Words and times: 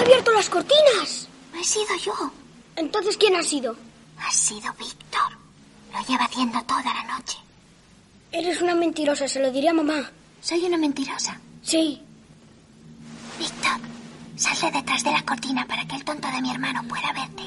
abierto 0.00 0.32
las 0.32 0.48
cortinas! 0.48 1.28
he 1.58 1.64
sido 1.64 1.96
yo. 2.02 2.32
Entonces, 2.76 3.16
¿quién 3.16 3.36
ha 3.36 3.42
sido? 3.42 3.76
Ha 4.18 4.30
sido 4.32 4.72
Víctor. 4.78 5.38
Lo 5.92 6.00
lleva 6.06 6.24
haciendo 6.24 6.62
toda 6.62 6.82
la 6.82 7.16
noche. 7.16 7.38
Eres 8.32 8.62
una 8.62 8.74
mentirosa, 8.74 9.28
se 9.28 9.40
lo 9.40 9.50
diría 9.50 9.72
a 9.72 9.74
mamá. 9.74 10.10
¿Soy 10.40 10.64
una 10.64 10.78
mentirosa? 10.78 11.38
Sí. 11.62 12.00
Víctor, 13.38 13.80
sal 14.36 14.72
detrás 14.72 15.02
de 15.04 15.10
la 15.10 15.22
cortina 15.22 15.66
para 15.66 15.86
que 15.86 15.96
el 15.96 16.04
tonto 16.04 16.28
de 16.30 16.40
mi 16.40 16.50
hermano 16.50 16.82
pueda 16.88 17.12
verte. 17.12 17.42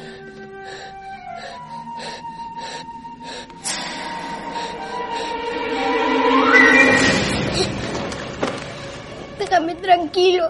Déjame 9.39 9.75
tranquilo. 9.75 10.45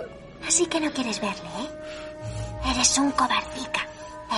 Así 0.45 0.65
que 0.65 0.79
no 0.79 0.91
quieres 0.91 1.21
verle. 1.21 1.52
Eres 2.93 3.05
un 3.05 3.11
cobardica. 3.13 3.87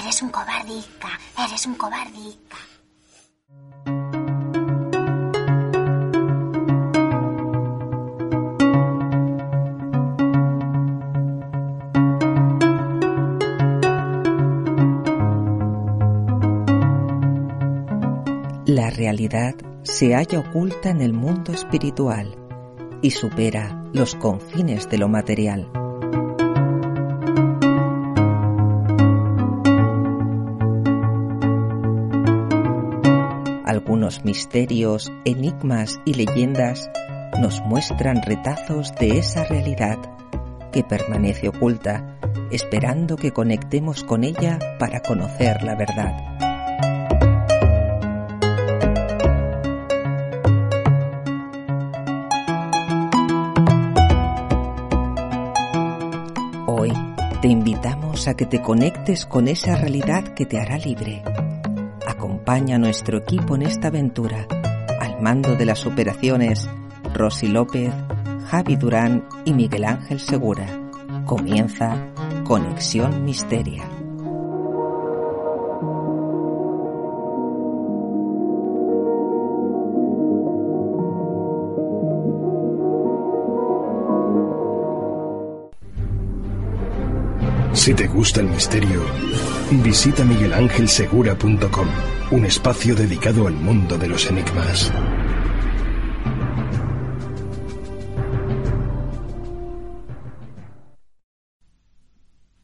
Eres 0.01 0.21
un 0.21 0.29
cobardica. 0.29 1.19
Eres 1.37 1.65
un 1.65 1.75
cobardica. 1.75 2.55
La 18.65 18.89
realidad 18.89 19.55
se 19.83 20.15
halla 20.15 20.39
oculta 20.39 20.91
en 20.91 21.01
el 21.01 21.11
mundo 21.11 21.51
espiritual 21.51 22.33
y 23.01 23.11
supera 23.11 23.83
los 23.91 24.15
confines 24.15 24.89
de 24.89 24.97
lo 24.97 25.09
material. 25.09 25.84
Algunos 34.05 34.23
misterios, 34.23 35.11
enigmas 35.25 35.99
y 36.05 36.13
leyendas 36.13 36.91
nos 37.41 37.59
muestran 37.61 38.21
retazos 38.21 38.93
de 38.99 39.17
esa 39.17 39.45
realidad 39.45 39.97
que 40.71 40.83
permanece 40.83 41.47
oculta, 41.47 42.19
esperando 42.51 43.15
que 43.15 43.31
conectemos 43.31 44.03
con 44.03 44.23
ella 44.23 44.59
para 44.77 44.99
conocer 44.99 45.63
la 45.63 45.73
verdad. 45.73 46.35
Te 57.45 57.51
invitamos 57.51 58.27
a 58.27 58.33
que 58.33 58.47
te 58.47 58.59
conectes 58.59 59.27
con 59.27 59.47
esa 59.47 59.75
realidad 59.75 60.23
que 60.33 60.47
te 60.47 60.59
hará 60.59 60.79
libre. 60.79 61.21
Acompaña 62.47 62.75
a 62.75 62.79
nuestro 62.79 63.17
equipo 63.17 63.55
en 63.55 63.63
esta 63.63 63.87
aventura. 63.87 64.45
Al 65.01 65.19
mando 65.19 65.55
de 65.55 65.65
las 65.65 65.87
operaciones, 65.87 66.69
Rosy 67.11 67.47
López, 67.47 67.91
Javi 68.51 68.75
Durán 68.75 69.27
y 69.45 69.53
Miguel 69.55 69.83
Ángel 69.83 70.19
Segura. 70.19 70.67
Comienza 71.25 72.13
Conexión 72.43 73.25
Misteria. 73.25 73.89
Si 87.73 87.95
te 87.95 88.05
gusta 88.05 88.41
el 88.41 88.49
misterio, 88.49 89.01
visita 89.83 90.23
miguelangelsegura.com, 90.23 91.87
un 92.31 92.43
espacio 92.43 92.95
dedicado 92.95 93.45
al 93.45 93.53
mundo 93.53 93.99
de 93.99 94.07
los 94.07 94.29
enigmas. 94.29 94.91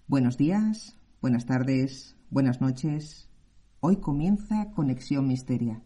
Buenos 0.08 0.38
días, 0.38 0.98
buenas 1.22 1.46
tardes, 1.46 2.16
buenas 2.32 2.60
noches. 2.60 3.30
Hoy 3.82 3.98
comienza 3.98 4.72
Conexión 4.72 5.28
Misteria. 5.28 5.84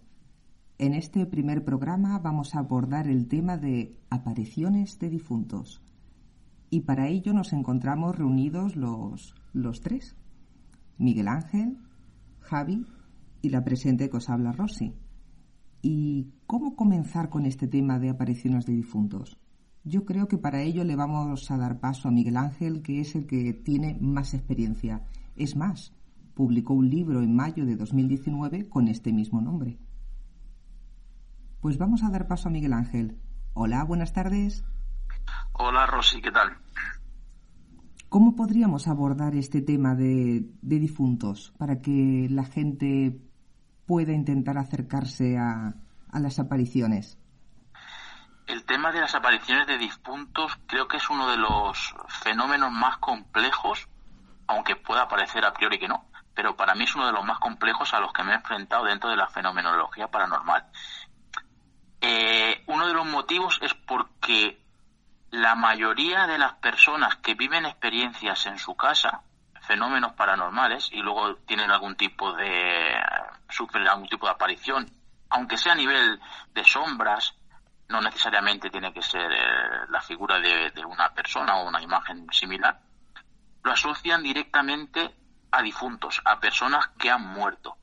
En 0.78 0.94
este 0.94 1.26
primer 1.26 1.66
programa 1.66 2.18
vamos 2.20 2.56
a 2.56 2.60
abordar 2.60 3.08
el 3.08 3.28
tema 3.28 3.58
de 3.58 4.00
apariciones 4.10 5.00
de 5.00 5.10
difuntos 5.10 5.82
y 6.70 6.82
para 6.82 7.10
ello 7.10 7.34
nos 7.34 7.52
encontramos 7.52 8.18
reunidos 8.18 8.78
los, 8.78 9.36
los 9.52 9.82
tres, 9.82 10.16
Miguel 10.98 11.28
Ángel, 11.28 11.78
Javi 12.40 12.86
y 13.46 13.50
la 13.50 13.64
presente 13.64 14.10
que 14.10 14.18
os 14.18 14.30
habla 14.30 14.52
Rosy. 14.52 14.96
¿Y 15.82 16.34
cómo 16.48 16.76
comenzar 16.76 17.30
con 17.30 17.46
este 17.46 17.68
tema 17.68 18.00
de 18.00 18.10
apariciones 18.10 18.66
de 18.66 18.74
difuntos? 18.74 19.40
Yo 19.84 20.04
creo 20.04 20.28
que 20.28 20.40
para 20.40 20.62
ello 20.62 20.84
le 20.84 20.96
vamos 20.96 21.52
a 21.52 21.58
dar 21.58 21.80
paso 21.80 22.08
a 22.08 22.12
Miguel 22.12 22.38
Ángel, 22.38 22.82
que 22.82 23.00
es 23.00 23.16
el 23.16 23.28
que 23.28 23.54
tiene 23.54 23.98
más 24.02 24.34
experiencia. 24.34 25.06
Es 25.36 25.56
más, 25.56 25.94
publicó 26.34 26.74
un 26.74 26.90
libro 26.90 27.22
en 27.22 27.36
mayo 27.36 27.66
de 27.66 27.76
2019 27.76 28.68
con 28.68 28.88
este 28.88 29.14
mismo 29.14 29.42
nombre. 29.42 29.78
Pues 31.62 31.78
vamos 31.78 32.04
a 32.04 32.10
dar 32.10 32.28
paso 32.28 32.50
a 32.50 32.52
Miguel 32.52 32.74
Ángel. 32.74 33.20
Hola, 33.54 33.84
buenas 33.84 34.12
tardes. 34.12 34.64
Hola 35.54 35.86
Rosy, 35.86 36.20
¿qué 36.20 36.32
tal? 36.32 36.50
¿Cómo 38.16 38.34
podríamos 38.34 38.88
abordar 38.88 39.36
este 39.36 39.62
tema 39.62 39.94
de, 39.94 40.50
difuntos 40.62 41.54
para 41.58 41.82
que 41.82 42.28
la 42.30 42.46
gente 42.46 43.20
pueda 43.86 44.14
intentar 44.14 44.58
acercarse 44.58 45.38
a, 45.38 45.74
a 46.12 46.20
las 46.20 46.40
apariciones? 46.40 47.18
El 48.48 48.64
tema 48.66 48.92
de 48.92 49.02
las 49.02 49.16
apariciones 49.16 49.68
de 49.68 49.78
difuntos 49.78 50.58
creo 50.68 50.88
que 50.88 50.98
es 50.98 51.10
uno 51.10 51.30
de 51.30 51.38
los 51.38 51.96
fenómenos 52.08 52.72
más 52.72 52.98
complejos, 52.98 53.88
aunque 54.48 54.76
pueda 54.76 55.08
parecer 55.08 55.44
a 55.46 55.54
priori 55.54 55.80
que 55.80 55.88
no, 55.88 56.06
pero 56.36 56.56
para 56.56 56.76
mí 56.76 56.84
es 56.84 56.96
uno 56.96 57.08
de 57.08 57.14
los 57.14 57.26
más 57.26 57.40
complejos 57.40 57.94
a 57.94 58.00
los 58.00 58.14
que 58.14 58.24
me 58.24 58.34
he 58.34 58.36
enfrentado 58.36 58.86
dentro 58.86 59.10
de 59.10 59.16
la 59.16 59.28
fenomenología 59.28 60.08
paranormal. 60.08 60.66
Eh, 62.02 62.64
uno 62.68 62.88
de 62.88 62.94
los 62.94 63.06
motivos 63.08 63.58
es 63.64 63.74
porque 63.74 64.62
la 65.32 65.56
mayoría 65.56 66.28
de 66.28 66.38
las 66.38 66.54
personas 66.54 67.16
que 67.18 67.34
viven 67.34 67.66
experiencias 67.66 68.46
en 68.46 68.60
su 68.60 68.76
casa, 68.76 69.24
fenómenos 69.66 70.14
paranormales, 70.14 70.90
y 70.92 71.02
luego 71.02 71.36
tienen 71.48 71.72
algún 71.72 71.96
tipo 71.96 72.34
de, 72.34 72.96
sufren 73.50 73.88
algún 73.88 74.08
tipo 74.08 74.26
de 74.26 74.34
aparición, 74.34 74.90
aunque 75.30 75.58
sea 75.58 75.74
a 75.74 75.76
nivel 75.76 76.20
de 76.54 76.64
sombras, 76.64 77.36
no 77.90 78.02
necesariamente 78.02 78.70
tiene 78.70 78.94
que 78.94 79.02
ser 79.02 79.32
eh, 79.32 79.88
la 79.90 80.02
figura 80.02 80.40
de, 80.40 80.72
de 80.72 80.86
una 80.86 81.14
persona 81.14 81.58
o 81.58 81.68
una 81.68 81.82
imagen 81.82 82.28
similar, 82.32 82.80
lo 83.64 83.72
asocian 83.72 84.24
directamente 84.24 85.14
a 85.52 85.62
difuntos, 85.62 86.22
a 86.26 86.40
personas 86.40 86.88
que 86.98 87.10
han 87.10 87.26
muerto. 87.26 87.78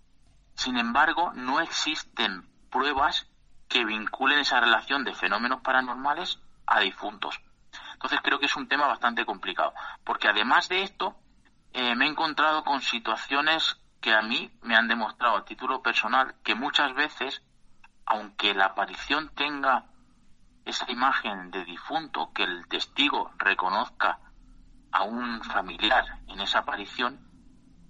Sin 0.55 0.77
embargo, 0.79 1.33
no 1.35 1.61
existen 1.61 2.49
pruebas 2.71 3.27
que 3.69 3.85
vinculen 3.85 4.41
esa 4.41 4.61
relación 4.61 5.05
de 5.05 5.15
fenómenos 5.15 5.61
paranormales 5.63 6.39
a 6.67 6.81
difuntos. 6.81 7.41
Entonces 7.95 8.21
creo 8.23 8.39
que 8.39 8.47
es 8.47 8.57
un 8.57 8.69
tema 8.69 8.87
bastante 8.87 9.25
complicado, 9.25 9.73
porque 10.05 10.29
además 10.29 10.69
de 10.69 10.83
esto, 10.83 11.17
eh, 11.73 11.95
me 11.95 12.07
he 12.07 12.09
encontrado 12.09 12.65
con 12.65 12.81
situaciones 12.81 13.77
que 14.01 14.13
a 14.13 14.23
mí 14.23 14.51
me 14.63 14.75
han 14.75 14.89
demostrado 14.89 15.37
a 15.37 15.45
título 15.45 15.83
personal 15.83 16.35
que 16.43 16.55
muchas 16.55 16.95
veces, 16.95 17.43
aunque 18.05 18.55
la 18.55 18.67
aparición 18.67 19.31
tenga 19.35 19.87
esa 20.65 20.91
imagen 20.91 21.51
de 21.51 21.65
difunto, 21.65 22.33
que 22.33 22.45
el 22.45 22.67
testigo 22.69 23.31
reconozca 23.39 24.19
a 24.91 25.05
un 25.05 25.43
familiar 25.43 26.05
en 26.29 26.41
esa 26.41 26.61
aparición, 26.61 27.21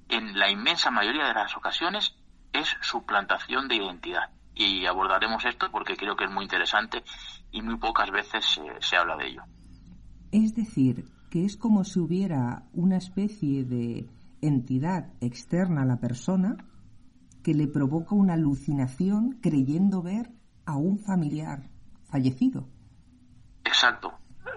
en 0.08 0.38
la 0.38 0.50
inmensa 0.50 0.90
mayoría 0.90 1.26
de 1.26 1.34
las 1.34 1.56
ocasiones 1.56 2.14
es 2.52 2.76
suplantación 2.80 3.68
de 3.68 3.76
identidad. 3.76 4.30
Y 4.54 4.84
abordaremos 4.84 5.44
esto 5.44 5.70
porque 5.70 5.96
creo 5.96 6.16
que 6.16 6.24
es 6.24 6.30
muy 6.30 6.44
interesante 6.44 7.02
y 7.50 7.62
muy 7.62 7.76
pocas 7.78 8.10
veces 8.10 8.44
se, 8.80 8.96
habla 8.96 9.16
de 9.16 9.28
ello. 9.28 9.42
Es 10.30 10.54
decir, 10.54 11.04
que 11.32 11.46
es 11.46 11.56
como 11.56 11.82
si 11.82 11.98
hubiera 11.98 12.64
una 12.74 12.98
especie 12.98 13.64
de 13.64 14.06
entidad 14.42 15.14
externa 15.22 15.80
a 15.80 15.86
la 15.86 15.96
persona 15.96 16.58
que 17.42 17.54
le 17.54 17.68
provoca 17.68 18.14
una 18.14 18.34
alucinación 18.34 19.38
creyendo 19.42 20.02
ver 20.02 20.30
a 20.66 20.76
un 20.76 20.98
familiar 20.98 21.70
fallecido. 22.04 22.68
Exacto. 23.64 24.12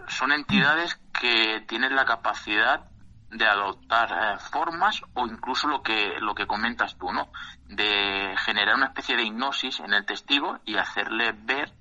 Son 0.10 0.34
entidades 0.34 1.00
que 1.18 1.64
tienen 1.66 1.96
la 1.96 2.04
capacidad 2.04 2.90
de 3.32 3.46
adoptar 3.46 4.10
eh, 4.12 4.40
formas 4.52 5.02
o 5.14 5.28
incluso 5.28 5.70
lo 5.70 5.82
que 5.82 6.20
lo 6.20 6.36
que 6.36 6.46
comentas 6.46 6.98
tú, 6.98 7.10
¿no? 7.14 7.30
De 7.70 8.36
generar 8.40 8.76
una 8.76 8.88
especie 8.88 9.16
de 9.16 9.24
hipnosis 9.24 9.80
en 9.80 9.94
el 9.94 10.06
testigo 10.06 10.60
y 10.66 10.76
hacerle 10.76 11.32
ver 11.32 11.72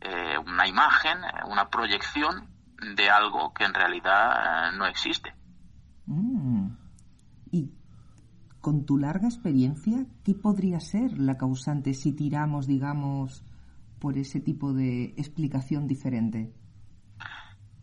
eh, 0.00 0.36
una 0.38 0.66
imagen, 0.66 1.18
una 1.46 1.70
proyección 1.70 2.50
de 2.96 3.10
algo 3.10 3.52
que 3.52 3.64
en 3.64 3.74
realidad 3.74 4.70
eh, 4.72 4.76
no 4.76 4.86
existe. 4.86 5.34
Mm. 6.06 6.68
¿Y 7.52 7.72
con 8.60 8.84
tu 8.84 8.98
larga 8.98 9.28
experiencia, 9.28 10.06
qué 10.24 10.34
podría 10.34 10.80
ser 10.80 11.18
la 11.18 11.36
causante 11.36 11.94
si 11.94 12.12
tiramos, 12.12 12.66
digamos, 12.66 13.44
por 13.98 14.18
ese 14.18 14.40
tipo 14.40 14.72
de 14.72 15.14
explicación 15.16 15.86
diferente? 15.86 16.52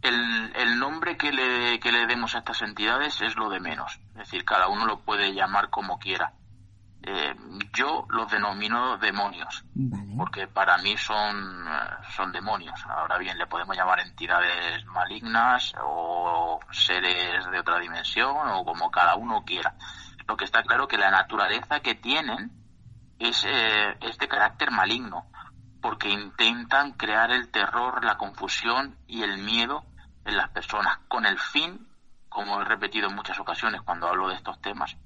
El, 0.02 0.16
el 0.56 0.80
nombre 0.80 1.18
que 1.18 1.32
le, 1.32 1.80
que 1.80 1.92
le 1.92 2.06
demos 2.06 2.36
a 2.36 2.40
estas 2.40 2.62
entidades 2.62 3.22
es 3.22 3.36
lo 3.36 3.50
de 3.50 3.60
menos. 3.60 4.00
Es 4.12 4.18
decir, 4.18 4.46
cada 4.46 4.68
uno 4.68 4.86
lo 4.86 5.04
puede 5.04 5.34
llamar 5.34 5.70
como 5.70 5.98
quiera. 5.98 6.34
Eh, 7.04 7.36
yo 7.74 8.06
los 8.10 8.30
denomino 8.30 8.98
demonios, 8.98 9.64
porque 10.18 10.48
para 10.48 10.78
mí 10.80 10.98
son, 10.98 11.66
eh, 11.68 11.90
son 12.16 12.32
demonios. 12.32 12.80
Ahora 12.86 13.18
bien, 13.18 13.38
le 13.38 13.46
podemos 13.46 13.78
llamar 13.78 14.00
entidades 14.00 14.86
malignas 14.88 15.74
o 15.82 16.60
seres 16.72 17.50
de 17.50 17.60
otra 17.60 17.80
dimensión 17.80 18.36
o 18.36 18.66
como 18.66 18.92
cada 18.92 19.16
uno 19.16 19.44
quiera. 19.46 19.76
Lo 20.28 20.36
que 20.36 20.46
está 20.46 20.64
claro 20.64 20.88
que 20.88 20.98
la 20.98 21.12
naturaleza 21.12 21.80
que 21.80 21.96
tienen 21.96 22.52
es, 23.20 23.46
eh, 23.46 23.98
es 24.02 24.18
de 24.18 24.28
carácter 24.28 24.72
maligno, 24.72 25.28
porque 25.82 26.10
intentan 26.10 26.94
crear 26.94 27.32
el 27.32 27.50
terror, 27.50 28.04
la 28.04 28.18
confusión 28.18 28.98
y 29.08 29.24
el 29.24 29.38
miedo 29.38 29.86
en 30.26 30.36
las 30.36 30.50
personas, 30.50 30.98
con 31.08 31.26
el 31.26 31.40
fin, 31.40 31.88
como 32.28 32.62
he 32.62 32.66
repetido 32.66 33.08
en 33.08 33.16
muchas 33.16 33.40
ocasiones 33.40 33.82
cuando 33.82 34.08
hablo 34.08 34.28
de 34.28 34.36
estos 34.36 34.60
temas, 34.62 34.98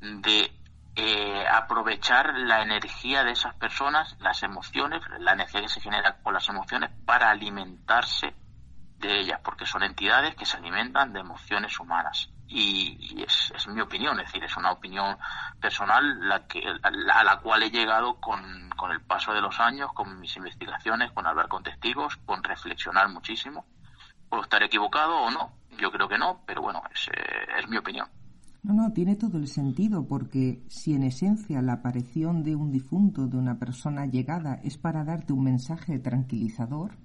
de 0.00 0.59
eh, 0.96 1.44
aprovechar 1.48 2.34
la 2.34 2.62
energía 2.62 3.22
de 3.24 3.32
esas 3.32 3.54
personas, 3.54 4.16
las 4.20 4.42
emociones, 4.42 5.02
la 5.20 5.32
energía 5.32 5.62
que 5.62 5.68
se 5.68 5.80
genera 5.80 6.20
con 6.22 6.34
las 6.34 6.48
emociones 6.48 6.90
para 7.04 7.30
alimentarse 7.30 8.34
de 8.98 9.20
ellas, 9.20 9.40
porque 9.42 9.66
son 9.66 9.82
entidades 9.82 10.34
que 10.34 10.44
se 10.44 10.56
alimentan 10.56 11.12
de 11.12 11.20
emociones 11.20 11.78
humanas. 11.78 12.30
Y, 12.48 13.22
es, 13.22 13.52
mi 13.68 13.80
opinión, 13.80 14.18
es 14.18 14.26
decir, 14.26 14.42
es 14.42 14.56
una 14.56 14.72
opinión 14.72 15.16
personal 15.60 16.28
la 16.28 16.46
que, 16.46 16.60
a 16.82 17.24
la 17.24 17.36
cual 17.38 17.62
he 17.62 17.70
llegado 17.70 18.20
con, 18.20 18.68
con 18.70 18.90
el 18.90 19.00
paso 19.00 19.32
de 19.32 19.40
los 19.40 19.60
años, 19.60 19.92
con 19.94 20.18
mis 20.18 20.36
investigaciones, 20.36 21.12
con 21.12 21.26
hablar 21.26 21.48
con 21.48 21.62
testigos, 21.62 22.16
con 22.26 22.42
reflexionar 22.42 23.08
muchísimo. 23.08 23.64
Puedo 24.28 24.42
estar 24.42 24.62
equivocado 24.62 25.16
o 25.16 25.30
no, 25.30 25.52
yo 25.78 25.90
creo 25.92 26.08
que 26.08 26.18
no, 26.18 26.42
pero 26.44 26.60
bueno, 26.60 26.82
es, 26.92 27.08
eh, 27.08 27.46
es 27.58 27.68
mi 27.68 27.76
opinión. 27.76 28.08
No, 28.62 28.74
no, 28.74 28.92
tiene 28.92 29.16
todo 29.16 29.38
el 29.38 29.48
sentido, 29.48 30.06
porque 30.06 30.62
si 30.68 30.94
en 30.94 31.02
esencia 31.02 31.62
la 31.62 31.74
aparición 31.74 32.42
de 32.42 32.54
un 32.54 32.70
difunto, 32.70 33.26
de 33.26 33.38
una 33.38 33.58
persona 33.58 34.04
llegada, 34.04 34.60
es 34.62 34.76
para 34.76 35.02
darte 35.02 35.32
un 35.32 35.44
mensaje 35.44 35.98
tranquilizador, 35.98 36.98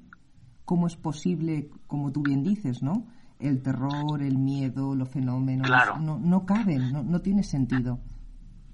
¿cómo 0.66 0.88
es 0.88 0.98
posible, 0.98 1.70
como 1.88 2.12
tú 2.12 2.24
bien 2.24 2.44
dices, 2.44 2.84
¿no? 2.84 3.08
El 3.40 3.62
terror, 3.62 4.22
el 4.22 4.38
miedo, 4.38 4.96
los 4.96 5.10
fenómenos, 5.10 5.70
no, 6.02 6.20
no 6.20 6.46
caben, 6.46 6.92
no, 6.92 7.04
no 7.04 7.22
tiene 7.22 7.44
sentido. 7.44 8.00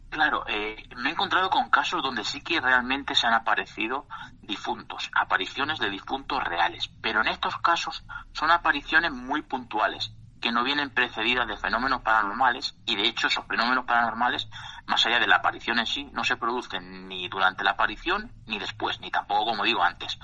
Claro, 0.10 0.44
eh, 0.48 0.76
me 0.98 1.10
he 1.10 1.12
encontrado 1.14 1.50
con 1.50 1.70
casos 1.70 2.02
donde 2.04 2.24
sí 2.24 2.42
que 2.42 2.60
realmente 2.60 3.16
se 3.16 3.28
han 3.28 3.34
aparecido 3.34 4.08
difuntos, 4.42 5.10
apariciones 5.16 5.80
de 5.80 5.90
difuntos 5.90 6.44
reales, 6.44 6.90
pero 7.02 7.22
en 7.22 7.28
estos 7.28 7.58
casos 7.60 8.04
son 8.34 8.52
apariciones 8.52 9.12
muy 9.12 9.42
puntuales 9.44 10.14
que 10.42 10.52
no 10.52 10.64
vienen 10.64 10.90
precedidas 10.90 11.48
de 11.48 11.56
fenómenos 11.56 12.02
paranormales 12.02 12.76
y 12.86 12.96
de 12.96 13.08
hecho 13.08 13.28
esos 13.28 13.46
fenómenos 13.46 13.86
paranormales, 13.86 14.50
más 14.88 15.06
allá 15.06 15.20
de 15.20 15.28
la 15.28 15.38
aparición 15.38 15.80
en 15.80 15.86
sí, 15.86 16.10
no 16.14 16.24
se 16.24 16.36
producen 16.36 17.08
ni 17.08 17.30
durante 17.30 17.64
la 17.64 17.72
aparición 17.72 18.32
ni 18.48 18.58
después, 18.60 19.00
ni 19.00 19.12
tampoco 19.12 19.46
como 19.46 19.64
digo 19.64 19.84
antes. 19.84 20.18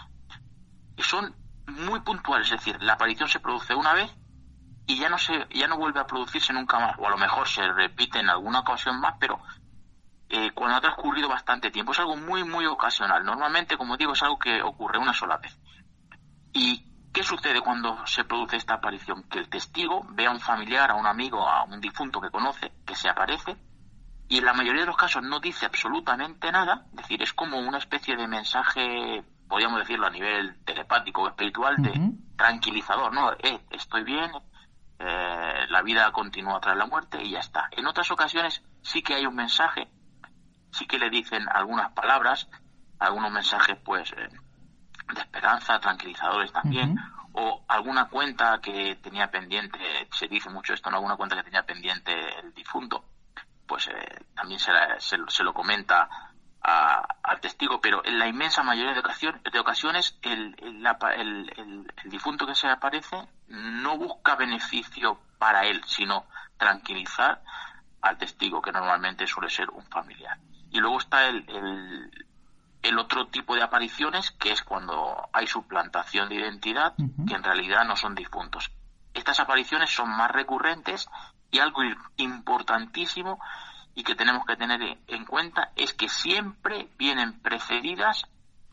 Y 0.97 1.03
son 1.03 1.35
muy 1.67 1.99
puntuales, 2.01 2.51
es 2.51 2.57
decir, 2.59 2.81
la 2.81 2.93
aparición 2.93 3.29
se 3.29 3.39
produce 3.39 3.75
una 3.75 3.93
vez 3.93 4.11
y 4.87 4.97
ya 4.97 5.09
no 5.09 5.17
se 5.17 5.47
ya 5.51 5.67
no 5.67 5.77
vuelve 5.77 5.99
a 5.99 6.07
producirse 6.07 6.51
nunca 6.51 6.79
más, 6.79 6.95
o 6.97 7.07
a 7.07 7.11
lo 7.11 7.17
mejor 7.17 7.47
se 7.47 7.61
repite 7.71 8.19
en 8.19 8.29
alguna 8.29 8.59
ocasión 8.59 8.99
más, 8.99 9.15
pero 9.19 9.39
eh, 10.29 10.51
cuando 10.53 10.77
ha 10.77 10.81
transcurrido 10.81 11.29
bastante 11.29 11.69
tiempo 11.69 11.91
es 11.91 11.99
algo 11.99 12.15
muy 12.15 12.43
muy 12.43 12.65
ocasional. 12.65 13.23
Normalmente, 13.23 13.77
como 13.77 13.97
digo, 13.97 14.13
es 14.13 14.23
algo 14.23 14.39
que 14.39 14.61
ocurre 14.63 14.97
una 14.97 15.13
sola 15.13 15.37
vez. 15.37 15.57
Y 16.53 16.83
¿Qué 17.17 17.23
sucede 17.23 17.61
cuando 17.61 18.05
se 18.05 18.25
produce 18.25 18.57
esta 18.57 18.75
aparición? 18.75 19.23
Que 19.23 19.39
el 19.39 19.49
testigo 19.49 20.05
ve 20.11 20.27
a 20.27 20.29
un 20.29 20.39
familiar, 20.39 20.91
a 20.91 20.93
un 20.93 21.07
amigo, 21.07 21.49
a 21.49 21.63
un 21.63 21.81
difunto 21.81 22.21
que 22.21 22.29
conoce, 22.29 22.71
que 22.85 22.93
se 22.93 23.09
aparece, 23.09 23.57
y 24.29 24.37
en 24.37 24.45
la 24.45 24.53
mayoría 24.53 24.81
de 24.81 24.85
los 24.85 24.97
casos 24.97 25.23
no 25.23 25.39
dice 25.39 25.65
absolutamente 25.65 26.51
nada, 26.51 26.85
es 26.91 26.97
decir, 26.97 27.23
es 27.23 27.33
como 27.33 27.57
una 27.57 27.79
especie 27.79 28.15
de 28.15 28.27
mensaje, 28.27 29.23
podríamos 29.49 29.79
decirlo 29.79 30.05
a 30.05 30.11
nivel 30.11 30.63
telepático 30.63 31.23
o 31.23 31.29
espiritual, 31.29 31.77
de 31.77 32.11
tranquilizador, 32.37 33.11
¿no? 33.11 33.31
Eh, 33.31 33.65
estoy 33.71 34.03
bien, 34.03 34.29
eh, 34.99 35.65
la 35.69 35.81
vida 35.81 36.11
continúa 36.11 36.59
tras 36.59 36.77
la 36.77 36.85
muerte 36.85 37.17
y 37.23 37.31
ya 37.31 37.39
está. 37.39 37.67
En 37.71 37.87
otras 37.87 38.11
ocasiones 38.11 38.61
sí 38.83 39.01
que 39.01 39.15
hay 39.15 39.25
un 39.25 39.35
mensaje, 39.35 39.87
sí 40.69 40.85
que 40.85 40.99
le 40.99 41.09
dicen 41.09 41.49
algunas 41.51 41.93
palabras, 41.93 42.47
algunos 42.99 43.31
mensajes 43.31 43.75
pues 43.83 44.13
eh, 44.15 44.29
de 45.13 45.21
esperanza, 45.21 45.79
tranquilizadores 45.79 46.51
también, 46.51 46.97
o 47.33 47.63
alguna 47.67 48.09
cuenta 48.09 48.59
que 48.61 48.95
tenía 48.95 49.29
pendiente, 49.29 49.79
se 50.11 50.27
dice 50.27 50.49
mucho 50.49 50.73
esto, 50.73 50.89
¿no? 50.89 50.97
Alguna 50.97 51.15
cuenta 51.15 51.35
que 51.35 51.43
tenía 51.43 51.63
pendiente 51.63 52.11
el 52.39 52.53
difunto, 52.53 53.05
pues 53.67 53.87
eh, 53.87 54.25
también 54.35 54.59
se, 54.59 54.71
se, 54.99 55.43
lo 55.43 55.53
comenta 55.53 56.09
al 56.61 57.39
testigo, 57.39 57.79
pero 57.79 58.03
en 58.03 58.19
la 58.19 58.27
inmensa 58.27 58.61
mayoría 58.63 58.93
de, 58.93 58.99
ocasiones, 58.99 59.41
de 59.43 59.59
ocasiones 59.59 60.17
el, 60.21 60.55
el, 60.59 61.53
el, 61.55 62.09
difunto 62.09 62.45
que 62.45 62.55
se 62.55 62.67
aparece 62.67 63.15
no 63.47 63.97
busca 63.97 64.35
beneficio 64.35 65.19
para 65.37 65.61
él, 65.61 65.81
sino 65.85 66.25
tranquilizar 66.57 67.41
al 68.01 68.17
testigo, 68.17 68.61
que 68.61 68.71
normalmente 68.71 69.27
suele 69.27 69.49
ser 69.49 69.69
un 69.69 69.85
familiar. 69.85 70.37
Y 70.71 70.79
luego 70.79 70.97
está 70.97 71.27
el, 71.27 71.45
el 72.87 72.99
otro 72.99 73.27
tipo 73.27 73.55
de 73.55 73.63
apariciones, 73.63 74.31
que 74.31 74.51
es 74.51 74.63
cuando 74.63 75.29
hay 75.33 75.47
suplantación 75.47 76.29
de 76.29 76.35
identidad, 76.35 76.93
que 76.95 77.33
en 77.33 77.43
realidad 77.43 77.85
no 77.85 77.95
son 77.95 78.15
difuntos. 78.15 78.71
Estas 79.13 79.39
apariciones 79.39 79.89
son 79.89 80.09
más 80.09 80.31
recurrentes 80.31 81.09
y 81.51 81.59
algo 81.59 81.81
importantísimo 82.17 83.39
y 83.95 84.03
que 84.03 84.15
tenemos 84.15 84.45
que 84.45 84.55
tener 84.55 84.99
en 85.07 85.25
cuenta 85.25 85.71
es 85.75 85.93
que 85.93 86.07
siempre 86.07 86.89
vienen 86.97 87.39
precedidas 87.41 88.25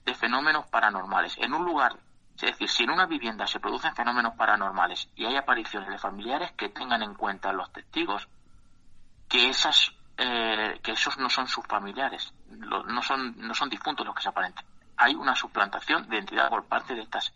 de 0.05 0.15
fenómenos 0.15 0.67
paranormales. 0.67 1.37
En 1.39 1.55
un 1.55 1.65
lugar, 1.65 1.97
es 2.37 2.43
decir, 2.43 2.69
si 2.69 2.85
en 2.85 2.91
una 2.91 3.07
vivienda 3.07 3.47
se 3.47 3.59
producen 3.59 3.97
fenómenos 3.97 4.35
paranormales 4.37 5.09
y 5.17 5.25
hay 5.25 5.37
apariciones 5.37 5.89
de 5.89 5.99
familiares, 5.99 6.53
que 6.53 6.69
tengan 6.69 7.03
en 7.03 7.15
cuenta 7.15 7.53
los 7.53 7.73
testigos 7.73 8.29
que 9.29 9.49
esas 9.49 9.93
eh, 10.19 10.79
que 10.83 10.93
esos 10.93 11.17
no 11.17 11.31
son 11.31 11.49
sus 11.49 11.67
familiares, 11.67 12.34
no, 12.51 13.03
son, 13.03 13.35
no 13.39 13.55
son 13.55 13.69
difuntos 13.69 14.07
los 14.07 14.15
que 14.15 14.23
se 14.23 14.29
aparentan. 14.29 14.65
Hay 14.97 15.15
una 15.15 15.35
suplantación 15.35 16.09
de 16.09 16.17
identidad 16.17 16.49
por 16.49 16.65
parte 16.65 16.95
de 16.95 17.03
estas 17.03 17.33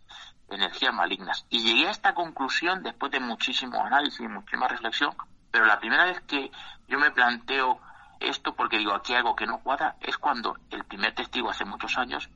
energías 0.48 0.94
malignas. 0.94 1.44
Y 1.50 1.62
llegué 1.62 1.88
a 1.88 1.90
esta 1.90 2.14
conclusión 2.14 2.82
después 2.82 3.12
de 3.12 3.20
muchísimo 3.20 3.84
análisis 3.84 4.20
y 4.20 4.28
muchísima 4.28 4.68
reflexión, 4.68 5.14
pero 5.50 5.66
la 5.66 5.78
primera 5.78 6.04
vez 6.04 6.20
que 6.22 6.50
yo 6.86 6.98
me 6.98 7.10
planteo 7.10 7.80
esto, 8.20 8.54
porque 8.54 8.78
digo, 8.78 8.94
aquí 8.94 9.14
algo 9.14 9.36
que 9.36 9.46
no 9.46 9.58
cuadra, 9.60 9.96
es 10.00 10.16
cuando 10.18 10.56
el 10.70 10.84
primer 10.84 11.14
testigo 11.14 11.50
hace 11.50 11.64
muchos 11.64 11.96
años, 11.98 12.28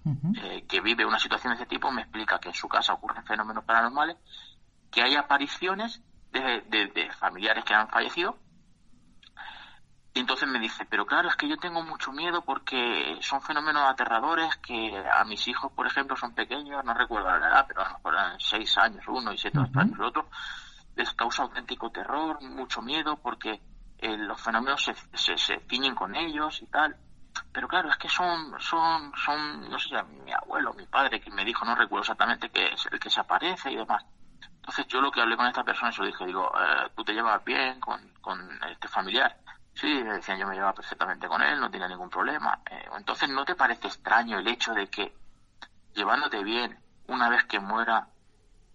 eh, 0.43 0.65
que 0.69 0.81
vive 0.81 1.05
una 1.05 1.19
situación 1.19 1.53
de 1.53 1.63
este 1.63 1.75
tipo, 1.75 1.91
me 1.91 2.03
explica 2.03 2.39
que 2.39 2.49
en 2.49 2.55
su 2.55 2.69
casa 2.69 2.93
ocurren 2.93 3.25
fenómenos 3.25 3.65
paranormales, 3.65 4.17
que 4.91 5.03
hay 5.03 5.17
apariciones 5.17 6.03
de, 6.31 6.63
de 6.69 7.11
familiares 7.13 7.65
que 7.65 7.75
han 7.75 7.89
fallecido 7.89 8.39
y 10.15 10.21
entonces 10.21 10.47
me 10.47 10.59
dice, 10.59 10.85
pero 10.85 11.07
claro, 11.07 11.29
es 11.29 11.37
que 11.37 11.49
yo 11.49 11.57
tengo 11.57 11.83
mucho 11.83 12.13
miedo 12.13 12.43
porque 12.43 13.17
son 13.23 13.41
fenómenos 13.41 13.89
aterradores 13.89 14.55
que 14.59 15.03
a 15.11 15.25
mis 15.25 15.49
hijos, 15.49 15.73
por 15.73 15.87
ejemplo, 15.87 16.17
son 16.17 16.35
pequeños, 16.35 16.85
no 16.85 16.93
recuerdo 16.93 17.31
la 17.31 17.49
edad, 17.49 17.65
pero 17.67 17.81
a 17.81 17.89
lo 17.89 17.95
mejor 17.95 18.15
eran 18.15 18.41
seis 18.41 18.77
años 18.77 19.03
uno 19.09 19.33
y 19.33 19.39
siete 19.39 19.59
años 19.59 19.99
el 19.99 20.05
otro, 20.05 20.29
les 20.97 21.11
causa 21.15 21.45
auténtico 21.45 21.91
terror, 21.91 22.43
mucho 22.43 22.83
miedo 22.83 23.17
porque 23.23 23.63
eh, 23.99 24.17
los 24.19 24.39
fenómenos 24.39 24.85
se, 24.85 24.95
se, 25.15 25.39
se 25.39 25.61
ciñen 25.61 25.95
con 25.95 26.15
ellos 26.15 26.61
y 26.61 26.67
tal. 26.67 26.95
Pero 27.51 27.67
claro, 27.67 27.89
es 27.89 27.97
que 27.97 28.11
son, 28.11 28.61
son, 28.61 29.13
son, 29.17 29.71
no 29.71 29.79
sé, 29.79 29.95
mi 30.25 30.33
abuelo, 30.33 30.75
mi 30.75 30.85
padre, 30.85 31.23
que 31.23 31.31
me 31.31 31.47
dijo, 31.47 31.65
no 31.65 31.75
recuerdo 31.75 32.03
exactamente 32.03 32.51
que 32.51 32.67
es 32.67 32.87
el 32.93 33.01
que 33.01 33.09
se 33.09 33.21
aparece 33.21 33.73
y 33.73 33.77
demás. 33.77 34.05
Entonces 34.57 34.87
yo 34.89 35.01
lo 35.01 35.11
que 35.11 35.23
hablé 35.23 35.39
con 35.39 35.47
esta 35.47 35.65
persona, 35.65 35.91
se 35.91 36.03
lo 36.03 36.07
dije, 36.07 36.27
digo, 36.27 36.53
eh, 36.55 36.91
tú 36.95 37.03
te 37.03 37.15
llevas 37.15 37.43
bien 37.43 37.81
con, 37.81 38.07
con 38.21 38.39
este 38.71 38.89
familiar 38.89 39.35
Sí, 39.75 40.03
decían, 40.03 40.39
yo 40.39 40.47
me 40.47 40.55
llevaba 40.55 40.75
perfectamente 40.75 41.29
con 41.29 41.43
él, 41.43 41.59
no 41.59 41.71
tenía 41.71 41.89
ningún 41.89 42.11
problema. 42.11 42.61
Eh, 42.71 42.89
entonces, 42.97 43.29
¿no 43.31 43.45
te 43.45 43.55
parece 43.55 43.89
extraño 43.89 44.39
el 44.39 44.49
hecho 44.49 44.73
de 44.75 44.89
que 44.89 45.15
llevándote 45.95 46.43
bien, 46.43 46.79
una 47.07 47.29
vez 47.29 47.45
que 47.45 47.59
muera 47.59 48.09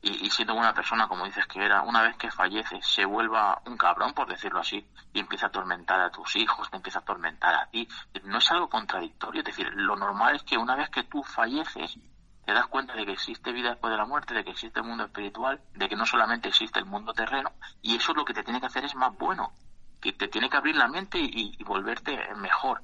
y, 0.02 0.30
siendo 0.30 0.54
una 0.54 0.74
persona 0.74 1.08
como 1.08 1.26
dices 1.26 1.46
que 1.48 1.64
era, 1.64 1.82
una 1.82 2.02
vez 2.02 2.16
que 2.18 2.32
fallece, 2.32 2.80
se 2.82 3.04
vuelva 3.06 3.62
un 3.66 3.78
cabrón, 3.78 4.14
por 4.14 4.28
decirlo 4.28 4.60
así, 4.60 4.88
y 5.12 5.20
empieza 5.20 5.48
a 5.48 5.50
atormentar 5.50 6.00
a 6.00 6.12
tus 6.12 6.36
hijos, 6.36 6.70
te 6.70 6.78
empieza 6.78 7.00
a 7.00 7.02
atormentar 7.02 7.56
a 7.56 7.68
ti? 7.68 7.88
No 8.24 8.38
es 8.38 8.52
algo 8.52 8.70
contradictorio, 8.70 9.42
es 9.42 9.46
decir, 9.46 9.68
lo 9.74 9.96
normal 9.96 10.36
es 10.36 10.44
que 10.44 10.58
una 10.58 10.76
vez 10.76 10.90
que 10.90 11.04
tú 11.04 11.24
falleces, 11.24 11.98
te 12.46 12.54
das 12.54 12.68
cuenta 12.68 12.94
de 12.94 13.06
que 13.06 13.14
existe 13.14 13.52
vida 13.52 13.70
después 13.70 13.92
de 13.92 13.98
la 13.98 14.06
muerte, 14.06 14.34
de 14.34 14.44
que 14.44 14.52
existe 14.52 14.80
el 14.80 14.86
mundo 14.86 15.06
espiritual, 15.06 15.62
de 15.74 15.90
que 15.90 15.96
no 15.96 16.06
solamente 16.06 16.48
existe 16.48 16.80
el 16.80 16.86
mundo 16.86 17.14
terreno, 17.14 17.52
y 17.82 17.96
eso 17.96 18.14
lo 18.14 18.24
que 18.24 18.34
te 18.34 18.44
tiene 18.44 18.60
que 18.60 18.68
hacer 18.68 18.86
es 18.86 18.96
más 18.96 19.18
bueno 19.18 19.52
que 20.02 20.14
te 20.14 20.28
tiene 20.28 20.50
que 20.50 20.58
abrir 20.58 20.76
la 20.76 20.88
mente 20.88 21.18
y, 21.20 21.62
volverte 21.64 22.18
mejor. 22.36 22.82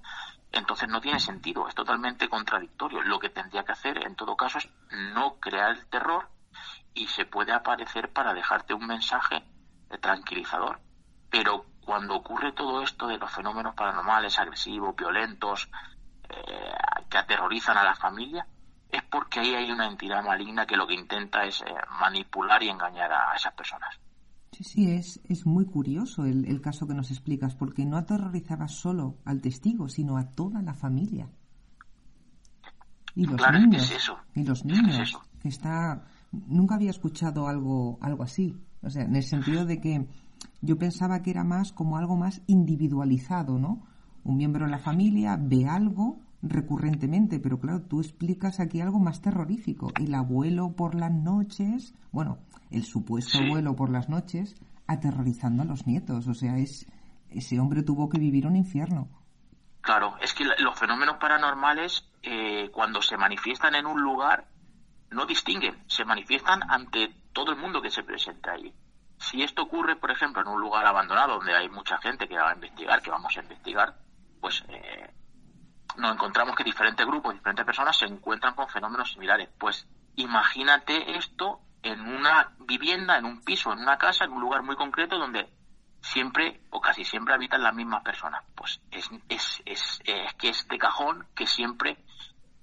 Entonces 0.51 0.87
no 0.87 1.01
tiene 1.01 1.19
sentido, 1.19 1.67
es 1.67 1.75
totalmente 1.75 2.29
contradictorio. 2.29 3.01
Lo 3.01 3.19
que 3.19 3.29
tendría 3.29 3.63
que 3.63 3.71
hacer 3.71 4.05
en 4.05 4.15
todo 4.15 4.35
caso 4.35 4.59
es 4.59 4.69
no 5.13 5.39
crear 5.39 5.71
el 5.71 5.85
terror 5.87 6.29
y 6.93 7.07
se 7.07 7.25
puede 7.25 7.51
aparecer 7.51 8.11
para 8.13 8.33
dejarte 8.33 8.73
un 8.73 8.85
mensaje 8.85 9.43
tranquilizador. 9.99 10.79
Pero 11.29 11.65
cuando 11.81 12.15
ocurre 12.15 12.51
todo 12.51 12.83
esto 12.83 13.07
de 13.07 13.17
los 13.17 13.31
fenómenos 13.31 13.73
paranormales, 13.73 14.37
agresivos, 14.37 14.95
violentos, 14.95 15.69
eh, 16.29 16.73
que 17.09 17.17
aterrorizan 17.17 17.77
a 17.77 17.83
la 17.83 17.95
familia, 17.95 18.45
es 18.89 19.01
porque 19.03 19.39
ahí 19.39 19.55
hay 19.55 19.71
una 19.71 19.87
entidad 19.87 20.23
maligna 20.23 20.67
que 20.67 20.77
lo 20.77 20.85
que 20.85 20.93
intenta 20.93 21.43
es 21.45 21.61
eh, 21.61 21.73
manipular 21.99 22.61
y 22.61 22.69
engañar 22.69 23.11
a 23.11 23.33
esas 23.35 23.53
personas. 23.53 23.99
Sí, 24.53 24.63
sí, 24.63 24.91
es, 24.91 25.19
es 25.27 25.45
muy 25.45 25.65
curioso 25.65 26.25
el, 26.25 26.45
el, 26.45 26.61
caso 26.61 26.87
que 26.87 26.93
nos 26.93 27.09
explicas, 27.11 27.55
porque 27.55 27.85
no 27.85 27.97
aterrorizaba 27.97 28.67
solo 28.67 29.17
al 29.25 29.41
testigo, 29.41 29.89
sino 29.89 30.17
a 30.17 30.29
toda 30.29 30.61
la 30.61 30.73
familia. 30.73 31.29
Y 33.15 33.25
los 33.25 33.35
claro, 33.35 33.59
niños. 33.59 33.83
Es 33.83 33.89
que 33.89 33.95
es 33.95 34.03
eso. 34.03 34.17
Y 34.35 34.43
los 34.43 34.65
niños. 34.65 34.99
Es 34.99 35.17
que 35.41 35.49
está. 35.49 36.05
Nunca 36.31 36.75
había 36.75 36.89
escuchado 36.89 37.47
algo, 37.47 37.97
algo 38.01 38.23
así. 38.23 38.57
O 38.81 38.89
sea, 38.89 39.03
en 39.03 39.15
el 39.15 39.23
sentido 39.23 39.65
de 39.65 39.79
que 39.79 40.07
yo 40.61 40.77
pensaba 40.77 41.21
que 41.21 41.31
era 41.31 41.43
más 41.43 41.71
como 41.71 41.97
algo 41.97 42.15
más 42.15 42.41
individualizado, 42.47 43.59
¿no? 43.59 43.83
Un 44.23 44.37
miembro 44.37 44.65
de 44.65 44.71
la 44.71 44.79
familia 44.79 45.37
ve 45.39 45.67
algo 45.67 46.19
recurrentemente, 46.43 47.39
pero 47.39 47.59
claro, 47.59 47.81
tú 47.83 48.01
explicas 48.01 48.59
aquí 48.59 48.81
algo 48.81 48.99
más 48.99 49.21
terrorífico. 49.21 49.91
El 49.99 50.13
abuelo 50.13 50.73
por 50.75 50.93
las 50.93 51.11
noches, 51.11 51.95
bueno, 52.11 52.37
el 52.69 52.83
supuesto 52.83 53.37
Sí. 53.37 53.45
abuelo 53.45 53.75
por 53.75 53.89
las 53.89 54.09
noches, 54.09 54.55
aterrorizando 54.85 55.63
a 55.63 55.65
los 55.65 55.87
nietos. 55.87 56.27
O 56.27 56.33
sea, 56.33 56.57
es 56.57 56.85
ese 57.29 57.59
hombre 57.59 57.81
tuvo 57.81 58.09
que 58.09 58.19
vivir 58.19 58.45
un 58.45 58.55
infierno. 58.55 59.07
Claro, 59.81 60.15
es 60.21 60.33
que 60.33 60.45
los 60.59 60.77
fenómenos 60.77 61.17
paranormales, 61.17 62.07
eh, 62.21 62.69
cuando 62.71 63.01
se 63.01 63.17
manifiestan 63.17 63.75
en 63.75 63.85
un 63.85 64.01
lugar, 64.01 64.47
no 65.11 65.25
distinguen, 65.25 65.75
se 65.87 66.05
manifiestan 66.05 66.61
ante 66.69 67.09
todo 67.33 67.51
el 67.51 67.57
mundo 67.59 67.81
que 67.81 67.89
se 67.89 68.03
presenta 68.03 68.51
allí. 68.51 68.73
Si 69.17 69.41
esto 69.41 69.63
ocurre, 69.63 69.95
por 69.95 70.11
ejemplo, 70.11 70.41
en 70.41 70.47
un 70.47 70.59
lugar 70.59 70.85
abandonado 70.85 71.35
donde 71.35 71.55
hay 71.55 71.69
mucha 71.69 71.97
gente 71.97 72.27
que 72.27 72.35
va 72.35 72.51
a 72.51 72.55
investigar, 72.55 73.01
que 73.01 73.11
vamos 73.11 73.35
a 73.37 73.41
investigar, 73.41 73.95
pues 74.39 74.63
eh, 74.69 75.13
nos 75.97 76.13
encontramos 76.13 76.55
que 76.55 76.63
diferentes 76.63 77.05
grupos, 77.05 77.33
diferentes 77.33 77.65
personas 77.65 77.97
se 77.97 78.05
encuentran 78.05 78.55
con 78.55 78.67
fenómenos 78.67 79.11
similares. 79.11 79.49
Pues 79.57 79.87
imagínate 80.15 81.17
esto 81.17 81.61
en 81.81 81.99
una 82.01 82.51
vivienda, 82.59 83.17
en 83.17 83.25
un 83.25 83.41
piso, 83.43 83.73
en 83.73 83.79
una 83.79 83.97
casa, 83.97 84.25
en 84.25 84.31
un 84.31 84.41
lugar 84.41 84.63
muy 84.63 84.75
concreto 84.75 85.17
donde 85.17 85.49
siempre 86.01 86.61
o 86.69 86.81
casi 86.81 87.03
siempre 87.03 87.33
habitan 87.33 87.63
las 87.63 87.73
mismas 87.73 88.03
personas. 88.03 88.43
Pues 88.55 88.79
es, 88.91 89.09
es, 89.29 89.61
es, 89.65 90.01
es 90.05 90.33
que 90.35 90.49
es 90.49 90.67
de 90.67 90.77
cajón 90.77 91.25
que 91.35 91.47
siempre 91.47 91.97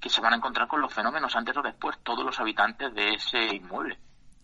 que 0.01 0.09
se 0.09 0.21
van 0.21 0.33
a 0.33 0.37
encontrar 0.37 0.67
con 0.67 0.81
los 0.81 0.93
fenómenos 0.93 1.37
antes 1.37 1.57
o 1.57 1.63
después 1.63 1.99
todos 2.03 2.25
los 2.25 2.41
habitantes 2.41 2.95
de 2.95 3.15
ese 3.15 3.57
inmueble. 3.57 3.99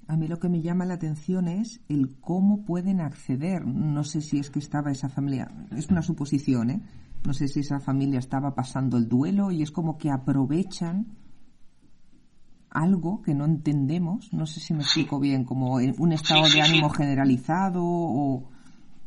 A 0.09 0.17
mí 0.17 0.29
lo 0.29 0.39
que 0.39 0.49
me 0.49 0.61
llama 0.61 0.85
la 0.85 0.95
atención 0.95 1.49
es 1.49 1.81
el 1.89 2.21
cómo 2.21 2.65
pueden 2.65 3.01
acceder. 3.01 3.67
No 3.67 4.05
sé 4.05 4.21
si 4.21 4.39
es 4.39 4.51
que 4.51 4.61
estaba 4.61 4.93
esa 4.93 5.09
familia, 5.09 5.51
es 5.73 5.89
una 5.89 6.03
suposición, 6.03 6.71
¿eh? 6.71 6.81
No 7.27 7.33
sé 7.33 7.49
si 7.49 7.61
esa 7.61 7.81
familia 7.81 8.21
estaba 8.21 8.55
pasando 8.55 8.97
el 8.97 9.09
duelo 9.09 9.51
y 9.51 9.63
es 9.63 9.73
como 9.73 9.99
que 9.99 10.11
aprovechan 10.13 11.07
algo 12.71 13.21
que 13.21 13.35
no 13.35 13.45
entendemos. 13.45 14.33
No 14.33 14.47
sé 14.47 14.61
si 14.61 14.75
me 14.75 14.85
Sí. 14.85 15.01
explico 15.01 15.19
bien, 15.19 15.45
como 15.45 15.75
un 15.75 16.13
estado 16.13 16.45
Sí, 16.45 16.51
sí, 16.53 16.57
de 16.59 16.63
ánimo 16.63 16.89
generalizado 16.91 17.83
o 17.83 18.49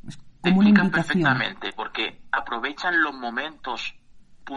es 0.06 0.18
Te 0.42 0.50
como 0.50 0.60
una 0.60 0.70
explicas 0.70 0.86
invitación. 0.86 1.24
perfectamente, 1.24 1.70
porque 1.78 2.22
aprovechan 2.34 3.02
los 3.02 3.14
momentos, 3.14 3.96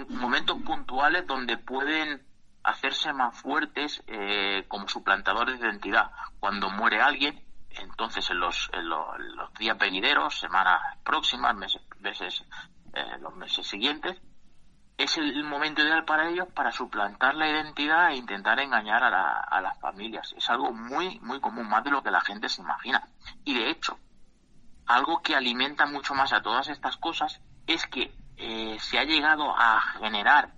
momentos 0.09 0.61
puntuales 0.63 1.25
donde 1.29 1.57
pueden 1.59 2.21
hacerse 2.65 3.13
más 3.13 3.37
fuertes 3.41 4.03
eh, 4.09 4.65
como 4.67 4.89
suplantadores 4.89 5.61
de 5.61 5.69
identidad. 5.69 6.11
Cuando 6.41 6.69
muere 6.71 7.01
alguien, 7.01 7.41
entonces 7.71 8.29
en 8.31 8.41
los, 8.41 8.71
en 8.73 8.89
los, 8.89 9.07
en 9.21 9.37
los 9.37 9.53
días 9.55 9.79
venideros, 9.79 10.39
semanas 10.41 10.81
próximas, 11.05 11.55
meses, 11.57 11.83
meses, 12.01 12.45
eh, 12.95 13.19
los 13.21 13.35
meses 13.37 13.67
siguientes, 13.67 14.21
es 14.99 15.17
el 15.19 15.43
momento 15.45 15.83
ideal 15.83 16.05
para 16.05 16.29
ellos 16.29 16.49
para 16.55 16.71
suplantar 16.71 17.35
la 17.35 17.49
identidad 17.49 18.11
e 18.11 18.17
intentar 18.17 18.61
engañar 18.61 19.03
a, 19.03 19.11
la- 19.11 19.41
a 19.41 19.61
las 19.61 19.79
familias. 19.81 20.35
Es 20.37 20.49
algo 20.51 20.73
muy, 20.73 21.19
muy 21.21 21.41
común, 21.41 21.69
más 21.69 21.83
de 21.85 21.91
lo 21.91 22.03
que 22.03 22.11
la 22.11 22.21
gente 22.21 22.49
se 22.49 22.61
imagina. 22.63 23.09
Y 23.45 23.55
de 23.55 23.71
hecho, 23.71 23.99
algo 24.87 25.23
que 25.23 25.35
alimenta 25.35 25.87
mucho 25.87 26.15
más 26.15 26.33
a 26.33 26.43
todas 26.43 26.69
estas 26.69 26.97
cosas 26.99 27.41
es 27.67 27.87
que 27.87 28.15
eh, 28.37 28.77
se 28.81 28.99
ha 28.99 29.05
llegado 29.05 29.55
a 29.57 29.81
generar 29.99 30.53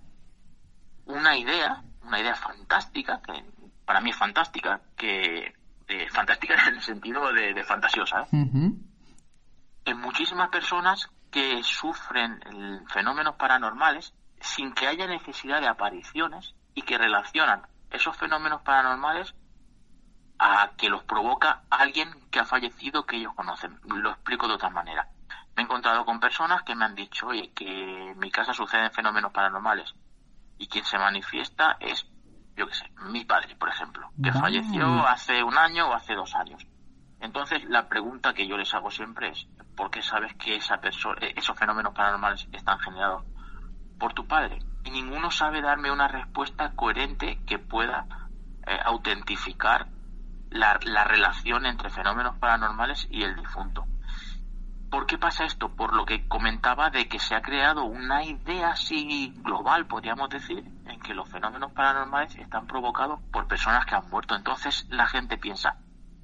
una 1.05 1.37
idea, 1.37 1.83
una 2.03 2.19
idea 2.19 2.35
fantástica, 2.35 3.21
que 3.21 3.43
para 3.85 4.01
mí 4.01 4.09
es 4.09 4.15
fantástica, 4.17 4.81
que 4.97 5.53
eh, 5.87 6.09
fantástica 6.11 6.55
en 6.67 6.75
el 6.75 6.81
sentido 6.81 7.31
de, 7.31 7.53
de 7.53 7.63
fantasiosa, 7.63 8.21
¿eh? 8.23 8.27
En 9.85 9.99
muchísimas 10.01 10.49
personas 10.49 11.07
que 11.35 11.61
sufren 11.63 12.39
el- 12.45 12.81
fenómenos 12.87 13.35
paranormales 13.35 14.13
sin 14.39 14.73
que 14.73 14.87
haya 14.87 15.05
necesidad 15.05 15.59
de 15.59 15.67
apariciones 15.67 16.55
y 16.73 16.83
que 16.83 16.97
relacionan 16.97 17.63
esos 17.91 18.15
fenómenos 18.15 18.61
paranormales 18.61 19.35
a 20.39 20.71
que 20.77 20.87
los 20.87 21.03
provoca 21.03 21.63
alguien 21.69 22.09
que 22.31 22.39
ha 22.39 22.45
fallecido 22.45 23.05
que 23.05 23.17
ellos 23.17 23.33
conocen. 23.35 23.77
Lo 23.83 24.11
explico 24.11 24.47
de 24.47 24.53
otra 24.53 24.69
manera. 24.69 25.09
Me 25.57 25.63
he 25.63 25.65
encontrado 25.65 26.05
con 26.05 26.21
personas 26.21 26.63
que 26.63 26.73
me 26.73 26.85
han 26.85 26.95
dicho, 26.95 27.27
oye, 27.27 27.51
que 27.53 28.11
en 28.11 28.17
mi 28.17 28.31
casa 28.31 28.53
suceden 28.53 28.91
fenómenos 28.91 29.33
paranormales 29.33 29.93
y 30.57 30.67
quien 30.67 30.85
se 30.85 30.97
manifiesta 30.97 31.75
es, 31.81 32.05
yo 32.55 32.65
qué 32.67 32.75
sé, 32.75 32.89
mi 33.11 33.25
padre, 33.25 33.57
por 33.57 33.67
ejemplo, 33.67 34.09
que 34.23 34.31
falleció 34.39 34.85
hace 35.05 35.43
un 35.43 35.57
año 35.57 35.89
o 35.89 35.93
hace 35.93 36.13
dos 36.13 36.33
años. 36.33 36.65
Entonces, 37.19 37.61
la 37.65 37.89
pregunta 37.89 38.33
que 38.33 38.47
yo 38.47 38.55
les 38.55 38.73
hago 38.73 38.89
siempre 38.89 39.29
es, 39.31 39.47
¿por 39.75 39.91
qué 39.91 40.01
sabes 40.01 40.33
que 40.35 40.55
esa 40.55 40.77
persona, 40.77 41.17
esos 41.35 41.57
fenómenos 41.57 41.93
paranormales 41.93 42.47
están 42.51 42.79
generados 42.79 43.23
por 43.99 44.13
tu 44.13 44.27
padre? 44.27 44.59
Y 44.83 44.91
ninguno 44.91 45.31
sabe 45.31 45.61
darme 45.61 45.91
una 45.91 46.07
respuesta 46.07 46.71
coherente 46.75 47.39
que 47.45 47.59
pueda 47.59 48.05
eh, 48.67 48.77
autentificar 48.85 49.87
la, 50.49 50.79
la 50.83 51.03
relación 51.03 51.65
entre 51.65 51.89
fenómenos 51.89 52.37
paranormales 52.37 53.07
y 53.09 53.23
el 53.23 53.35
difunto. 53.35 53.85
¿Por 54.89 55.07
qué 55.07 55.17
pasa 55.17 55.43
esto? 55.43 55.75
Por 55.75 55.93
lo 55.93 56.05
que 56.05 56.27
comentaba 56.27 56.89
de 56.89 57.09
que 57.09 57.19
se 57.19 57.35
ha 57.35 57.41
creado 57.41 57.83
una 57.83 58.23
idea 58.23 58.69
así 58.69 59.33
global, 59.43 59.87
podríamos 59.87 60.29
decir, 60.29 60.63
en 60.85 61.01
que 61.01 61.13
los 61.13 61.29
fenómenos 61.29 61.73
paranormales 61.73 62.35
están 62.35 62.65
provocados 62.65 63.19
por 63.31 63.47
personas 63.47 63.85
que 63.85 63.95
han 63.95 64.09
muerto. 64.09 64.35
Entonces 64.35 64.87
la 64.89 65.07
gente 65.07 65.37
piensa, 65.37 65.77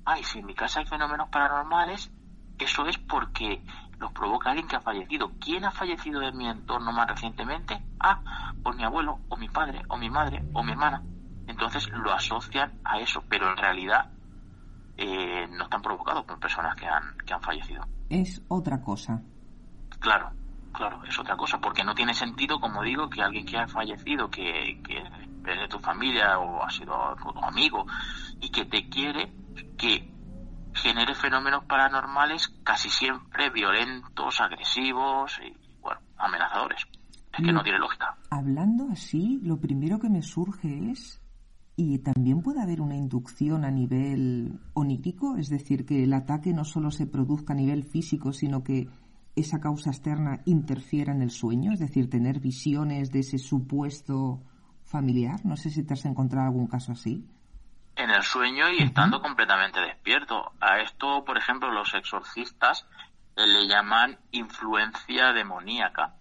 ay, 0.06 0.24
si 0.24 0.40
en 0.40 0.46
mi 0.46 0.56
casa 0.56 0.80
hay 0.80 0.86
fenómenos 0.86 1.28
paranormales, 1.30 2.12
eso 2.64 2.86
es 2.88 2.98
porque 2.98 3.62
los 4.00 4.12
provoca 4.12 4.50
alguien 4.50 4.68
que 4.68 4.76
ha 4.76 4.82
fallecido. 4.82 5.32
¿Quién 5.40 5.66
ha 5.66 5.72
fallecido 5.72 6.20
de 6.20 6.32
mi 6.32 6.48
entorno 6.48 6.92
más 6.92 7.08
recientemente? 7.08 7.82
Ah, 8.00 8.22
pues 8.64 8.76
mi 8.76 8.84
abuelo, 8.84 9.20
o 9.30 9.38
mi 9.38 9.48
padre, 9.48 9.82
o 9.90 9.98
mi 9.98 10.10
madre, 10.10 10.44
o 10.54 10.64
mi 10.64 10.72
hermana. 10.72 11.04
Entonces 11.48 11.90
lo 11.92 12.12
asocian 12.12 12.80
a 12.84 13.00
eso, 13.00 13.24
pero 13.30 13.50
en 13.50 13.58
realidad 13.58 14.12
eh, 14.98 15.48
no 15.50 15.64
están 15.64 15.82
provocados 15.82 16.26
por 16.26 16.40
personas 16.40 16.76
que 16.76 16.88
han, 16.88 17.18
que 17.26 17.34
han 17.34 17.42
fallecido. 17.42 17.86
Es 18.10 18.42
otra 18.48 18.82
cosa. 18.82 19.22
Claro, 20.00 20.32
claro, 20.74 21.04
es 21.06 21.18
otra 21.20 21.38
cosa, 21.38 21.60
porque 21.60 21.84
no 21.84 21.94
tiene 21.94 22.14
sentido, 22.14 22.60
como 22.60 22.84
digo, 22.84 23.10
que 23.10 23.22
alguien 23.22 23.46
que 23.46 23.58
ha 23.58 23.68
fallecido, 23.68 24.30
que, 24.30 24.82
que 24.84 24.98
es 24.98 25.60
de 25.60 25.68
tu 25.68 25.80
familia 25.80 26.40
o 26.40 26.64
ha 26.64 26.70
sido 26.70 27.16
tu 27.16 27.30
amigo 27.44 27.86
y 28.40 28.50
que 28.50 28.66
te 28.66 28.90
quiere, 28.90 29.32
que 29.78 30.12
genere 30.74 31.16
fenómenos 31.16 31.66
paranormales 31.66 32.50
casi 32.64 32.90
siempre 32.90 33.50
violentos, 33.50 34.40
agresivos 34.42 35.40
y, 35.46 35.54
bueno, 35.82 36.00
amenazadores. 36.18 36.82
Es 37.34 37.46
que 37.46 37.52
Mm. 37.52 37.56
no 37.56 37.64
tiene 37.64 37.80
lógica. 37.80 38.18
Hablando 38.30 38.88
así, 38.92 39.40
lo 39.44 39.60
primero 39.60 40.00
que 40.00 40.10
me 40.10 40.22
surge 40.22 40.92
es, 40.92 41.22
¿y 41.76 42.00
también 42.00 42.42
puede 42.42 42.62
haber 42.62 42.82
una 42.82 42.96
inducción 42.96 43.64
a 43.66 43.72
nivel 43.72 44.60
onírico? 44.74 45.38
Es 45.38 45.50
decir, 45.50 45.86
que 45.86 46.04
el 46.04 46.14
ataque 46.14 46.54
no 46.54 46.66
solo 46.66 46.92
se 46.92 47.08
produzca 47.08 47.54
a 47.54 47.56
nivel 47.56 47.84
físico, 47.84 48.34
sino 48.34 48.64
que 48.64 48.90
esa 49.36 49.62
causa 49.62 49.92
externa 49.92 50.42
interfiera 50.46 51.14
en 51.14 51.22
el 51.22 51.32
sueño, 51.32 51.72
es 51.72 51.80
decir, 51.80 52.10
tener 52.10 52.42
visiones 52.42 53.12
de 53.12 53.20
ese 53.20 53.38
supuesto 53.38 54.44
familiar. 54.84 55.46
No 55.46 55.56
sé 55.56 55.70
si 55.70 55.84
te 55.84 55.94
has 55.94 56.04
encontrado 56.06 56.48
algún 56.48 56.68
caso 56.68 56.92
así. 56.92 57.26
En 57.96 58.10
el 58.10 58.24
sueño 58.24 58.70
y 58.70 58.84
estando 58.84 59.22
completamente 59.22 59.80
despierto. 59.80 60.54
A 60.60 60.80
esto, 60.80 61.24
por 61.26 61.38
ejemplo, 61.38 61.72
los 61.72 61.94
exorcistas 61.94 62.86
le 63.36 63.68
llaman 63.68 64.18
influencia 64.32 65.34
demoníaca. 65.34 66.16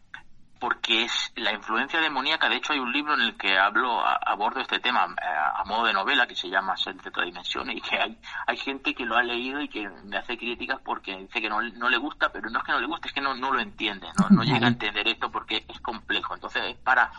porque 0.61 1.05
es 1.05 1.33
la 1.37 1.55
influencia 1.55 2.03
demoníaca. 2.03 2.51
De 2.51 2.57
hecho, 2.57 2.75
hay 2.75 2.81
un 2.81 2.93
libro 2.93 3.15
en 3.15 3.23
el 3.23 3.39
que 3.39 3.59
hablo, 3.59 3.99
abordo 4.07 4.61
este 4.61 4.79
tema 4.79 5.07
eh, 5.07 5.25
a, 5.25 5.65
modo 5.65 5.87
de 5.87 5.95
novela 5.95 6.27
que 6.27 6.37
se 6.37 6.51
llama 6.51 6.77
Ser 6.77 6.97
de 6.97 7.09
otra 7.09 7.25
dimensión 7.25 7.71
y 7.71 7.81
que 7.81 7.97
hay, 7.99 8.19
hay 8.47 8.57
gente 8.59 8.95
que 8.95 9.07
lo 9.07 9.17
ha 9.17 9.23
leído 9.23 9.63
y 9.63 9.69
que 9.69 9.89
me 10.05 10.19
hace 10.19 10.37
críticas 10.37 10.79
porque 10.85 11.17
dice 11.17 11.41
que 11.41 11.49
no, 11.49 11.63
no 11.63 11.89
le 11.89 11.97
gusta, 11.97 12.31
pero 12.31 12.51
no 12.51 12.59
es 12.59 12.65
que 12.67 12.73
no 12.73 12.81
le 12.81 12.87
guste, 12.87 13.09
es 13.09 13.15
que 13.15 13.23
no, 13.23 13.35
no 13.35 13.51
lo 13.53 13.59
entiende, 13.59 14.09
no, 14.19 14.29
no 14.29 14.43
llega 14.43 14.67
a 14.67 14.69
entender 14.69 15.09
esto 15.09 15.33
porque 15.33 15.65
es 15.67 15.81
complejo. 15.81 16.35
Entonces, 16.35 16.63
es 16.67 16.77
para, 16.77 17.11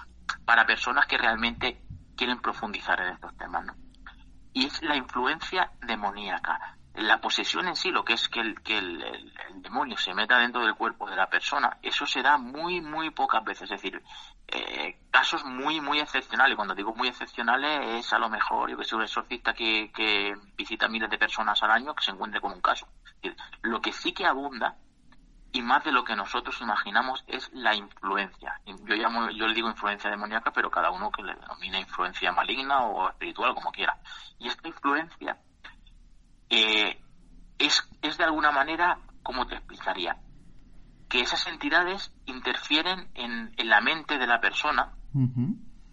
para 0.45 0.67
personas 0.67 1.07
que 1.07 1.17
realmente 1.17 1.81
quieren 2.15 2.39
profundizar 2.41 3.01
en 3.01 3.13
estos 3.13 3.35
temas. 3.37 3.65
¿no? 3.65 3.73
Y 4.53 4.65
es 4.65 4.81
la 4.81 4.95
influencia 4.95 5.71
demoníaca 5.85 6.77
la 6.95 7.21
posesión 7.21 7.67
en 7.67 7.75
sí, 7.75 7.89
lo 7.89 8.03
que 8.03 8.13
es 8.13 8.27
que, 8.27 8.41
el, 8.41 8.61
que 8.61 8.77
el, 8.77 9.33
demonio 9.55 9.97
se 9.97 10.13
meta 10.13 10.37
dentro 10.39 10.61
del 10.61 10.75
cuerpo 10.75 11.09
de 11.09 11.15
la 11.15 11.29
persona, 11.29 11.77
eso 11.81 12.05
se 12.05 12.21
da 12.21 12.37
muy, 12.37 12.81
muy 12.81 13.11
pocas 13.11 13.43
veces. 13.43 13.63
Es 13.63 13.81
decir, 13.81 14.01
eh, 14.47 14.99
casos 15.09 15.45
muy, 15.45 15.79
muy 15.79 15.99
excepcionales. 15.99 16.55
Cuando 16.55 16.75
digo 16.75 16.93
muy 16.93 17.07
excepcionales, 17.07 17.99
es 18.05 18.13
a 18.13 18.19
lo 18.19 18.29
mejor, 18.29 18.69
yo 18.69 18.77
que 18.77 18.83
soy 18.83 18.97
un 18.97 19.03
exorcista 19.03 19.53
que, 19.53 19.91
que 19.93 20.33
visita 20.57 20.89
miles 20.89 21.09
de 21.09 21.17
personas 21.17 21.61
al 21.63 21.71
año 21.71 21.95
que 21.95 22.03
se 22.03 22.11
encuentre 22.11 22.41
con 22.41 22.51
un 22.51 22.61
caso. 22.61 22.87
lo 23.61 23.79
que 23.81 23.93
sí 23.93 24.13
que 24.13 24.25
abunda, 24.25 24.75
y 25.53 25.61
más 25.61 25.83
de 25.83 25.91
lo 25.91 26.03
que 26.03 26.15
nosotros 26.15 26.59
imaginamos, 26.61 27.23
es 27.27 27.49
la 27.53 27.75
influencia. 27.75 28.59
Yo, 28.65 28.95
llamo, 28.95 29.29
yo 29.31 29.47
le 29.47 29.53
digo 29.53 29.69
influencia 29.69 30.09
demoníaca, 30.09 30.51
pero 30.51 30.71
cada 30.71 30.91
uno 30.91 31.11
que 31.11 31.23
le 31.23 31.35
denomina 31.35 31.79
influencia 31.79 32.31
maligna 32.31 32.85
o 32.85 33.09
espiritual, 33.09 33.53
como 33.53 33.71
quiera. 33.71 33.97
Y 34.39 34.47
esta 34.47 34.67
influencia 34.67 35.37
eh, 36.49 37.01
es, 37.59 37.89
es 38.01 38.17
de 38.17 38.23
alguna 38.23 38.51
manera, 38.51 38.99
¿cómo 39.23 39.45
te 39.45 39.55
explicaría? 39.55 40.17
Que 41.09 41.21
esas 41.21 41.45
entidades 41.47 42.13
interfieren 42.25 43.11
en, 43.15 43.53
en 43.57 43.69
la 43.69 43.81
mente 43.81 44.17
de 44.17 44.27
la 44.27 44.39
persona 44.39 44.93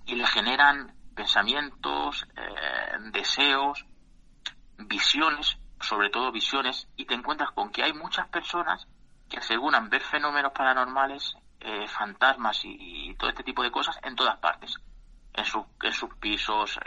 y 0.06 0.14
le 0.14 0.26
generan 0.28 0.94
pensamientos, 1.16 2.24
eh, 2.36 3.10
deseos, 3.10 3.84
visiones, 4.78 5.58
sobre 5.80 6.10
todo 6.10 6.30
visiones, 6.30 6.88
y 6.96 7.06
te 7.06 7.14
encuentras 7.14 7.50
con 7.50 7.70
que 7.70 7.82
hay 7.82 7.92
muchas 7.92 8.28
personas 8.28 8.86
que 9.28 9.38
aseguran 9.38 9.90
ver 9.90 10.02
fenómenos 10.02 10.52
paranormales, 10.52 11.36
eh, 11.60 11.86
fantasmas 11.88 12.60
y, 12.64 13.14
todo 13.14 13.30
este 13.30 13.42
tipo 13.42 13.62
de 13.62 13.70
cosas 13.70 13.98
en 14.02 14.16
todas 14.16 14.36
partes. 14.38 14.74
En, 15.34 15.44
en 15.82 15.92
sus 15.92 16.14
pisos, 16.14 16.80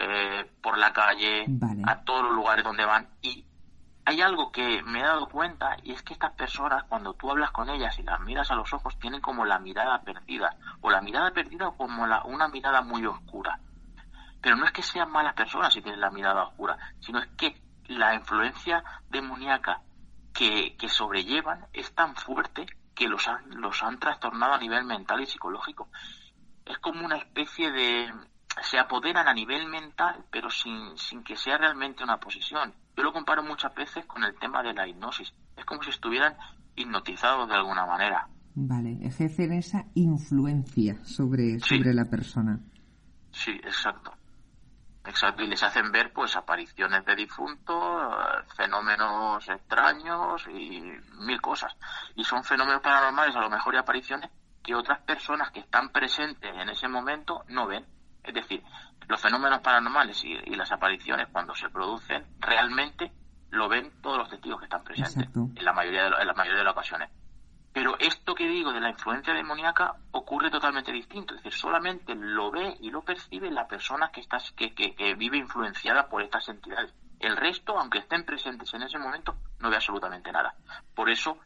por 0.61 0.77
la 0.77 0.91
calle, 0.91 1.45
a 1.85 2.03
todos 2.03 2.23
los 2.23 2.33
lugares 2.33 2.65
donde 2.65 2.83
van. 2.83 3.07
Y 3.21 3.45
hay 4.05 4.21
algo 4.21 4.51
que 4.51 4.81
me 4.83 4.99
he 4.99 5.03
dado 5.03 5.27
cuenta 5.29 5.77
y 5.83 5.91
es 5.91 6.01
que 6.01 6.13
estas 6.13 6.33
personas 6.33 6.83
cuando 6.85 7.13
tú 7.13 7.29
hablas 7.29 7.51
con 7.51 7.69
ellas 7.69 7.97
y 7.99 8.03
las 8.03 8.19
miras 8.21 8.49
a 8.51 8.55
los 8.55 8.73
ojos 8.73 8.97
tienen 8.99 9.21
como 9.21 9.45
la 9.45 9.59
mirada 9.59 10.01
perdida 10.01 10.55
o 10.81 10.89
la 10.89 11.01
mirada 11.01 11.31
perdida 11.31 11.67
o 11.67 11.77
como 11.77 12.07
la, 12.07 12.23
una 12.23 12.47
mirada 12.47 12.81
muy 12.81 13.05
oscura. 13.05 13.59
Pero 14.41 14.55
no 14.55 14.65
es 14.65 14.71
que 14.71 14.81
sean 14.81 15.11
malas 15.11 15.35
personas 15.35 15.73
si 15.73 15.81
tienen 15.81 16.01
la 16.01 16.09
mirada 16.09 16.43
oscura, 16.43 16.77
sino 16.99 17.19
es 17.19 17.27
que 17.37 17.61
la 17.87 18.15
influencia 18.15 18.83
demoníaca 19.09 19.81
que, 20.33 20.75
que 20.77 20.89
sobrellevan 20.89 21.65
es 21.73 21.93
tan 21.93 22.15
fuerte 22.15 22.65
que 22.95 23.07
los 23.07 23.27
han, 23.27 23.61
los 23.61 23.81
han 23.83 23.99
trastornado 23.99 24.53
a 24.53 24.59
nivel 24.59 24.85
mental 24.85 25.21
y 25.21 25.25
psicológico. 25.25 25.89
Es 26.65 26.77
como 26.79 27.05
una 27.05 27.17
especie 27.17 27.71
de... 27.71 28.11
se 28.61 28.79
apoderan 28.79 29.27
a 29.27 29.33
nivel 29.33 29.67
mental, 29.67 30.25
pero 30.31 30.49
sin, 30.49 30.97
sin 30.97 31.23
que 31.23 31.35
sea 31.35 31.57
realmente 31.57 32.03
una 32.03 32.19
posición 32.19 32.73
yo 32.95 33.03
lo 33.03 33.13
comparo 33.13 33.43
muchas 33.43 33.73
veces 33.73 34.05
con 34.05 34.23
el 34.23 34.35
tema 34.37 34.61
de 34.63 34.73
la 34.73 34.87
hipnosis. 34.87 35.33
Es 35.55 35.65
como 35.65 35.81
si 35.83 35.89
estuvieran 35.89 36.35
hipnotizados 36.75 37.47
de 37.47 37.55
alguna 37.55 37.85
manera. 37.85 38.27
Vale, 38.53 38.97
ejercen 39.01 39.53
esa 39.53 39.85
influencia 39.95 41.03
sobre, 41.05 41.59
sobre 41.59 41.93
la 41.93 42.05
persona. 42.05 42.59
Sí, 43.31 43.51
exacto. 43.51 44.11
Exacto, 45.11 45.43
y 45.43 45.47
les 45.47 45.61
hacen 45.61 45.91
ver 45.91 46.13
pues 46.13 46.37
apariciones 46.37 47.03
de 47.03 47.17
difuntos, 47.17 48.13
fenómenos 48.55 49.45
extraños 49.49 50.47
y 50.47 50.81
mil 51.19 51.41
cosas. 51.41 51.75
Y 52.15 52.23
son 52.23 52.45
fenómenos 52.45 52.81
paranormales, 52.81 53.35
a 53.35 53.41
lo 53.41 53.49
mejor 53.49 53.75
y 53.75 53.77
apariciones 53.77 54.31
que 54.63 54.73
otras 54.73 55.01
personas 55.01 55.51
que 55.51 55.59
están 55.59 55.89
presentes 55.89 56.55
en 56.55 56.69
ese 56.69 56.87
momento 56.87 57.43
no 57.49 57.67
ven. 57.67 57.85
Es 58.23 58.33
decir, 58.33 58.63
los 59.09 59.19
fenómenos 59.19 59.59
paranormales 59.59 60.23
y, 60.23 60.55
las 60.55 60.71
apariciones 60.71 61.27
cuando 61.29 61.53
se 61.55 61.67
producen 61.69 62.25
realmente 62.39 63.11
lo 63.49 63.67
ven 63.67 63.91
todos 64.01 64.17
los 64.17 64.29
testigos 64.29 64.59
que 64.59 64.65
están 64.65 64.85
presentes 64.85 65.27
en 65.35 65.65
la 65.65 65.73
mayoría 65.73 66.03
de 66.03 66.21
en 66.21 66.27
la 66.27 66.33
mayoría 66.33 66.59
de 66.59 66.63
las 66.63 66.71
ocasiones 66.71 67.09
pero 67.73 67.97
esto 67.99 68.35
que 68.35 68.47
digo 68.47 68.73
de 68.73 68.81
la 68.81 68.89
influencia 68.89 69.33
demoníaca 69.33 69.95
ocurre 70.11 70.49
totalmente 70.49 70.91
distinto. 70.91 71.35
Es 71.35 71.43
decir 71.43 71.59
solamente 71.59 72.15
lo 72.15 72.51
ve 72.51 72.75
y 72.81 72.89
lo 72.89 73.01
percibe 73.01 73.49
la 73.49 73.67
persona 73.67 74.11
que 74.11 74.21
está 74.21 74.37
que, 74.55 74.73
que, 74.73 75.15
vive 75.15 75.37
influenciada 75.37 76.09
por 76.09 76.21
estas 76.21 76.47
entidades. 76.49 76.93
El 77.19 77.37
resto 77.37 77.77
aunque 77.79 77.99
estén 77.99 78.25
presentes 78.25 78.73
en 78.73 78.83
ese 78.83 78.97
momento 78.97 79.35
no 79.59 79.69
ve 79.69 79.75
absolutamente 79.75 80.31
nada. 80.31 80.53
Por 80.93 81.09
eso 81.09 81.37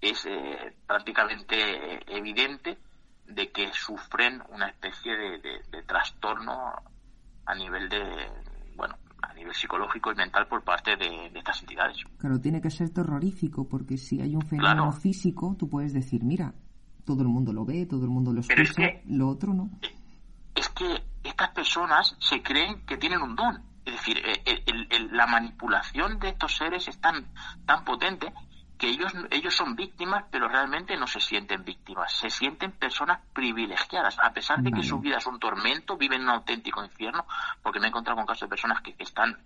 es 0.00 0.24
eh, 0.26 0.76
prácticamente 0.86 2.14
evidente 2.14 2.78
de 3.26 3.50
que 3.50 3.72
sufren 3.72 4.42
una 4.50 4.68
especie 4.68 5.16
de 5.16 5.82
trastorno 5.86 6.74
a 7.46 7.54
nivel 7.54 7.88
de, 7.88 8.30
a 9.22 9.32
nivel 9.34 9.54
psicológico 9.54 10.12
y 10.12 10.14
mental 10.16 10.46
por 10.46 10.62
parte 10.62 10.96
de, 10.96 11.30
estas 11.34 11.60
entidades. 11.60 11.98
Claro, 12.18 12.40
tiene 12.40 12.60
que 12.60 12.70
ser 12.70 12.90
terrorífico 12.90 13.68
porque 13.68 13.96
si 13.96 14.20
hay 14.20 14.34
un 14.34 14.42
fenómeno 14.42 14.92
físico, 14.92 15.56
tú 15.58 15.68
puedes 15.68 15.92
decir, 15.92 16.22
mira, 16.22 16.54
todo 17.04 17.22
el 17.22 17.28
mundo 17.28 17.52
lo 17.52 17.64
ve, 17.64 17.86
todo 17.86 18.04
el 18.04 18.10
mundo 18.10 18.32
lo 18.32 18.40
escucha, 18.40 18.82
lo 19.06 19.28
otro 19.28 19.54
no. 19.54 19.70
Es 20.54 20.68
que 20.70 21.02
estas 21.22 21.50
personas 21.50 22.16
se 22.18 22.42
creen 22.42 22.84
que 22.86 22.96
tienen 22.96 23.22
un 23.22 23.34
don. 23.36 23.62
Es 23.84 23.94
decir, 23.94 24.18
eh, 24.24 24.64
la 25.10 25.26
manipulación 25.26 26.18
de 26.20 26.28
estos 26.28 26.56
seres 26.56 26.86
es 26.86 27.00
tan, 27.00 27.26
tan 27.66 27.84
potente 27.84 28.32
que 28.82 28.88
ellos, 28.88 29.12
ellos 29.30 29.54
son 29.54 29.76
víctimas, 29.76 30.24
pero 30.28 30.48
realmente 30.48 30.96
no 30.96 31.06
se 31.06 31.20
sienten 31.20 31.62
víctimas, 31.62 32.18
se 32.18 32.28
sienten 32.28 32.72
personas 32.72 33.20
privilegiadas, 33.32 34.18
a 34.20 34.32
pesar 34.32 34.60
de 34.60 34.72
que 34.72 34.82
su 34.82 34.98
vida 34.98 35.18
es 35.18 35.26
un 35.28 35.38
tormento, 35.38 35.96
viven 35.96 36.22
un 36.22 36.30
auténtico 36.30 36.84
infierno, 36.84 37.24
porque 37.62 37.78
me 37.78 37.86
he 37.86 37.90
encontrado 37.90 38.16
con 38.16 38.26
casos 38.26 38.40
de 38.40 38.48
personas 38.48 38.82
que, 38.82 38.96
están 38.98 39.38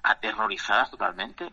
aterrorizadas 0.00 0.92
totalmente. 0.92 1.52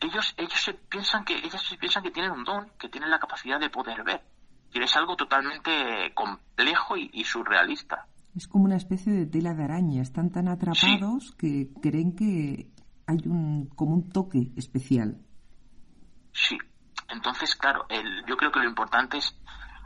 Ellos, 0.00 0.34
ellos 0.36 0.60
se 0.60 0.74
piensan 0.74 1.24
que, 1.24 1.36
ellas 1.36 1.62
se 1.62 1.76
piensan 1.76 2.02
que 2.02 2.10
tienen 2.10 2.32
un 2.32 2.42
don, 2.42 2.68
que 2.80 2.88
tienen 2.88 3.10
la 3.10 3.20
capacidad 3.20 3.60
de 3.60 3.70
poder 3.70 4.02
ver. 4.02 4.24
Y 4.72 4.82
es 4.82 4.96
algo 4.96 5.14
totalmente 5.14 6.12
complejo 6.14 6.96
y, 6.96 7.22
surrealista. 7.22 8.08
Es 8.34 8.48
como 8.48 8.64
una 8.64 8.76
especie 8.76 9.12
de 9.12 9.26
tela 9.26 9.54
de 9.54 9.62
araña. 9.62 10.02
Están 10.02 10.32
tan 10.32 10.48
atrapados 10.48 11.36
que 11.38 11.70
creen 11.80 12.16
que 12.16 12.72
hay 13.06 13.18
un, 13.26 13.68
como 13.76 13.94
un 13.94 14.10
toque 14.10 14.50
especial. 14.56 15.22
Sí. 16.38 16.56
Entonces, 17.08 17.56
claro, 17.56 17.86
el, 17.88 18.24
yo 18.26 18.36
creo 18.36 18.52
que 18.52 18.60
lo 18.60 18.68
importante 18.68 19.18
es 19.18 19.34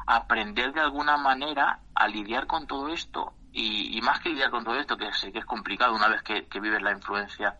aprender 0.07 0.73
de 0.73 0.81
alguna 0.81 1.17
manera 1.17 1.79
a 1.95 2.09
lidiar 2.09 2.47
con 2.47 2.67
todo 2.67 2.88
esto 2.88 3.33
y, 3.53 4.01
más 4.03 4.21
que 4.21 4.31
lidiar 4.31 4.51
con 4.51 4.65
todo 4.65 4.77
esto, 4.77 4.97
que 4.97 5.12
sé 5.12 5.31
que 5.33 5.38
es 5.38 5.45
complicado 5.45 5.95
una 5.95 6.09
vez 6.09 6.23
que, 6.23 6.47
vives 6.61 6.83
la 6.83 6.93
influencia 6.93 7.57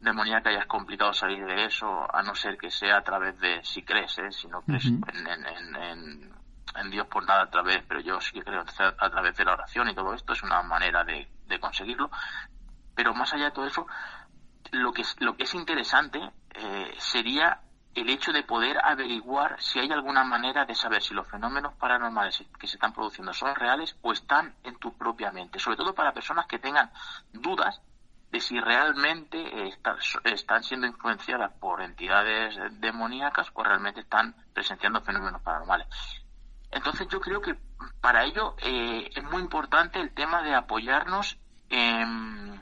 demoníaca 0.00 0.50
ya 0.50 0.60
es 0.60 0.66
complicado 0.66 1.12
salir 1.12 1.44
de 1.44 1.66
eso, 1.66 2.06
a 2.12 2.22
no 2.22 2.34
ser 2.34 2.56
que 2.56 2.70
sea 2.70 2.98
a 2.98 3.02
través 3.02 3.38
de, 3.38 3.62
si 3.64 3.82
crees, 3.82 4.18
¿eh? 4.18 4.30
si 4.30 4.48
no 4.48 4.62
crees 4.62 4.86
en, 4.86 5.02
en, 6.76 6.90
Dios 6.90 7.06
por 7.08 7.26
nada 7.26 7.42
a 7.42 7.50
través, 7.50 7.82
pero 7.86 8.00
yo 8.00 8.20
sí 8.20 8.32
que 8.32 8.42
creo 8.42 8.62
a 8.62 9.10
través 9.10 9.36
de 9.36 9.44
la 9.44 9.52
oración 9.52 9.88
y 9.88 9.94
todo 9.94 10.14
esto 10.14 10.32
es 10.32 10.42
una 10.42 10.62
manera 10.62 11.04
de, 11.04 11.28
de 11.46 11.60
conseguirlo. 11.60 12.10
Pero 12.94 13.12
más 13.12 13.32
allá 13.34 13.46
de 13.46 13.50
todo 13.50 13.66
eso, 13.66 13.86
lo 14.72 14.92
que 14.92 15.02
es, 15.02 15.16
lo 15.20 15.36
que 15.36 15.44
es 15.44 15.54
interesante 15.54 16.18
eh, 16.54 16.94
sería 16.98 17.60
el 17.94 18.08
hecho 18.08 18.32
de 18.32 18.42
poder 18.42 18.78
averiguar 18.84 19.60
si 19.60 19.80
hay 19.80 19.90
alguna 19.90 20.22
manera 20.22 20.64
de 20.64 20.74
saber 20.74 21.02
si 21.02 21.12
los 21.12 21.26
fenómenos 21.26 21.74
paranormales 21.74 22.44
que 22.58 22.66
se 22.66 22.76
están 22.76 22.92
produciendo 22.92 23.32
son 23.32 23.54
reales 23.54 23.96
o 24.02 24.12
están 24.12 24.54
en 24.62 24.76
tu 24.76 24.96
propia 24.96 25.32
mente, 25.32 25.58
sobre 25.58 25.76
todo 25.76 25.94
para 25.94 26.12
personas 26.12 26.46
que 26.46 26.58
tengan 26.58 26.90
dudas 27.32 27.80
de 28.30 28.40
si 28.40 28.60
realmente 28.60 29.74
están 30.24 30.62
siendo 30.62 30.86
influenciadas 30.86 31.50
por 31.58 31.82
entidades 31.82 32.56
demoníacas 32.80 33.48
o 33.54 33.64
realmente 33.64 34.00
están 34.00 34.36
presenciando 34.52 35.00
fenómenos 35.00 35.42
paranormales. 35.42 35.88
Entonces 36.70 37.08
yo 37.08 37.20
creo 37.20 37.40
que 37.40 37.56
para 38.00 38.22
ello 38.24 38.54
eh, 38.58 39.10
es 39.12 39.24
muy 39.24 39.42
importante 39.42 40.00
el 40.00 40.14
tema 40.14 40.42
de 40.42 40.54
apoyarnos 40.54 41.38
en 41.68 42.60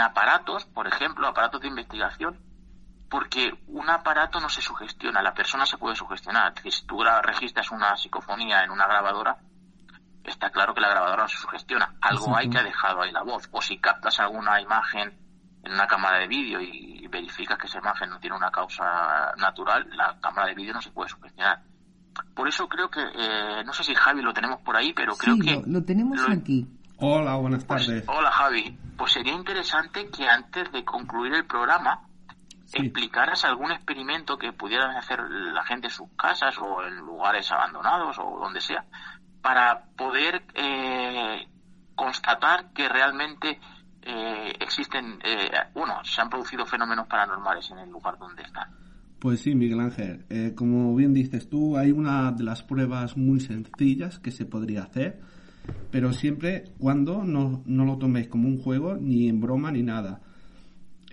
aparatos, 0.00 0.66
por 0.66 0.86
ejemplo, 0.86 1.26
aparatos 1.26 1.62
de 1.62 1.68
investigación 1.68 2.38
porque 3.14 3.52
un 3.68 3.88
aparato 3.88 4.40
no 4.40 4.48
se 4.48 4.60
sugestiona, 4.60 5.22
la 5.22 5.32
persona 5.32 5.64
se 5.64 5.78
puede 5.78 5.94
sugestionar. 5.94 6.52
Si 6.68 6.84
tú 6.84 6.98
registras 7.22 7.70
una 7.70 7.96
psicofonía 7.96 8.64
en 8.64 8.72
una 8.72 8.88
grabadora, 8.88 9.36
está 10.24 10.50
claro 10.50 10.74
que 10.74 10.80
la 10.80 10.88
grabadora 10.88 11.22
no 11.22 11.28
se 11.28 11.36
sugestiona. 11.36 11.94
Algo 12.00 12.36
hay 12.36 12.50
que 12.50 12.58
ha 12.58 12.64
dejado 12.64 13.02
ahí 13.02 13.12
la 13.12 13.22
voz. 13.22 13.48
O 13.52 13.62
si 13.62 13.78
captas 13.78 14.18
alguna 14.18 14.60
imagen 14.60 15.16
en 15.62 15.72
una 15.72 15.86
cámara 15.86 16.18
de 16.18 16.26
vídeo 16.26 16.60
y 16.60 17.06
verificas 17.06 17.56
que 17.56 17.68
esa 17.68 17.78
imagen 17.78 18.10
no 18.10 18.18
tiene 18.18 18.34
una 18.36 18.50
causa 18.50 19.32
natural, 19.36 19.88
la 19.96 20.18
cámara 20.20 20.48
de 20.48 20.54
vídeo 20.56 20.74
no 20.74 20.82
se 20.82 20.90
puede 20.90 21.08
sugestionar. 21.08 21.62
por 22.34 22.48
eso 22.48 22.66
creo 22.68 22.90
que, 22.90 23.00
eh, 23.00 23.62
no 23.64 23.72
sé 23.72 23.84
si 23.84 23.94
Javi 23.94 24.22
lo 24.22 24.32
tenemos 24.34 24.60
por 24.62 24.76
ahí, 24.76 24.92
pero 24.92 25.14
creo 25.14 25.36
sí, 25.36 25.40
que... 25.40 25.54
lo, 25.54 25.62
lo 25.66 25.84
tenemos 25.84 26.18
lo- 26.20 26.34
aquí. 26.34 26.66
Hola, 26.98 27.36
buenas 27.36 27.64
pues, 27.64 27.86
tardes. 27.86 28.04
hola 28.08 28.32
Javi, 28.32 28.76
pues 28.98 29.12
sería 29.12 29.34
interesante 29.34 30.10
que 30.10 30.28
antes 30.28 30.72
de 30.72 30.84
concluir 30.84 31.32
el 31.34 31.46
programa. 31.46 32.08
Explicaras 32.74 33.44
algún 33.44 33.72
experimento 33.72 34.36
que 34.36 34.52
pudieran 34.52 34.96
hacer 34.96 35.20
la 35.28 35.64
gente 35.64 35.88
en 35.88 35.92
sus 35.92 36.08
casas 36.16 36.56
o 36.58 36.82
en 36.84 36.96
lugares 36.96 37.50
abandonados 37.52 38.18
o 38.18 38.38
donde 38.40 38.60
sea, 38.60 38.84
para 39.42 39.84
poder 39.96 40.42
eh, 40.54 41.46
constatar 41.94 42.72
que 42.72 42.88
realmente 42.88 43.58
eh, 44.02 44.52
existen, 44.60 45.18
eh, 45.24 45.50
bueno, 45.74 45.94
se 46.04 46.20
han 46.20 46.28
producido 46.28 46.66
fenómenos 46.66 47.06
paranormales 47.06 47.70
en 47.70 47.78
el 47.78 47.90
lugar 47.90 48.18
donde 48.18 48.42
están. 48.42 48.68
Pues 49.18 49.40
sí, 49.40 49.54
Miguel 49.54 49.80
Ángel. 49.80 50.26
Eh, 50.28 50.52
como 50.54 50.94
bien 50.94 51.14
dices 51.14 51.48
tú, 51.48 51.78
hay 51.78 51.92
una 51.92 52.30
de 52.32 52.44
las 52.44 52.62
pruebas 52.62 53.16
muy 53.16 53.40
sencillas 53.40 54.18
que 54.18 54.30
se 54.30 54.44
podría 54.44 54.82
hacer, 54.82 55.22
pero 55.90 56.12
siempre 56.12 56.64
cuando 56.78 57.24
no, 57.24 57.62
no 57.64 57.86
lo 57.86 57.96
toméis 57.96 58.28
como 58.28 58.48
un 58.48 58.58
juego, 58.58 58.96
ni 58.96 59.28
en 59.30 59.40
broma, 59.40 59.72
ni 59.72 59.82
nada. 59.82 60.20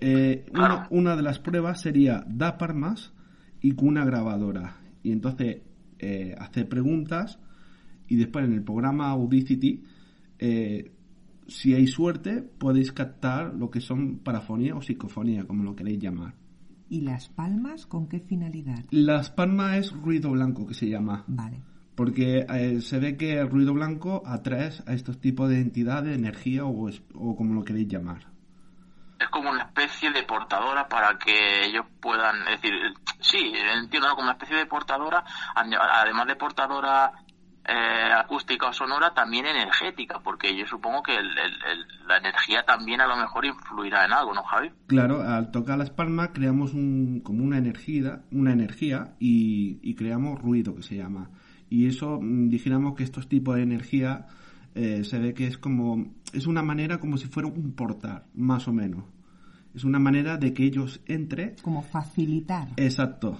Eh, 0.01 0.45
una, 0.51 0.67
Claro. 0.67 0.87
una 0.89 1.15
de 1.15 1.21
las 1.21 1.39
pruebas 1.39 1.79
sería 1.81 2.23
dar 2.27 2.57
palmas 2.57 3.13
y 3.61 3.73
con 3.73 3.89
una 3.89 4.03
grabadora. 4.03 4.77
Y 5.03 5.11
entonces 5.11 5.61
eh, 5.99 6.35
hacer 6.39 6.67
preguntas 6.67 7.39
y 8.07 8.15
después 8.15 8.45
en 8.45 8.53
el 8.53 8.63
programa 8.63 9.09
Audacity, 9.11 9.83
eh, 10.39 10.91
si 11.47 11.73
hay 11.73 11.85
suerte, 11.87 12.41
podéis 12.41 12.91
captar 12.91 13.53
lo 13.53 13.69
que 13.69 13.79
son 13.81 14.19
parafonía 14.19 14.75
o 14.75 14.81
psicofonía, 14.81 15.45
como 15.45 15.63
lo 15.63 15.75
queréis 15.75 15.99
llamar. 15.99 16.33
¿Y 16.89 17.01
las 17.01 17.29
palmas 17.29 17.85
con 17.85 18.07
qué 18.07 18.19
finalidad? 18.19 18.83
Las 18.89 19.29
palmas 19.29 19.77
es 19.77 19.91
ruido 19.93 20.31
blanco 20.31 20.65
que 20.67 20.73
se 20.73 20.89
llama, 20.89 21.23
Vale. 21.27 21.61
porque 21.95 22.45
eh, 22.53 22.81
se 22.81 22.99
ve 22.99 23.15
que 23.15 23.39
el 23.39 23.49
ruido 23.49 23.73
blanco 23.73 24.23
atrae 24.25 24.71
a 24.85 24.93
estos 24.93 25.19
tipos 25.21 25.49
de 25.49 25.61
entidades, 25.61 26.17
energía 26.17 26.65
o 26.65 27.35
como 27.35 27.53
lo 27.53 27.63
queréis 27.63 27.87
llamar. 27.87 28.30
Como 29.31 29.49
una 29.49 29.63
especie 29.63 30.11
de 30.11 30.23
portadora 30.23 30.87
para 30.87 31.17
que 31.17 31.65
ellos 31.65 31.85
puedan, 31.99 32.45
decir, 32.45 32.73
sí, 33.19 33.51
entiendo, 33.79 34.09
como 34.11 34.23
una 34.23 34.33
especie 34.33 34.57
de 34.57 34.65
portadora, 34.67 35.23
además 35.55 36.27
de 36.27 36.35
portadora 36.35 37.11
eh, 37.63 38.11
acústica 38.13 38.67
o 38.67 38.73
sonora, 38.73 39.13
también 39.13 39.45
energética, 39.45 40.19
porque 40.23 40.55
yo 40.57 40.65
supongo 40.65 41.03
que 41.03 41.15
el- 41.15 41.37
el- 41.37 41.63
el- 41.63 42.07
la 42.07 42.17
energía 42.17 42.63
también 42.63 43.01
a 43.01 43.07
lo 43.07 43.15
mejor 43.15 43.45
influirá 43.45 44.03
en 44.03 44.13
algo, 44.13 44.33
¿no, 44.33 44.41
Javi? 44.43 44.71
Claro, 44.87 45.21
al 45.21 45.51
tocar 45.51 45.77
las 45.77 45.91
palmas 45.91 46.31
creamos 46.33 46.73
un, 46.73 47.21
como 47.23 47.43
una 47.43 47.59
energía, 47.59 48.23
una 48.31 48.51
energía 48.51 49.13
y, 49.19 49.79
y 49.83 49.93
creamos 49.95 50.41
ruido 50.41 50.75
que 50.75 50.81
se 50.81 50.95
llama. 50.97 51.29
Y 51.69 51.87
eso, 51.87 52.19
mm, 52.19 52.49
dijéramos 52.49 52.95
que 52.95 53.03
estos 53.03 53.29
tipos 53.29 53.55
de 53.55 53.61
energía 53.63 54.25
eh, 54.73 55.03
se 55.03 55.19
ve 55.19 55.33
que 55.33 55.45
es 55.47 55.57
como, 55.57 56.05
es 56.33 56.47
una 56.47 56.63
manera 56.63 56.99
como 56.99 57.17
si 57.17 57.27
fuera 57.27 57.47
un 57.47 57.73
portal, 57.75 58.23
más 58.33 58.67
o 58.67 58.73
menos. 58.73 59.03
Es 59.73 59.83
una 59.83 59.99
manera 59.99 60.37
de 60.37 60.53
que 60.53 60.65
ellos 60.65 61.01
entre 61.05 61.55
Como 61.61 61.81
facilitar. 61.81 62.69
Exacto. 62.77 63.37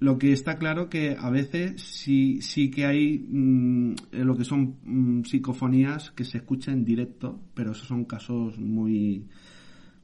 Lo 0.00 0.16
que 0.16 0.32
está 0.32 0.58
claro 0.58 0.88
que 0.88 1.16
a 1.18 1.28
veces 1.28 1.80
sí, 1.82 2.40
sí 2.40 2.70
que 2.70 2.86
hay 2.86 3.18
mm, 3.18 3.94
lo 4.12 4.36
que 4.36 4.44
son 4.44 4.76
mm, 4.84 5.24
psicofonías 5.24 6.12
que 6.12 6.24
se 6.24 6.38
escuchan 6.38 6.74
en 6.74 6.84
directo, 6.84 7.40
pero 7.54 7.72
esos 7.72 7.88
son 7.88 8.04
casos 8.04 8.58
muy, 8.58 9.26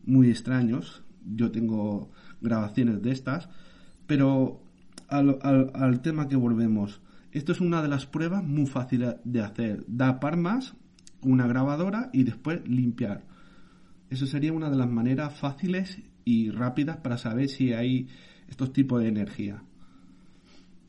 muy 0.05 0.31
extraños. 0.31 1.05
Yo 1.25 1.53
tengo 1.53 2.11
grabaciones 2.41 3.03
de 3.03 3.13
estas, 3.13 3.49
pero 4.07 4.61
al, 5.09 5.39
al, 5.43 5.71
al 5.75 6.01
tema 6.01 6.29
que 6.29 6.37
volvemos. 6.37 7.01
Esto 7.31 7.53
es 7.53 7.61
una 7.61 7.83
de 7.83 7.89
las 7.89 8.07
pruebas 8.07 8.43
muy 8.43 8.67
fáciles 8.67 9.17
de 9.25 9.43
hacer. 9.43 9.85
Da 9.87 10.19
palmas, 10.19 10.75
una 11.23 11.47
grabadora 11.47 12.11
y 12.13 12.25
después 12.25 12.67
limpiar. 12.69 13.23
Eso 14.15 14.27
sería 14.27 14.53
una 14.53 14.71
de 14.71 14.77
las 14.77 14.89
maneras 14.89 15.37
fáciles 15.37 16.01
y 16.25 16.49
rápidas 16.53 16.99
para 16.99 17.19
saber 17.19 17.49
si 17.49 17.73
hay 17.73 18.07
estos 18.49 18.73
tipos 18.73 19.03
de 19.03 19.09
energía. 19.09 19.61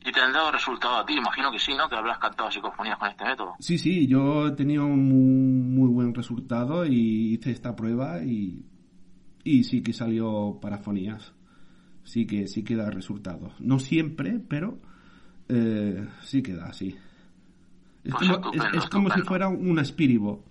Y 0.04 0.12
te 0.12 0.20
han 0.20 0.32
dado 0.32 0.52
resultado 0.52 0.98
a 0.98 1.04
ti, 1.04 1.14
imagino 1.14 1.50
que 1.50 1.58
sí, 1.58 1.74
¿no? 1.74 1.88
Que 1.88 1.96
habrás 1.96 2.18
captado 2.18 2.52
psicofonías 2.52 2.96
con 2.96 3.08
este 3.08 3.24
método. 3.24 3.54
Sí, 3.58 3.78
sí, 3.78 4.06
yo 4.06 4.46
he 4.46 4.52
tenido 4.52 4.86
un 4.86 5.74
muy, 5.74 5.88
buen 5.88 6.14
resultado 6.14 6.86
y 6.86 7.34
hice 7.34 7.50
esta 7.50 7.74
prueba 7.74 8.22
y, 8.22 8.64
y 9.42 9.64
sí 9.64 9.82
que 9.82 9.92
salió 9.92 10.60
parafonías. 10.62 11.32
Sí 12.04 12.28
que 12.28 12.46
sí 12.46 12.62
que 12.62 12.76
da 12.76 12.90
resultados. 12.90 13.54
No 13.58 13.80
siempre, 13.80 14.38
pero 14.38 14.78
eh, 15.48 16.06
sí 16.22 16.44
que 16.44 16.54
da, 16.54 16.72
sí. 16.72 16.94
Es 18.04 18.14
Pues 18.14 18.30
como, 18.30 18.52
es, 18.52 18.62
es 18.84 18.88
como 18.88 19.10
si 19.10 19.20
fuera 19.22 19.48
una 19.48 19.82
espiribo. 19.82 20.44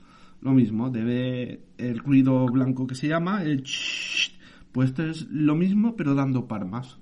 Lo 0.46 0.52
mismo, 0.52 0.92
debe 0.92 1.60
el 1.80 1.98
ruido 1.98 2.46
blanco 2.46 2.86
que 2.86 2.94
se 2.94 3.08
llama, 3.08 3.42
el 3.42 3.64
ch, 3.64 4.32
pues 4.72 4.90
esto 4.92 5.02
es 5.04 5.24
lo 5.32 5.56
mismo 5.56 5.96
pero 5.96 6.14
dando 6.14 6.48
palmas. 6.48 7.00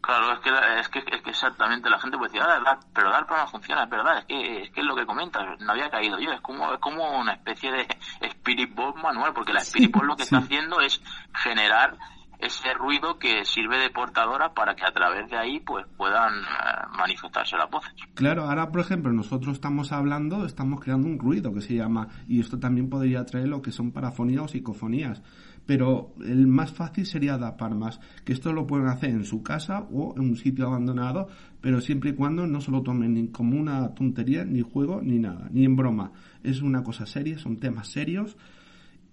Claro, 0.00 0.32
es 0.34 0.38
que, 0.38 0.50
es 0.78 0.88
que, 0.90 1.16
es 1.16 1.20
que 1.22 1.30
exactamente 1.30 1.90
la 1.90 1.98
gente 1.98 2.16
puede 2.16 2.30
decir, 2.30 2.46
ah, 2.48 2.60
dar- 2.64 2.78
pero 2.94 3.10
dar 3.10 3.26
palmas 3.26 3.50
funciona, 3.50 3.82
es 3.82 3.90
verdad, 3.90 4.18
es 4.20 4.24
que, 4.26 4.62
es 4.62 4.70
que 4.70 4.80
es 4.82 4.86
lo 4.86 4.94
que 4.94 5.04
comentas, 5.04 5.44
no 5.58 5.72
había 5.72 5.90
caído 5.90 6.16
yo, 6.20 6.30
es 6.30 6.40
como, 6.42 6.72
es 6.74 6.78
como 6.78 7.18
una 7.18 7.32
especie 7.32 7.72
de 7.72 7.88
Spirit 8.20 8.72
Box 8.72 9.02
manual, 9.02 9.32
porque 9.34 9.52
la 9.52 9.62
Spirit 9.62 9.90
Box 9.90 10.06
lo 10.06 10.14
que 10.16 10.22
está 10.22 10.38
haciendo 10.38 10.80
es 10.80 11.02
generar 11.42 11.96
ese 12.38 12.74
ruido 12.74 13.18
que 13.18 13.44
sirve 13.44 13.78
de 13.78 13.90
portadora 13.90 14.52
para 14.54 14.74
que 14.74 14.84
a 14.84 14.92
través 14.92 15.30
de 15.30 15.36
ahí 15.36 15.60
pues 15.60 15.86
puedan 15.96 16.34
eh, 16.34 16.86
manifestarse 16.96 17.56
las 17.56 17.70
voces. 17.70 17.92
Claro, 18.14 18.44
ahora 18.44 18.70
por 18.70 18.80
ejemplo 18.80 19.12
nosotros 19.12 19.54
estamos 19.54 19.92
hablando, 19.92 20.44
estamos 20.44 20.80
creando 20.80 21.08
un 21.08 21.18
ruido 21.18 21.52
que 21.52 21.60
se 21.60 21.74
llama, 21.74 22.08
y 22.28 22.40
esto 22.40 22.58
también 22.58 22.88
podría 22.88 23.24
traer 23.24 23.48
lo 23.48 23.62
que 23.62 23.72
son 23.72 23.92
parafonías 23.92 24.42
o 24.42 24.48
psicofonías, 24.48 25.22
pero 25.66 26.14
el 26.24 26.46
más 26.46 26.72
fácil 26.72 27.06
sería 27.06 27.36
dar 27.36 27.56
palmas, 27.56 28.00
que 28.24 28.32
esto 28.32 28.52
lo 28.52 28.66
pueden 28.66 28.86
hacer 28.86 29.10
en 29.10 29.24
su 29.24 29.42
casa 29.42 29.86
o 29.92 30.14
en 30.16 30.22
un 30.22 30.36
sitio 30.36 30.66
abandonado, 30.66 31.28
pero 31.60 31.80
siempre 31.80 32.10
y 32.10 32.14
cuando 32.14 32.46
no 32.46 32.60
se 32.60 32.70
lo 32.70 32.82
tomen 32.82 33.14
ni 33.14 33.28
como 33.28 33.58
una 33.58 33.92
tontería, 33.94 34.44
ni 34.44 34.60
juego, 34.60 35.00
ni 35.02 35.18
nada, 35.18 35.48
ni 35.50 35.64
en 35.64 35.74
broma. 35.74 36.12
Es 36.44 36.62
una 36.62 36.84
cosa 36.84 37.06
seria, 37.06 37.38
son 37.38 37.58
temas 37.58 37.88
serios, 37.88 38.36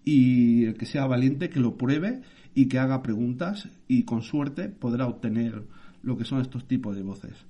y 0.05 0.65
el 0.65 0.77
que 0.77 0.86
sea 0.86 1.07
valiente 1.07 1.49
que 1.49 1.59
lo 1.59 1.77
pruebe 1.77 2.21
y 2.55 2.67
que 2.67 2.79
haga 2.79 3.01
preguntas 3.01 3.67
y 3.87 4.05
con 4.05 4.21
suerte 4.21 4.69
podrá 4.69 5.07
obtener 5.07 5.63
lo 6.01 6.17
que 6.17 6.25
son 6.25 6.41
estos 6.41 6.67
tipos 6.67 6.95
de 6.95 7.03
voces. 7.03 7.45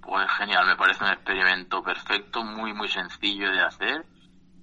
Pues 0.00 0.26
genial, 0.38 0.66
me 0.66 0.76
parece 0.76 1.02
un 1.04 1.10
experimento 1.10 1.82
perfecto, 1.82 2.44
muy 2.44 2.74
muy 2.74 2.88
sencillo 2.88 3.50
de 3.50 3.60
hacer 3.60 4.04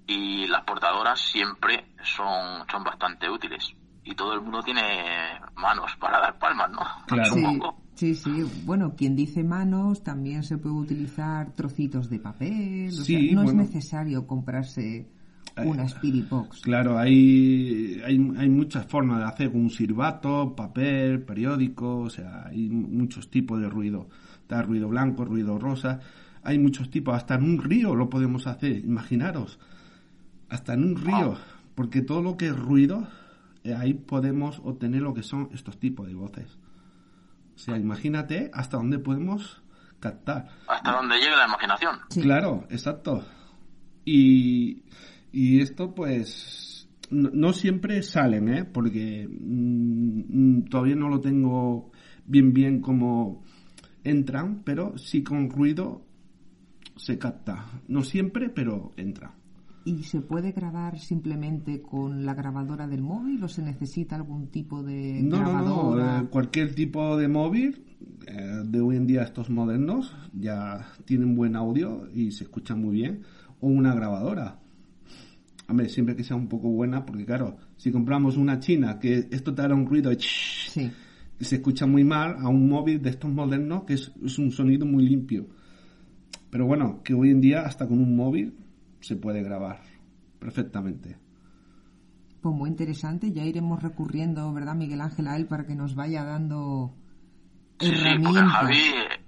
y 0.07 0.47
las 0.47 0.63
portadoras 0.63 1.19
siempre 1.19 1.85
son, 2.03 2.65
son 2.69 2.83
bastante 2.83 3.29
útiles. 3.29 3.73
Y 4.03 4.15
todo 4.15 4.33
el 4.33 4.41
mundo 4.41 4.61
tiene 4.63 5.39
manos 5.55 5.91
para 5.99 6.19
dar 6.19 6.37
palmas, 6.39 6.69
¿no? 6.71 6.79
Claro. 7.07 7.35
Sí, 7.95 8.15
sí, 8.15 8.15
sí. 8.15 8.43
Bueno, 8.65 8.95
quien 8.95 9.15
dice 9.15 9.43
manos 9.43 10.03
también 10.03 10.43
se 10.43 10.57
puede 10.57 10.75
utilizar 10.75 11.55
trocitos 11.55 12.09
de 12.09 12.19
papel. 12.19 12.87
o 12.89 12.91
Sí, 13.03 13.13
sea, 13.13 13.35
no 13.35 13.43
bueno. 13.43 13.61
es 13.61 13.69
necesario 13.69 14.25
comprarse 14.27 15.07
una 15.57 15.83
Spirit 15.85 16.29
Box. 16.29 16.61
Claro, 16.61 16.97
hay, 16.97 18.01
hay, 18.05 18.31
hay 18.37 18.49
muchas 18.49 18.85
formas 18.85 19.19
de 19.19 19.25
hacer 19.25 19.47
un 19.49 19.69
silbato, 19.69 20.55
papel, 20.55 21.21
periódico, 21.23 21.99
o 21.99 22.09
sea, 22.09 22.47
hay 22.47 22.69
muchos 22.69 23.29
tipos 23.29 23.59
de 23.61 23.69
ruido. 23.69 24.07
Está 24.41 24.61
ruido 24.61 24.89
blanco, 24.89 25.25
ruido 25.25 25.57
rosa, 25.57 25.99
hay 26.43 26.57
muchos 26.59 26.89
tipos, 26.89 27.15
hasta 27.15 27.35
en 27.35 27.43
un 27.43 27.61
río 27.61 27.95
lo 27.95 28.09
podemos 28.09 28.47
hacer, 28.47 28.77
imaginaros, 28.77 29.59
hasta 30.49 30.73
en 30.73 30.83
un 30.83 30.95
río, 30.95 31.37
porque 31.75 32.01
todo 32.01 32.21
lo 32.21 32.37
que 32.37 32.47
es 32.47 32.57
ruido, 32.57 33.07
eh, 33.63 33.75
ahí 33.75 33.93
podemos 33.93 34.59
obtener 34.63 35.01
lo 35.01 35.13
que 35.13 35.23
son 35.23 35.49
estos 35.53 35.79
tipos 35.79 36.07
de 36.07 36.15
voces. 36.15 36.57
O 37.55 37.59
sea, 37.59 37.77
imagínate 37.77 38.49
hasta 38.53 38.77
dónde 38.77 38.97
podemos 38.97 39.61
captar. 39.99 40.49
Hasta 40.67 40.91
donde 40.91 41.15
llegue 41.15 41.35
la 41.35 41.45
imaginación. 41.45 41.99
Sí. 42.09 42.21
Claro, 42.21 42.65
exacto. 42.69 43.23
Y, 44.03 44.81
y 45.31 45.61
esto 45.61 45.93
pues 45.95 46.89
no, 47.09 47.29
no 47.33 47.53
siempre 47.53 48.01
salen, 48.03 48.49
¿eh? 48.49 48.65
Porque 48.65 49.27
mm, 49.29 50.57
mm, 50.59 50.65
todavía 50.69 50.95
no 50.95 51.09
lo 51.09 51.19
tengo 51.21 51.91
bien 52.25 52.53
bien 52.53 52.79
como 52.81 53.43
entran, 54.03 54.61
pero 54.63 54.97
sí 54.97 55.23
con 55.23 55.49
ruido 55.49 56.05
se 56.95 57.17
capta. 57.17 57.81
No 57.87 58.03
siempre, 58.03 58.49
pero 58.49 58.93
entra. 58.97 59.35
¿Y 59.83 60.03
se 60.03 60.21
puede 60.21 60.51
grabar 60.51 60.99
simplemente 60.99 61.81
con 61.81 62.23
la 62.23 62.35
grabadora 62.35 62.87
del 62.87 63.01
móvil 63.01 63.43
o 63.43 63.47
se 63.47 63.63
necesita 63.63 64.15
algún 64.15 64.47
tipo 64.51 64.83
de 64.83 65.23
No, 65.23 65.37
no, 65.37 65.43
grabadora? 65.43 66.21
no. 66.21 66.25
eh, 66.25 66.29
cualquier 66.29 66.75
tipo 66.75 67.17
de 67.17 67.27
móvil 67.27 67.83
eh, 68.27 68.61
de 68.63 68.79
hoy 68.79 68.95
en 68.97 69.07
día, 69.07 69.23
estos 69.23 69.49
modernos, 69.49 70.15
ya 70.33 70.85
tienen 71.05 71.35
buen 71.35 71.55
audio 71.55 72.07
y 72.13 72.31
se 72.31 72.43
escuchan 72.43 72.79
muy 72.79 72.93
bien. 72.93 73.23
O 73.59 73.67
una 73.67 73.95
grabadora. 73.95 74.59
Hombre, 75.71 75.89
siempre 75.89 76.15
que 76.15 76.23
sea 76.23 76.35
un 76.35 76.47
poco 76.49 76.67
buena, 76.69 77.05
porque 77.05 77.25
claro, 77.25 77.57
si 77.77 77.91
compramos 77.91 78.35
una 78.37 78.59
china 78.59 78.99
que 78.99 79.27
esto 79.31 79.53
te 79.55 79.61
hará 79.61 79.73
un 79.73 79.85
ruido, 79.87 80.09
de 80.09 80.17
ch- 80.17 80.67
Sí. 80.69 80.91
se 81.39 81.55
escucha 81.55 81.85
muy 81.87 82.03
mal 82.03 82.35
a 82.39 82.49
un 82.49 82.67
móvil 82.69 83.01
de 83.01 83.09
estos 83.09 83.31
modernos 83.31 83.83
que 83.85 83.93
es, 83.93 84.11
es 84.23 84.37
un 84.37 84.51
sonido 84.51 84.85
muy 84.85 85.07
limpio. 85.07 85.47
Pero 86.49 86.65
bueno, 86.65 87.01
que 87.03 87.13
hoy 87.13 87.29
en 87.31 87.39
día 87.41 87.61
hasta 87.61 87.87
con 87.87 87.99
un 87.99 88.15
móvil 88.15 88.53
se 88.99 89.15
puede 89.15 89.41
grabar 89.41 89.79
perfectamente. 90.39 91.17
Pues 92.41 92.53
muy 92.55 92.69
interesante, 92.69 93.31
ya 93.31 93.45
iremos 93.45 93.81
recurriendo, 93.81 94.51
¿verdad, 94.51 94.75
Miguel 94.75 94.99
Ángel, 95.01 95.27
a 95.27 95.37
él 95.37 95.45
para 95.47 95.65
que 95.65 95.75
nos 95.75 95.95
vaya 95.95 96.23
dando 96.25 96.93
Sí, 97.79 97.87
sí, 97.87 97.91
porque 97.93 97.99
herramientas. 97.99 98.51
Javi, 98.51 98.75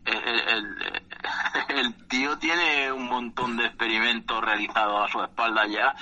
el, 0.05 0.57
el- 0.57 1.85
el 1.85 2.07
tío 2.07 2.37
tiene 2.37 2.91
un 2.91 3.05
montón 3.07 3.57
de 3.57 3.65
experimentos 3.65 4.41
realizados 4.43 5.09
a 5.09 5.11
su 5.11 5.23
espalda 5.23 5.61
ya 5.67 5.93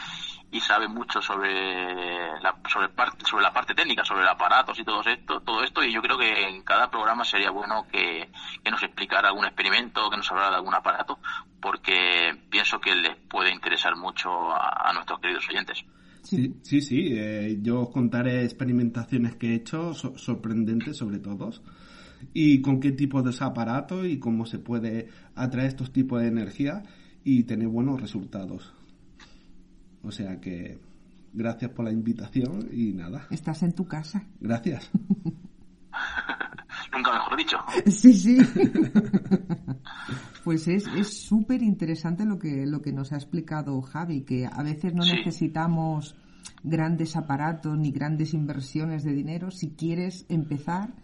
y 0.51 0.59
sabe 0.59 0.87
mucho 0.87 1.21
sobre 1.21 2.39
la, 2.41 2.55
sobre, 2.71 2.89
parte, 2.89 3.25
sobre 3.25 3.43
la 3.43 3.53
parte 3.53 3.73
técnica, 3.73 4.03
sobre 4.03 4.23
los 4.23 4.31
aparatos 4.31 4.77
y 4.79 4.83
todo 4.83 5.01
esto, 5.01 5.39
todo 5.41 5.63
esto 5.63 5.83
y 5.83 5.93
yo 5.93 6.01
creo 6.01 6.17
que 6.17 6.49
en 6.49 6.61
cada 6.63 6.91
programa 6.91 7.23
sería 7.23 7.51
bueno 7.51 7.87
que, 7.89 8.29
que 8.63 8.71
nos 8.71 8.83
explicara 8.83 9.29
algún 9.29 9.45
experimento, 9.45 10.09
que 10.09 10.17
nos 10.17 10.29
hablara 10.29 10.49
de 10.49 10.55
algún 10.57 10.75
aparato, 10.75 11.19
porque 11.61 12.35
pienso 12.49 12.79
que 12.79 12.93
les 12.95 13.15
puede 13.29 13.51
interesar 13.53 13.95
mucho 13.95 14.51
a, 14.51 14.91
nuestros 14.93 15.19
queridos 15.19 15.47
oyentes. 15.49 15.85
Sí, 16.23 16.53
sí, 16.63 16.81
sí. 16.81 17.07
eh, 17.11 17.57
yo 17.61 17.81
os 17.81 17.89
contaré 17.89 18.43
experimentaciones 18.43 19.35
que 19.37 19.51
he 19.51 19.55
hecho, 19.55 19.93
so- 19.93 20.17
sorprendentes 20.17 20.97
sobre 20.97 21.19
todos, 21.19 21.61
y 22.33 22.61
con 22.61 22.79
qué 22.79 22.91
tipo 22.91 23.21
de 23.23 23.33
aparato 23.39 24.05
y 24.05 24.19
cómo 24.19 24.45
se 24.45 24.59
puede 24.59 25.09
atraer 25.35 25.69
estos 25.69 25.91
tipos 25.91 26.21
de 26.21 26.27
energía 26.27 26.83
y 27.23 27.43
tener 27.43 27.67
buenos 27.69 28.01
resultados. 28.01 28.73
O 30.03 30.11
sea 30.11 30.39
que 30.39 30.79
gracias 31.33 31.71
por 31.71 31.85
la 31.85 31.91
invitación 31.91 32.67
y 32.71 32.93
nada, 32.93 33.27
Estás 33.29 33.63
en 33.63 33.73
tu 33.73 33.85
casa. 33.85 34.23
gracias. 34.39 34.89
Nunca 36.93 37.13
mejor 37.13 37.37
dicho. 37.37 37.57
Sí, 37.87 38.13
sí. 38.13 38.37
Pues 40.43 40.67
es 40.67 40.87
es 40.97 41.13
súper 41.21 41.61
interesante 41.61 42.25
lo 42.25 42.39
que, 42.39 42.65
lo 42.65 42.81
que 42.81 42.91
nos 42.91 43.11
ha 43.11 43.15
explicado 43.15 43.79
Javi, 43.83 44.21
que 44.23 44.47
a 44.51 44.63
veces 44.63 44.91
no 44.95 45.03
Sí. 45.03 45.11
necesitamos 45.13 46.15
grandes 46.63 47.15
aparatos 47.15 47.77
ni 47.77 47.91
grandes 47.91 48.33
inversiones 48.33 49.03
de 49.03 49.13
dinero 49.13 49.51
si 49.51 49.69
quieres 49.69 50.25
empezar 50.29 50.95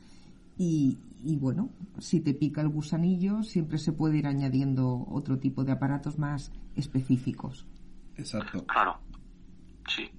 y, 0.57 0.97
y 1.23 1.35
bueno, 1.37 1.69
si 1.99 2.19
te 2.19 2.33
pica 2.33 2.61
el 2.61 2.69
gusanillo 2.69 3.43
siempre 3.43 3.77
se 3.77 3.91
puede 3.91 4.17
ir 4.17 4.25
añadiendo 4.25 5.05
otro 5.07 5.37
tipo 5.37 5.63
de 5.63 5.73
aparatos 5.73 6.17
más 6.17 6.51
específicos. 6.75 7.67
Exacto. 8.17 8.65
Claro, 8.65 8.99
sí. 9.87 10.09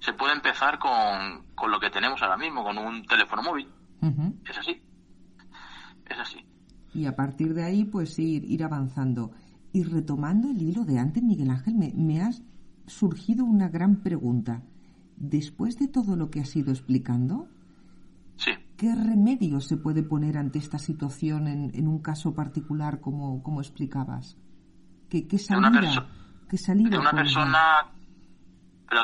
Se 0.00 0.12
puede 0.12 0.34
empezar 0.34 0.78
con, 0.78 1.46
con 1.54 1.70
lo 1.70 1.78
que 1.80 1.90
tenemos 1.90 2.22
ahora 2.22 2.36
mismo, 2.36 2.62
con 2.64 2.78
un 2.78 3.04
teléfono 3.06 3.42
móvil. 3.42 3.68
Es 4.48 4.58
así. 4.58 4.80
Es 6.06 6.18
así. 6.18 6.38
Y 6.94 7.06
a 7.06 7.16
partir 7.16 7.54
de 7.54 7.64
ahí, 7.64 7.84
pues 7.84 8.18
ir, 8.18 8.44
ir 8.44 8.62
avanzando. 8.64 9.32
Y 9.72 9.82
retomando 9.84 10.48
el 10.48 10.62
hilo 10.62 10.84
de 10.84 10.98
antes, 10.98 11.22
Miguel 11.22 11.50
Ángel, 11.50 11.74
me, 11.74 11.92
me 11.94 12.22
ha 12.22 12.30
surgido 12.86 13.44
una 13.44 13.68
gran 13.68 13.96
pregunta. 14.02 14.62
Después 15.16 15.78
de 15.78 15.88
todo 15.88 16.16
lo 16.16 16.30
que 16.30 16.40
has 16.40 16.54
ido 16.56 16.70
explicando, 16.70 17.48
Sí. 18.36 18.50
¿qué 18.76 18.94
remedio 18.94 19.60
se 19.60 19.78
puede 19.78 20.02
poner 20.02 20.36
ante 20.36 20.58
esta 20.58 20.78
situación 20.78 21.48
en, 21.48 21.74
en 21.74 21.88
un 21.88 22.00
caso 22.00 22.34
particular 22.34 23.00
como, 23.00 23.42
como 23.42 23.60
explicabas? 23.60 24.36
¿Qué, 25.08 25.26
qué 25.26 25.38
una 25.50 25.72
salida? 25.72 26.06
Perso- 26.46 26.50
¿Qué 26.50 26.58
salida 26.58 26.90
De 26.90 26.98
una 26.98 27.12
persona, 27.12 27.86
pero 28.88 29.02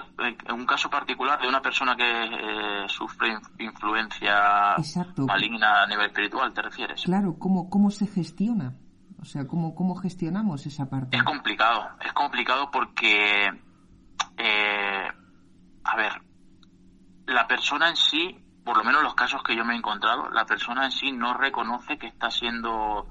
en 0.49 0.53
un 0.61 0.67
caso 0.67 0.89
particular, 0.89 1.41
de 1.41 1.49
una 1.49 1.61
persona 1.61 1.97
que 1.97 2.05
eh, 2.05 2.89
sufre 2.89 3.29
in- 3.29 3.67
influencia 3.67 4.75
Exacto. 4.79 5.27
maligna 5.27 5.83
a 5.83 5.87
nivel 5.87 6.07
espiritual, 6.07 6.53
¿te 6.53 6.63
refieres? 6.63 7.03
Claro, 7.03 7.37
¿cómo, 7.39 7.69
cómo 7.69 7.91
se 7.91 8.07
gestiona? 8.07 8.75
O 9.21 9.25
sea, 9.25 9.47
¿cómo, 9.47 9.75
cómo 9.75 9.95
gestionamos 9.97 10.67
esa 10.67 10.89
parte? 10.91 11.17
Es 11.17 11.23
complicado, 11.23 11.89
es 12.05 12.13
complicado 12.13 12.71
porque, 12.73 13.47
eh, 14.37 15.09
a 15.85 15.97
ver, 15.97 16.13
la 17.27 17.47
persona 17.47 17.89
en 17.89 17.97
sí, 17.97 18.39
por 18.65 18.77
lo 18.77 18.85
menos 18.85 19.03
los 19.03 19.15
casos 19.15 19.43
que 19.45 19.57
yo 19.57 19.65
me 19.65 19.75
he 19.75 19.77
encontrado, 19.77 20.29
la 20.31 20.45
persona 20.45 20.85
en 20.87 20.91
sí 20.93 21.13
no 21.13 21.35
reconoce 21.35 21.99
que 21.99 22.07
está 22.09 22.31
siendo 22.31 23.09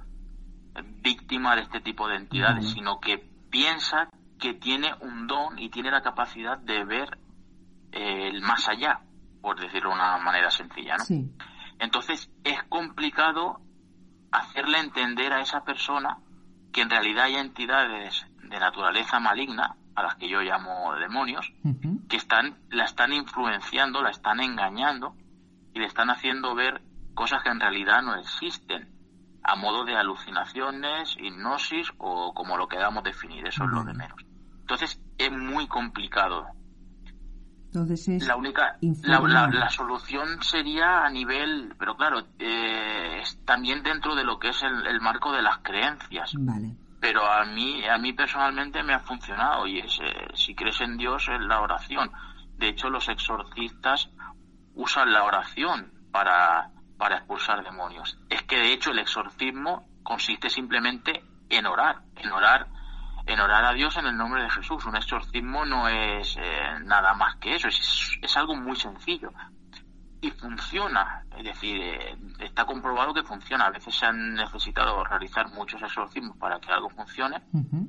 víctima 1.02 1.56
de 1.56 1.62
este 1.64 1.82
tipo 1.82 2.08
de 2.08 2.16
entidades, 2.18 2.70
sino 2.72 3.00
que 3.00 3.18
piensa 3.50 4.10
que 4.42 4.56
tiene 4.56 4.92
un 5.02 5.28
don 5.28 5.58
y 5.60 5.70
tiene 5.70 5.92
la 5.92 6.02
capacidad 6.02 6.58
de 6.58 6.84
ver 6.84 7.20
eh, 7.92 8.28
el 8.28 8.42
más 8.42 8.68
allá, 8.68 9.02
por 9.40 9.58
decirlo 9.60 9.90
de 9.90 9.96
una 9.96 10.18
manera 10.18 10.50
sencilla, 10.50 10.98
¿no? 10.98 11.06
Sí, 11.06 11.32
Entonces 11.80 12.30
es 12.44 12.62
complicado 12.64 13.62
hacerle 14.32 14.80
entender 14.80 15.32
a 15.32 15.42
esa 15.42 15.64
persona 15.64 16.18
que 16.74 16.82
en 16.82 16.90
realidad 16.90 17.26
hay 17.26 17.36
entidades 17.36 18.26
de 18.44 18.60
naturaleza 18.60 19.20
maligna, 19.20 19.76
a 19.94 20.04
las 20.04 20.16
que 20.16 20.28
yo 20.28 20.42
llamo 20.42 20.96
demonios, 20.96 21.54
que 22.10 22.18
están, 22.18 22.58
la 22.70 22.86
están 22.86 23.14
influenciando, 23.14 24.02
la 24.02 24.10
están 24.10 24.40
engañando 24.40 25.16
y 25.74 25.80
le 25.80 25.86
están 25.86 26.10
haciendo 26.10 26.56
ver 26.56 26.82
cosas 27.14 27.44
que 27.44 27.50
en 27.50 27.60
realidad 27.60 28.02
no 28.02 28.16
existen, 28.16 28.90
a 29.44 29.56
modo 29.56 29.86
de 29.86 29.96
alucinaciones, 29.96 31.16
hipnosis 31.20 31.92
o 31.98 32.34
como 32.34 32.58
lo 32.58 32.68
queramos 32.68 33.04
definir, 33.04 33.46
eso 33.46 33.66
es 33.66 33.70
lo 33.70 33.84
de 33.84 33.94
menos. 33.94 34.31
Entonces 34.72 35.02
es 35.18 35.32
muy 35.32 35.68
complicado. 35.68 36.48
Entonces 37.68 38.08
es 38.08 38.26
la 38.28 38.36
única 38.38 38.64
la, 38.64 38.78
informar. 38.82 39.30
la- 39.54 39.60
la 39.60 39.70
solución 39.70 40.42
sería 40.44 41.04
a 41.06 41.10
nivel 41.10 41.74
pero 41.78 41.96
claro 41.98 42.24
eh, 42.40 43.22
también 43.46 43.84
dentro 43.84 44.16
de 44.16 44.24
lo 44.24 44.40
que 44.40 44.50
es 44.50 44.62
el, 44.64 44.88
el 44.88 45.02
marco 45.02 45.32
de 45.34 45.42
las 45.42 45.58
creencias. 45.60 46.34
Vale, 46.38 46.76
pero 47.02 47.30
a 47.30 47.44
mí 47.46 47.86
a 47.86 47.98
mí 47.98 48.14
personalmente 48.14 48.82
me 48.84 48.94
ha 48.94 49.00
funcionado 49.00 49.68
y 49.68 49.80
es 49.80 50.00
eh, 50.02 50.28
si 50.36 50.56
crees 50.56 50.80
en 50.82 50.98
Dios 50.98 51.28
es 51.30 51.40
la 51.42 51.60
oración. 51.62 52.10
De 52.58 52.70
hecho 52.70 52.90
los 52.90 53.10
exorcistas 53.10 54.10
usan 54.76 55.12
la 55.12 55.24
oración 55.26 55.92
para 56.14 56.70
para 56.98 57.18
expulsar 57.18 57.62
demonios. 57.64 58.18
Es 58.30 58.44
que 58.44 58.58
de 58.58 58.72
hecho 58.74 58.92
el 58.92 59.00
exorcismo 59.00 59.86
consiste 60.04 60.50
simplemente 60.50 61.24
en 61.50 61.66
orar 61.66 62.02
en 62.16 62.32
orar 62.32 62.68
en 63.26 63.40
orar 63.40 63.66
a 63.66 63.74
Dios 63.74 63.98
en 63.98 64.08
el 64.08 64.18
nombre 64.18 64.44
de 64.44 64.50
Jesús. 64.50 64.86
Un 64.86 64.96
exorcismo 64.96 65.66
no 65.66 65.88
es 65.88 66.38
eh, 66.38 66.80
nada 66.84 67.14
más 67.14 67.36
que 67.38 67.56
eso, 67.56 67.68
es, 67.68 68.18
es 68.22 68.38
algo 68.38 68.56
muy 68.56 68.76
sencillo. 68.76 69.32
Y 70.24 70.30
funciona, 70.30 71.24
es 71.36 71.44
decir, 71.44 71.82
eh, 71.82 72.16
está 72.40 72.66
comprobado 72.66 73.12
que 73.12 73.24
funciona. 73.24 73.66
A 73.66 73.72
veces 73.72 73.96
se 73.96 74.06
han 74.06 74.36
necesitado 74.36 75.04
realizar 75.04 75.50
muchos 75.50 75.82
exorcismos 75.82 76.38
para 76.38 76.60
que 76.60 76.72
algo 76.72 76.90
funcione, 76.90 77.42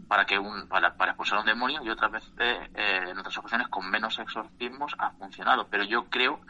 para 0.08 0.24
que 0.24 0.38
un, 0.38 0.66
para, 0.66 0.96
para 0.96 1.12
expulsar 1.12 1.40
un 1.40 1.44
demonio, 1.46 1.82
y 1.84 1.90
otras 1.90 2.10
veces, 2.10 2.32
eh, 2.38 3.04
en 3.10 3.18
otras 3.18 3.36
ocasiones, 3.36 3.68
con 3.68 3.90
menos 3.90 4.18
exorcismos 4.18 4.94
ha 4.98 5.10
funcionado. 5.10 5.68
Pero 5.68 5.84
yo 5.84 6.08
creo 6.08 6.40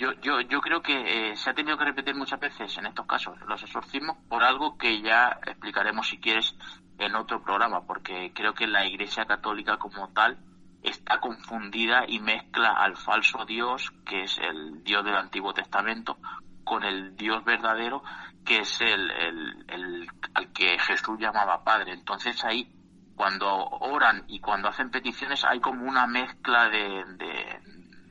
yo, 0.00 0.12
yo, 0.22 0.40
yo 0.40 0.62
creo 0.62 0.80
que 0.80 0.94
eh, 1.32 1.36
se 1.36 1.50
ha 1.50 1.54
tenido 1.54 1.76
que 1.76 1.84
repetir 1.84 2.14
muchas 2.14 2.40
veces 2.40 2.74
en 2.78 2.86
estos 2.86 3.04
casos 3.04 3.38
los 3.46 3.62
exorcismos 3.62 4.16
por 4.30 4.42
algo 4.42 4.78
que 4.78 5.02
ya 5.02 5.38
explicaremos 5.46 6.08
si 6.08 6.16
quieres 6.18 6.54
en 7.00 7.14
otro 7.16 7.42
programa, 7.42 7.86
porque 7.86 8.32
creo 8.34 8.52
que 8.54 8.66
la 8.66 8.86
Iglesia 8.86 9.24
Católica 9.24 9.78
como 9.78 10.08
tal 10.10 10.38
está 10.82 11.18
confundida 11.18 12.04
y 12.06 12.20
mezcla 12.20 12.72
al 12.72 12.96
falso 12.96 13.44
Dios, 13.46 13.90
que 14.04 14.24
es 14.24 14.38
el 14.38 14.84
Dios 14.84 15.04
del 15.04 15.16
Antiguo 15.16 15.54
Testamento, 15.54 16.18
con 16.62 16.84
el 16.84 17.16
Dios 17.16 17.42
verdadero, 17.44 18.02
que 18.44 18.58
es 18.58 18.80
el, 18.82 19.10
el, 19.10 19.64
el 19.68 20.08
al 20.34 20.52
que 20.52 20.78
Jesús 20.78 21.18
llamaba 21.18 21.64
Padre. 21.64 21.92
Entonces 21.92 22.44
ahí, 22.44 22.70
cuando 23.16 23.48
oran 23.48 24.24
y 24.28 24.40
cuando 24.40 24.68
hacen 24.68 24.90
peticiones, 24.90 25.44
hay 25.44 25.60
como 25.60 25.86
una 25.86 26.06
mezcla 26.06 26.68
de, 26.68 27.04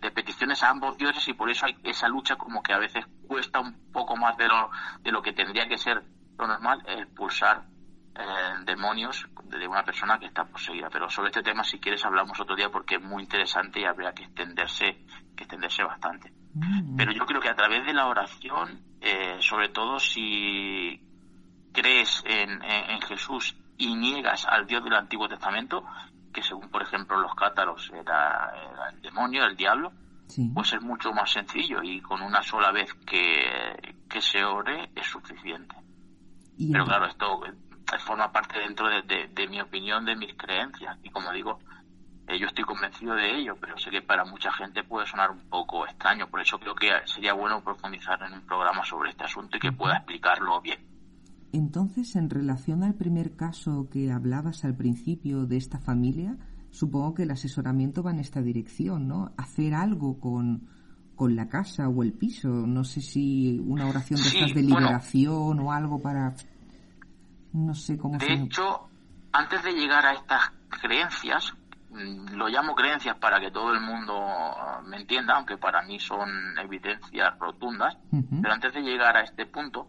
de, 0.02 0.12
peticiones 0.12 0.64
a 0.64 0.70
ambos 0.70 0.98
dioses 0.98 1.28
y 1.28 1.34
por 1.34 1.50
eso 1.50 1.68
hay 1.68 1.78
esa 1.84 2.08
lucha 2.08 2.36
como 2.36 2.64
que 2.64 2.74
a 2.74 2.80
veces 2.80 3.06
cuesta 3.28 3.60
un 3.60 3.92
poco 3.92 4.18
más 4.18 4.36
de 4.38 4.48
lo, 4.48 4.70
de 5.02 5.12
lo 5.12 5.22
que 5.22 5.34
tendría 5.34 5.68
que 5.68 5.78
ser 5.78 6.04
lo 6.38 6.48
normal, 6.48 6.84
expulsar 6.88 7.64
eh, 8.20 8.64
demonios 8.66 9.28
de 9.46 9.68
una 9.68 9.84
persona 9.84 10.20
que 10.20 10.26
está 10.28 10.46
poseída. 10.46 10.90
Pero 10.92 11.10
sobre 11.10 11.30
este 11.30 11.42
tema, 11.44 11.64
si 11.64 11.80
quieres, 11.80 12.04
hablamos 12.06 12.40
otro 12.40 12.56
día 12.56 12.70
porque 12.70 12.96
es 12.96 13.02
muy 13.02 13.24
interesante 13.24 13.80
y 13.80 13.86
habría 13.86 14.12
que 14.14 14.24
extenderse, 14.24 15.06
que 15.36 15.44
extenderse 15.44 15.84
bastante. 15.84 16.32
mm, 16.54 16.96
Pero 16.98 17.12
yo 17.12 17.26
creo 17.26 17.42
que 17.42 17.50
a 17.50 17.56
través 17.56 17.86
de 17.86 17.94
la 17.94 18.08
oración, 18.08 18.82
eh, 19.02 19.38
sobre 19.40 19.70
todo 19.70 20.00
si 20.00 21.02
crees 21.72 22.24
en, 22.26 22.62
en- 22.64 22.90
en 22.92 23.02
Jesús 23.02 23.56
y 23.78 23.96
niegas 23.96 24.46
al 24.46 24.66
Dios 24.68 24.84
del 24.84 24.96
Antiguo 24.96 25.28
Testamento, 25.30 25.84
que 26.34 26.44
según 26.44 26.70
por 26.70 26.82
ejemplo 26.84 27.18
los 27.20 27.34
cátaros 27.36 27.90
era, 27.94 28.52
era 28.72 28.90
el 28.92 29.02
demonio, 29.02 29.46
el 29.46 29.56
diablo, 29.56 29.92
sí. 30.28 30.52
pues 30.54 30.74
es 30.74 30.82
mucho 30.82 31.12
más 31.14 31.32
sencillo 31.32 31.82
y 31.82 32.02
con 32.02 32.22
una 32.22 32.42
sola 32.44 32.72
vez 32.72 32.94
que, 33.06 33.96
que 34.10 34.22
se 34.22 34.44
ore 34.44 34.90
es 34.96 35.08
suficiente. 35.08 35.76
Y 36.58 36.72
Pero 36.72 36.86
claro, 36.86 37.06
esto 37.08 37.40
forma 37.98 38.32
parte 38.32 38.60
dentro 38.60 38.88
de, 38.88 39.02
de- 39.02 39.28
de 39.34 39.48
mi 39.48 39.60
opinión, 39.62 40.06
de 40.06 40.16
mis 40.16 40.36
creencias. 40.36 40.98
Y 41.04 41.10
como 41.10 41.32
digo, 41.32 41.58
Eh, 42.32 42.38
yo 42.40 42.46
estoy 42.46 42.64
convencido 42.64 43.16
de 43.16 43.40
ello, 43.40 43.56
pero 43.60 43.76
sé 43.80 43.90
que 43.90 44.04
para 44.04 44.24
mucha 44.24 44.52
gente 44.54 44.84
puede 44.84 45.08
sonar 45.08 45.32
un 45.32 45.50
poco 45.50 45.88
extraño. 45.88 46.28
Por 46.30 46.42
eso 46.42 46.60
creo 46.60 46.76
que 46.76 46.90
sería 47.06 47.34
bueno 47.34 47.64
profundizar 47.64 48.22
en 48.22 48.34
un 48.34 48.46
programa 48.46 48.86
sobre 48.86 49.10
este 49.10 49.24
asunto 49.24 49.58
y 49.58 49.60
que 49.60 49.72
pueda 49.72 49.96
explicarlo 49.98 50.62
bien. 50.62 50.78
Entonces, 51.52 52.16
en 52.16 52.30
relación 52.30 52.84
al 52.84 52.94
primer 52.94 53.36
caso 53.36 53.88
que 53.92 54.12
hablabas 54.12 54.64
al 54.64 54.76
principio 54.76 55.48
de 55.48 55.58
esta 55.58 55.80
familia, 55.80 56.38
supongo 56.70 57.16
que 57.16 57.24
el 57.24 57.32
asesoramiento 57.32 58.04
va 58.04 58.12
en 58.12 58.20
esta 58.20 58.42
dirección, 58.44 59.08
¿no? 59.08 59.32
Hacer 59.36 59.74
algo 59.74 60.20
con, 60.20 60.68
con 61.16 61.36
la 61.36 61.50
casa 61.50 61.90
o 61.90 62.04
el 62.04 62.14
piso. 62.14 62.50
No 62.50 62.84
sé 62.84 63.02
si 63.02 63.58
una 63.66 63.88
oración 63.88 64.22
de 64.22 64.30
estas 64.30 64.54
de 64.54 64.62
liberación 64.62 65.60
o 65.62 65.72
algo 65.74 66.00
para. 66.00 66.36
No 67.54 67.74
sé 67.74 67.98
cómo 67.98 68.18
De 68.18 68.34
hecho, 68.34 68.90
antes 69.32 69.64
de 69.64 69.74
llegar 69.74 70.06
a 70.06 70.14
estas 70.14 70.52
creencias, 70.70 71.54
mm, 71.90 72.36
lo 72.36 72.48
llamo 72.48 72.76
creencias 72.76 73.18
para 73.18 73.40
que 73.40 73.52
todo 73.52 73.74
el 73.74 73.82
mundo 73.82 74.16
ah, 74.18 74.82
me 74.86 74.98
entienda, 74.98 75.36
aunque 75.36 75.58
para 75.58 75.82
mí 75.84 76.00
son 76.00 76.30
evidencias 76.58 77.38
rotundas, 77.40 77.98
pero 78.42 78.54
antes 78.54 78.74
de 78.74 78.82
llegar 78.82 79.18
a 79.18 79.22
este 79.22 79.46
punto, 79.46 79.88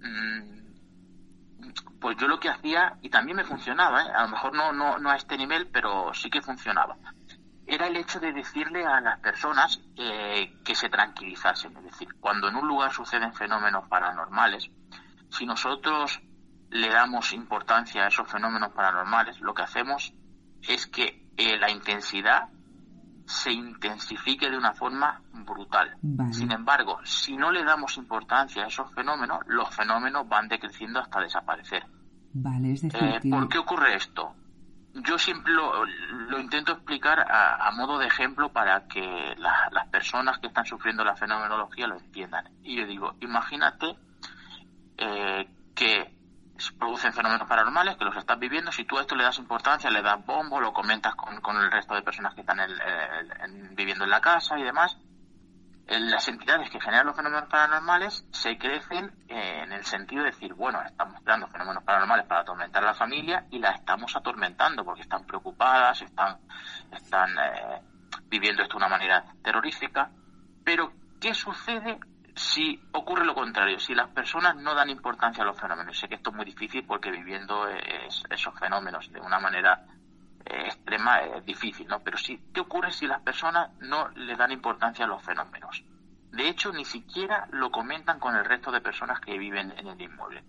mm, 0.00 0.60
pues 2.00 2.16
yo 2.16 2.26
lo 2.26 2.40
que 2.40 2.48
hacía, 2.48 2.96
y 3.02 3.10
también 3.10 3.36
me 3.36 3.44
funcionaba, 3.44 4.02
¿eh? 4.02 4.10
a 4.14 4.22
lo 4.22 4.30
mejor 4.30 4.54
no, 4.54 4.72
no, 4.72 4.98
no 4.98 5.10
a 5.10 5.16
este 5.16 5.36
nivel, 5.36 5.68
pero 5.68 6.12
sí 6.14 6.30
que 6.30 6.40
funcionaba, 6.40 6.96
era 7.66 7.86
el 7.86 7.96
hecho 7.96 8.18
de 8.18 8.32
decirle 8.32 8.84
a 8.84 9.00
las 9.00 9.20
personas 9.20 9.80
eh, 9.96 10.58
que 10.64 10.74
se 10.74 10.88
tranquilizasen. 10.88 11.76
Es 11.76 11.84
decir, 11.84 12.08
cuando 12.18 12.48
en 12.48 12.56
un 12.56 12.66
lugar 12.66 12.92
suceden 12.92 13.32
fenómenos 13.32 13.86
paranormales, 13.88 14.68
si 15.30 15.46
nosotros 15.46 16.20
le 16.70 16.88
damos 16.88 17.32
importancia 17.32 18.04
a 18.04 18.08
esos 18.08 18.30
fenómenos 18.30 18.72
paranormales, 18.72 19.40
lo 19.40 19.54
que 19.54 19.62
hacemos 19.62 20.14
es 20.68 20.86
que 20.86 21.28
eh, 21.36 21.58
la 21.58 21.70
intensidad 21.70 22.48
se 23.26 23.52
intensifique 23.52 24.50
de 24.50 24.56
una 24.56 24.72
forma 24.72 25.22
brutal. 25.32 25.96
Sin 26.32 26.50
embargo, 26.50 26.98
si 27.04 27.36
no 27.36 27.52
le 27.52 27.64
damos 27.64 27.96
importancia 27.96 28.64
a 28.64 28.66
esos 28.66 28.92
fenómenos, 28.92 29.40
los 29.46 29.72
fenómenos 29.74 30.28
van 30.28 30.48
decreciendo 30.48 30.98
hasta 30.98 31.20
desaparecer. 31.20 31.84
Vale, 32.32 32.72
es 32.72 32.82
decir, 32.82 33.02
eh, 33.02 33.20
¿Por 33.30 33.48
qué 33.48 33.58
ocurre 33.58 33.94
esto? 33.94 34.34
Yo 34.94 35.16
siempre 35.16 35.52
lo, 35.52 36.40
intento 36.40 36.72
explicar 36.72 37.20
a, 37.20 37.70
modo 37.72 37.98
de 37.98 38.06
ejemplo 38.06 38.52
para 38.52 38.88
que 38.88 39.34
las 39.38 39.86
personas 39.88 40.38
que 40.40 40.48
están 40.48 40.64
sufriendo 40.64 41.04
la 41.04 41.14
fenomenología 41.14 41.86
lo 41.86 41.98
entiendan. 41.98 42.48
Y 42.64 42.76
yo 42.76 42.86
digo, 42.86 43.14
imagínate 43.20 43.96
eh, 44.96 45.48
que 45.76 46.19
producen 46.78 47.12
fenómenos 47.12 47.48
paranormales 47.48 47.96
que 47.96 48.04
los 48.04 48.16
estás 48.16 48.38
viviendo, 48.38 48.72
si 48.72 48.84
tú 48.84 48.98
a 48.98 49.02
esto 49.02 49.14
le 49.14 49.24
das 49.24 49.38
importancia, 49.38 49.90
le 49.90 50.02
das 50.02 50.24
bombo, 50.24 50.60
lo 50.60 50.72
comentas 50.72 51.14
con, 51.14 51.40
con 51.40 51.56
el 51.56 51.70
resto 51.70 51.94
de 51.94 52.02
personas 52.02 52.34
que 52.34 52.40
están 52.42 52.58
viviendo 53.72 54.04
en 54.04 54.10
la 54.10 54.20
casa 54.20 54.58
y 54.58 54.62
demás, 54.62 54.96
las 55.98 56.28
entidades 56.28 56.70
que 56.70 56.80
generan 56.80 57.06
los 57.06 57.16
fenómenos 57.16 57.48
paranormales 57.48 58.24
se 58.30 58.56
crecen 58.56 59.12
en 59.28 59.72
el 59.72 59.84
sentido 59.84 60.22
de 60.22 60.30
decir, 60.30 60.54
bueno, 60.54 60.80
estamos 60.82 61.20
creando 61.24 61.48
fenómenos 61.48 61.82
paranormales 61.82 62.26
para 62.26 62.42
atormentar 62.42 62.84
a 62.84 62.88
la 62.88 62.94
familia 62.94 63.46
y 63.50 63.58
la 63.58 63.70
estamos 63.70 64.14
atormentando 64.14 64.84
porque 64.84 65.02
están 65.02 65.24
preocupadas, 65.24 66.00
están, 66.02 66.38
están 66.92 67.30
eh, 67.30 67.82
viviendo 68.26 68.62
esto 68.62 68.74
de 68.74 68.84
una 68.84 68.88
manera 68.88 69.24
terrorífica. 69.42 70.10
Pero, 70.64 70.92
¿qué 71.20 71.34
sucede 71.34 71.98
si 72.40 72.80
ocurre 72.92 73.26
lo 73.26 73.34
contrario, 73.34 73.78
si 73.78 73.94
las 73.94 74.08
personas 74.08 74.56
no 74.56 74.74
dan 74.74 74.88
importancia 74.88 75.42
a 75.42 75.46
los 75.46 75.60
fenómenos, 75.60 75.98
sé 75.98 76.08
que 76.08 76.14
esto 76.14 76.30
es 76.30 76.36
muy 76.36 76.46
difícil 76.46 76.86
porque 76.86 77.10
viviendo 77.10 77.68
esos 77.68 78.58
fenómenos 78.58 79.12
de 79.12 79.20
una 79.20 79.38
manera 79.38 79.84
eh, 80.46 80.62
extrema 80.64 81.20
es 81.20 81.44
difícil, 81.44 81.86
¿no? 81.86 82.00
Pero 82.00 82.16
sí, 82.16 82.40
¿qué 82.54 82.60
ocurre 82.60 82.92
si 82.92 83.06
las 83.06 83.20
personas 83.20 83.70
no 83.80 84.08
le 84.10 84.36
dan 84.36 84.52
importancia 84.52 85.04
a 85.04 85.08
los 85.08 85.22
fenómenos? 85.22 85.84
De 86.32 86.48
hecho, 86.48 86.72
ni 86.72 86.86
siquiera 86.86 87.46
lo 87.50 87.70
comentan 87.70 88.18
con 88.18 88.34
el 88.34 88.44
resto 88.44 88.72
de 88.72 88.80
personas 88.80 89.20
que 89.20 89.36
viven 89.36 89.74
en 89.76 89.88
el 89.88 90.00
inmueble. 90.00 90.42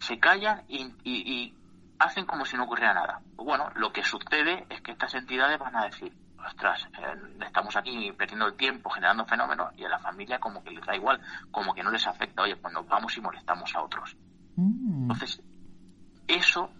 Se 0.00 0.18
callan 0.18 0.64
y 0.68 1.54
hacen 1.98 2.26
como 2.26 2.44
si 2.44 2.56
no 2.56 2.64
ocurriera 2.64 2.92
nada. 2.92 3.20
Bueno, 3.36 3.70
lo 3.76 3.90
que 3.92 4.02
sucede 4.02 4.66
es 4.68 4.82
que 4.82 4.92
estas 4.92 5.14
entidades 5.14 5.58
van 5.58 5.76
a 5.76 5.84
decir, 5.84 6.12
ostras, 6.46 6.88
eh, 6.98 7.44
estamos 7.46 7.76
aquí 7.76 8.12
perdiendo 8.12 8.46
el 8.46 8.54
tiempo 8.54 8.90
generando 8.90 9.24
fenómenos 9.24 9.72
y 9.76 9.84
a 9.84 9.88
la 9.88 9.98
familia 9.98 10.38
como 10.38 10.62
que 10.62 10.70
les 10.70 10.84
da 10.84 10.94
igual, 10.94 11.20
como 11.50 11.74
que 11.74 11.82
no 11.82 11.90
les 11.90 12.06
afecta, 12.06 12.42
oye, 12.42 12.56
cuando 12.56 12.84
vamos 12.84 13.16
y 13.16 13.20
molestamos 13.20 13.74
a 13.74 13.82
otros. 13.82 14.16
Mm. 14.56 15.02
Entonces, 15.02 15.42
eso 16.26 16.70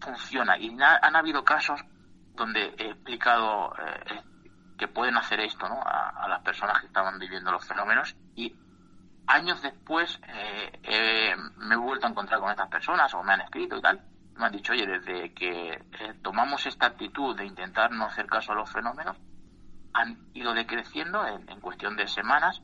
funciona 0.00 0.58
y 0.58 0.76
han 0.80 1.16
habido 1.16 1.44
casos 1.44 1.80
donde 2.34 2.74
he 2.78 2.90
explicado 2.90 3.72
eh, 3.76 4.22
que 4.76 4.88
pueden 4.88 5.16
hacer 5.16 5.40
esto 5.40 5.68
¿no? 5.68 5.80
a, 5.84 6.26
las 6.28 6.42
personas 6.42 6.80
que 6.80 6.86
estaban 6.86 7.18
viviendo 7.18 7.52
los 7.52 7.64
fenómenos 7.64 8.16
y 8.34 8.56
años 9.28 9.62
después 9.62 10.18
eh, 10.82 11.36
me 11.56 11.74
he 11.74 11.78
vuelto 11.78 12.06
a 12.06 12.10
encontrar 12.10 12.40
con 12.40 12.50
estas 12.50 12.68
personas 12.68 13.14
o 13.14 13.22
me 13.22 13.34
han 13.34 13.42
escrito 13.42 13.76
y 13.76 13.80
tal 13.80 14.11
me 14.36 14.46
han 14.46 14.52
dicho, 14.52 14.72
oye, 14.72 14.86
desde 14.86 15.32
que 15.34 15.72
eh, 15.72 16.14
tomamos 16.22 16.66
esta 16.66 16.86
actitud 16.86 17.36
de 17.36 17.46
intentar 17.46 17.90
no 17.90 18.06
hacer 18.06 18.26
caso 18.26 18.52
a 18.52 18.54
los 18.54 18.70
fenómenos, 18.70 19.16
han 19.94 20.28
ido 20.32 20.54
decreciendo 20.54 21.26
en, 21.26 21.60
cuestión 21.60 21.96
de 21.96 22.06
semanas, 22.08 22.62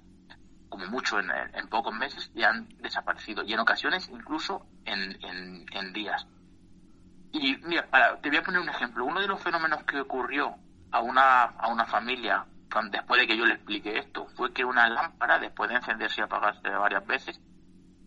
como 0.68 0.86
mucho 0.86 1.18
en, 1.20 1.68
pocos 1.68 1.94
meses, 1.94 2.30
y 2.34 2.42
han 2.42 2.68
desaparecido. 2.78 3.42
Y 3.44 3.52
en 3.52 3.60
ocasiones 3.60 4.08
incluso 4.08 4.66
en, 4.84 5.92
días. 5.92 6.26
Y 7.32 7.56
mira, 7.58 7.86
te 8.22 8.30
voy 8.30 8.38
a 8.38 8.42
poner 8.42 8.60
un 8.60 8.68
ejemplo. 8.70 9.04
Uno 9.04 9.20
de 9.20 9.28
los 9.28 9.42
fenómenos 9.42 9.84
que 9.84 10.00
ocurrió 10.00 10.54
a 10.90 11.00
una, 11.00 11.42
a 11.42 11.68
una 11.68 11.84
familia 11.84 12.46
después 12.90 13.20
de 13.20 13.26
que 13.26 13.36
yo 13.36 13.44
le 13.44 13.54
expliqué 13.54 13.98
esto 13.98 14.26
fue 14.36 14.52
que 14.52 14.64
una 14.64 14.88
lámpara, 14.88 15.38
después 15.38 15.70
de 15.70 15.76
encenderse 15.76 16.20
y 16.20 16.24
apagarse 16.24 16.68
varias 16.68 17.06
veces, 17.06 17.40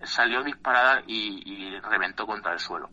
salió 0.03 0.43
disparada 0.43 1.01
y, 1.07 1.79
reventó 1.79 2.25
contra 2.25 2.53
el 2.53 2.59
suelo. 2.59 2.89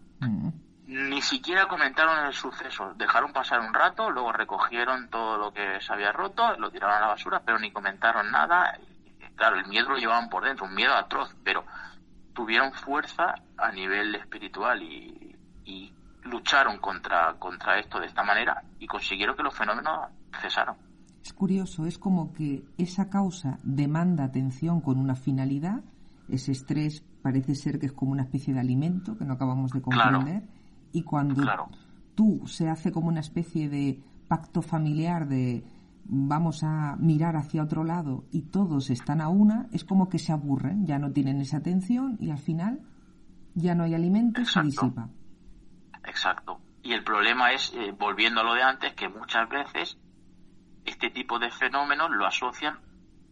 Ni 0.87 1.21
siquiera 1.21 1.67
comentaron 1.69 2.27
el 2.27 2.33
suceso, 2.33 2.95
dejaron 2.97 3.33
pasar 3.33 3.61
un 3.61 3.75
rato, 3.75 4.11
luego 4.11 4.33
recogieron 4.33 5.11
todo 5.11 5.37
lo 5.37 5.53
que 5.53 5.81
se 5.81 5.93
había 5.93 6.13
roto, 6.13 6.57
lo 6.57 6.71
tiraron 6.71 6.97
a 6.97 7.01
la 7.01 7.07
basura, 7.09 7.43
pero 7.45 7.59
ni 7.59 7.71
comentaron 7.71 8.31
nada. 8.31 8.79
Claro, 9.37 9.59
el 9.59 9.67
miedo 9.67 9.91
lo 9.91 9.99
llevaban 9.99 10.31
por 10.31 10.45
dentro, 10.45 10.67
un 10.67 10.75
miedo 10.75 10.95
atroz, 10.95 11.35
pero 11.45 11.65
tuvieron 12.33 12.73
fuerza 12.73 13.35
a 13.57 13.71
nivel 13.71 14.15
espiritual 14.15 14.83
y, 14.83 15.35
lucharon 16.25 16.79
contra, 16.79 17.35
contra 17.39 17.79
esto 17.79 17.99
de 17.99 18.07
esta 18.07 18.23
manera 18.23 18.63
y 18.79 18.87
consiguieron 18.87 19.35
que 19.35 19.43
los 19.43 19.55
fenómenos 19.55 20.11
cesaron. 20.43 20.77
Es 21.25 21.33
curioso, 21.33 21.87
es 21.87 21.97
como 21.97 22.35
que 22.35 22.65
esa 22.77 23.09
causa 23.09 23.59
demanda 23.63 24.25
atención 24.25 24.83
con 24.83 24.99
una 24.99 25.15
finalidad 25.15 25.81
ese 26.29 26.53
estrés 26.53 27.03
parece 27.29 27.55
ser 27.55 27.79
que 27.79 27.85
es 27.85 27.93
como 27.93 28.13
una 28.13 28.23
especie 28.23 28.55
de 28.55 28.61
alimento 28.61 29.19
que 29.19 29.27
no 29.27 29.35
acabamos 29.35 29.71
de 29.73 29.83
comprender. 29.83 30.45
Y 30.93 31.03
cuando 31.03 31.45
tú 32.15 32.47
se 32.47 32.71
hace 32.71 32.91
como 32.91 33.09
una 33.09 33.21
especie 33.21 33.69
de 33.69 34.03
pacto 34.29 34.63
familiar 34.63 35.29
de 35.29 35.63
vamos 36.07 36.63
a 36.65 36.97
mirar 36.97 37.37
hacia 37.37 37.63
otro 37.63 37.85
lado 37.85 38.25
y 38.33 38.45
todos 38.45 38.89
están 38.89 39.21
a 39.21 39.29
una, 39.29 39.67
es 39.73 39.85
como 39.85 40.09
que 40.09 40.19
se 40.19 40.33
aburren, 40.33 40.87
ya 40.87 40.99
no 40.99 41.13
tienen 41.13 41.39
esa 41.43 41.59
atención 41.59 42.17
y 42.19 42.31
al 42.31 42.39
final 42.39 42.81
ya 43.55 43.75
no 43.75 43.85
hay 43.85 43.95
alimento 43.95 44.41
y 44.41 44.47
se 44.47 44.63
disipa. 44.63 45.11
Exacto. 46.05 46.63
Y 46.83 46.95
el 46.95 47.05
problema 47.05 47.53
es, 47.53 47.75
eh, 47.75 47.93
volviendo 47.93 48.41
a 48.41 48.45
lo 48.45 48.55
de 48.55 48.63
antes, 48.63 48.95
que 48.95 49.11
muchas 49.11 49.47
veces 49.51 49.99
este 50.87 51.11
tipo 51.11 51.39
de 51.39 51.51
fenómenos 51.51 52.09
lo 52.11 52.27
asocian 52.27 52.79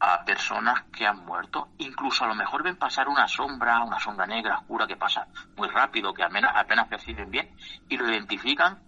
a 0.00 0.24
personas 0.24 0.82
que 0.92 1.06
han 1.06 1.24
muerto. 1.24 1.68
Incluso 1.78 2.24
a 2.24 2.28
lo 2.28 2.34
mejor 2.34 2.62
ven 2.62 2.76
pasar 2.76 3.08
una 3.08 3.26
sombra, 3.26 3.82
una 3.82 3.98
sombra 3.98 4.26
negra, 4.26 4.58
oscura, 4.58 4.86
que 4.86 4.96
pasa 4.96 5.26
muy 5.56 5.68
rápido, 5.68 6.12
que 6.12 6.22
apenas, 6.22 6.52
apenas 6.54 6.88
perciben 6.88 7.30
bien, 7.30 7.50
y 7.88 7.96
lo 7.96 8.10
identifican 8.10 8.82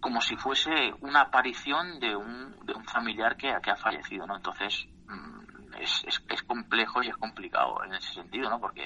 como 0.00 0.20
si 0.20 0.36
fuese 0.36 0.92
una 1.00 1.22
aparición 1.22 1.98
de 1.98 2.14
un, 2.14 2.54
de 2.64 2.74
un 2.74 2.84
familiar 2.84 3.36
que, 3.36 3.52
que 3.62 3.70
ha 3.70 3.76
fallecido, 3.76 4.26
¿no? 4.26 4.36
Entonces, 4.36 4.86
mm, 5.08 5.74
es, 5.80 6.04
es, 6.28 6.42
complejo 6.42 7.02
y 7.02 7.08
es 7.08 7.16
complicado 7.16 7.82
en 7.84 7.94
ese 7.94 8.12
sentido, 8.12 8.50
¿no? 8.50 8.60
Porque, 8.60 8.84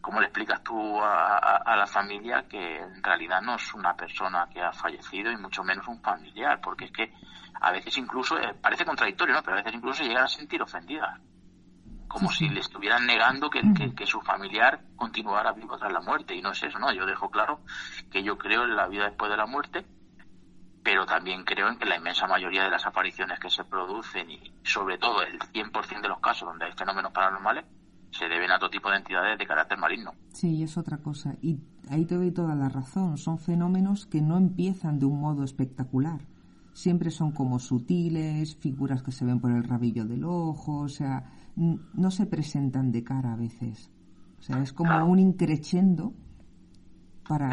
¿cómo 0.00 0.20
le 0.20 0.26
explicas 0.26 0.62
tú 0.62 1.00
a, 1.00 1.36
a, 1.64 1.76
la 1.76 1.86
familia 1.86 2.44
que 2.48 2.78
en 2.78 3.02
realidad 3.02 3.40
no 3.40 3.54
es 3.54 3.72
una 3.72 3.94
persona 3.94 4.46
que 4.52 4.60
ha 4.60 4.72
fallecido 4.72 5.30
y 5.30 5.36
mucho 5.36 5.62
menos 5.62 5.86
un 5.86 6.02
familiar? 6.02 6.60
Porque 6.60 6.86
es 6.86 6.92
que 6.92 7.12
a 7.60 7.72
veces 7.72 7.96
incluso, 7.98 8.38
eh, 8.38 8.54
parece 8.60 8.84
contradictorio, 8.84 9.34
¿no? 9.34 9.42
Pero 9.42 9.56
a 9.56 9.62
veces 9.62 9.74
incluso 9.74 10.02
llegan 10.02 10.24
a 10.24 10.28
sentir 10.28 10.62
ofendidas. 10.62 11.20
Como 12.06 12.30
si 12.30 12.48
le 12.48 12.60
estuvieran 12.60 13.06
negando 13.06 13.50
que, 13.50 13.60
que, 13.94 14.06
su 14.06 14.20
familiar 14.22 14.80
continuara 14.96 15.52
vivo 15.52 15.76
tras 15.76 15.92
la 15.92 16.00
muerte. 16.00 16.34
Y 16.34 16.40
no 16.40 16.52
es 16.52 16.62
eso, 16.62 16.78
¿no? 16.78 16.90
Yo 16.92 17.04
dejo 17.04 17.30
claro 17.30 17.60
que 18.10 18.22
yo 18.22 18.38
creo 18.38 18.64
en 18.64 18.76
la 18.76 18.88
vida 18.88 19.04
después 19.04 19.30
de 19.30 19.36
la 19.36 19.44
muerte, 19.44 19.84
pero 20.82 21.04
también 21.04 21.44
creo 21.44 21.68
en 21.68 21.76
que 21.76 21.84
la 21.84 21.96
inmensa 21.96 22.26
mayoría 22.26 22.64
de 22.64 22.70
las 22.70 22.86
apariciones 22.86 23.38
que 23.38 23.50
se 23.50 23.62
producen, 23.64 24.30
y 24.30 24.52
sobre 24.62 24.96
todo 24.96 25.20
el 25.22 25.38
100% 25.38 26.00
de 26.00 26.08
los 26.08 26.20
casos 26.20 26.48
donde 26.48 26.64
hay 26.64 26.72
fenómenos 26.72 27.12
paranormales, 27.12 27.66
se 28.10 28.26
deben 28.26 28.50
a 28.50 28.56
otro 28.56 28.70
tipo 28.70 28.90
de 28.90 28.96
entidades 28.96 29.38
de 29.38 29.46
carácter 29.46 29.76
maligno. 29.76 30.14
Sí, 30.32 30.62
es 30.62 30.78
otra 30.78 30.98
cosa. 30.98 31.34
Y 31.42 31.60
ahí 31.90 32.06
te 32.06 32.14
doy 32.14 32.32
toda 32.32 32.54
la 32.54 32.70
razón. 32.70 33.18
Son 33.18 33.38
fenómenos 33.38 34.06
que 34.06 34.22
no 34.22 34.38
empiezan 34.38 34.98
de 34.98 35.04
un 35.04 35.20
modo 35.20 35.44
espectacular. 35.44 36.20
Siempre 36.78 37.10
son 37.10 37.32
como 37.32 37.58
sutiles, 37.58 38.54
figuras 38.54 39.02
que 39.02 39.10
se 39.10 39.24
ven 39.24 39.40
por 39.40 39.50
el 39.50 39.64
rabillo 39.64 40.04
del 40.04 40.22
ojo, 40.22 40.82
o 40.82 40.88
sea, 40.88 41.24
no 41.56 42.10
se 42.12 42.24
presentan 42.26 42.92
de 42.92 43.02
cara 43.02 43.32
a 43.32 43.36
veces. 43.36 43.90
O 44.38 44.42
sea, 44.42 44.62
es 44.62 44.72
como 44.72 45.04
un 45.04 45.18
increchendo 45.18 46.12
para 47.28 47.50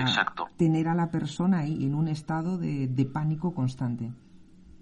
tener 0.57 0.87
a 0.87 0.93
la 0.93 1.09
persona 1.09 1.61
ahí 1.61 1.85
en 1.85 1.95
un 1.95 2.07
estado 2.07 2.59
de, 2.59 2.87
de 2.87 3.05
pánico 3.05 3.55
constante. 3.55 4.13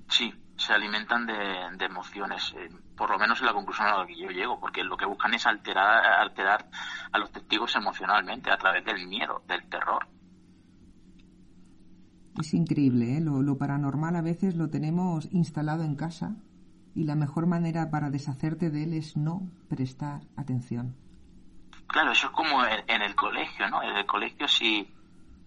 Sí, 0.09 0.33
se 0.57 0.73
alimentan 0.73 1.25
de, 1.25 1.85
emociones, 1.85 2.53
eh, 2.57 2.69
por 2.97 3.11
lo 3.11 3.17
menos 3.17 3.39
en 3.39 3.45
la 3.45 3.53
conclusión 3.53 3.87
a 3.87 3.99
la 3.99 4.05
que 4.05 4.19
yo 4.19 4.27
llego, 4.27 4.59
porque 4.59 4.83
lo 4.83 4.97
que 4.97 5.05
buscan 5.05 5.33
es 5.33 5.47
alterar, 5.47 6.03
alterar 6.19 6.65
a 7.13 7.17
los 7.17 7.31
testigos 7.31 7.73
emocionalmente 7.77 8.51
a 8.51 8.57
través 8.57 8.83
del 8.83 9.07
miedo, 9.07 9.41
del 9.47 9.63
terror. 9.69 10.05
Es 12.39 12.53
increíble, 12.53 13.17
¿eh? 13.17 13.21
lo, 13.21 13.41
lo 13.41 13.57
paranormal 13.57 14.15
a 14.15 14.21
veces 14.21 14.55
lo 14.55 14.69
tenemos 14.69 15.31
instalado 15.31 15.84
en 15.84 15.95
casa 15.95 16.36
y 16.95 17.03
la 17.03 17.15
mejor 17.15 17.47
manera 17.47 17.89
para 17.89 18.09
deshacerte 18.09 18.69
de 18.69 18.84
él 18.84 18.93
es 18.93 19.17
no 19.17 19.41
prestar 19.69 20.21
atención. 20.36 20.95
Claro, 21.88 22.11
eso 22.11 22.27
es 22.27 22.34
como 22.34 22.65
en, 22.65 23.01
el 23.01 23.15
colegio, 23.15 23.69
¿no? 23.69 23.84
En 23.84 23.95
el 23.95 24.05
colegio 24.05 24.47
si 24.47 24.91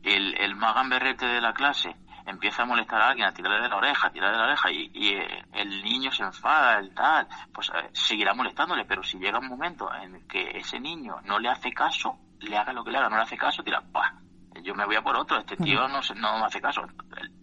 el, 0.02 0.34
el 0.38 0.54
magamberrete 0.54 1.26
de 1.26 1.40
la 1.40 1.52
clase 1.52 1.96
empieza 2.26 2.62
a 2.62 2.66
molestar 2.66 3.00
a 3.00 3.08
alguien, 3.08 3.28
a 3.28 3.32
tirarle 3.32 3.62
de 3.62 3.68
la 3.68 3.76
oreja, 3.76 4.08
a 4.08 4.10
tirarle 4.10 4.36
de 4.36 4.42
la 4.42 4.48
oreja 4.48 4.70
y, 4.70 5.08
eh, 5.08 5.44
el 5.52 5.82
niño 5.82 6.10
se 6.12 6.24
enfada, 6.24 6.78
el 6.78 6.92
tal, 6.94 7.26
pues 7.52 7.70
eh, 7.70 7.88
seguirá 7.92 8.34
molestándole, 8.34 8.84
pero 8.84 9.02
si 9.02 9.18
llega 9.18 9.38
un 9.38 9.48
momento 9.48 9.88
en 9.94 10.26
que 10.26 10.58
ese 10.58 10.80
niño 10.80 11.16
no 11.24 11.38
le 11.38 11.48
hace 11.48 11.72
caso, 11.72 12.18
le 12.40 12.56
haga 12.56 12.72
lo 12.72 12.84
que 12.84 12.90
le 12.90 12.98
haga, 12.98 13.08
no 13.08 13.16
le 13.16 13.22
hace 13.22 13.36
caso, 13.36 13.62
dirá, 13.62 13.82
bah, 13.92 14.20
yo 14.62 14.74
me 14.74 14.84
voy 14.84 14.96
a 14.96 15.02
por 15.02 15.16
otro, 15.16 15.38
este 15.38 15.56
tío 15.56 15.86
no, 15.88 16.00
no 16.16 16.38
me 16.38 16.44
hace 16.44 16.60
caso. 16.60 16.82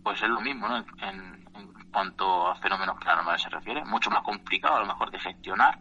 Pues 0.03 0.21
es 0.21 0.29
lo 0.29 0.41
mismo, 0.41 0.67
¿no? 0.67 0.77
En, 0.77 1.43
cuanto 1.91 2.47
a 2.47 2.55
fenómenos 2.55 2.95
paranormales 2.99 3.43
se 3.43 3.49
refiere, 3.49 3.85
mucho 3.85 4.09
más 4.09 4.23
complicado 4.23 4.77
a 4.77 4.79
lo 4.79 4.87
mejor 4.87 5.11
de 5.11 5.19
gestionar, 5.19 5.79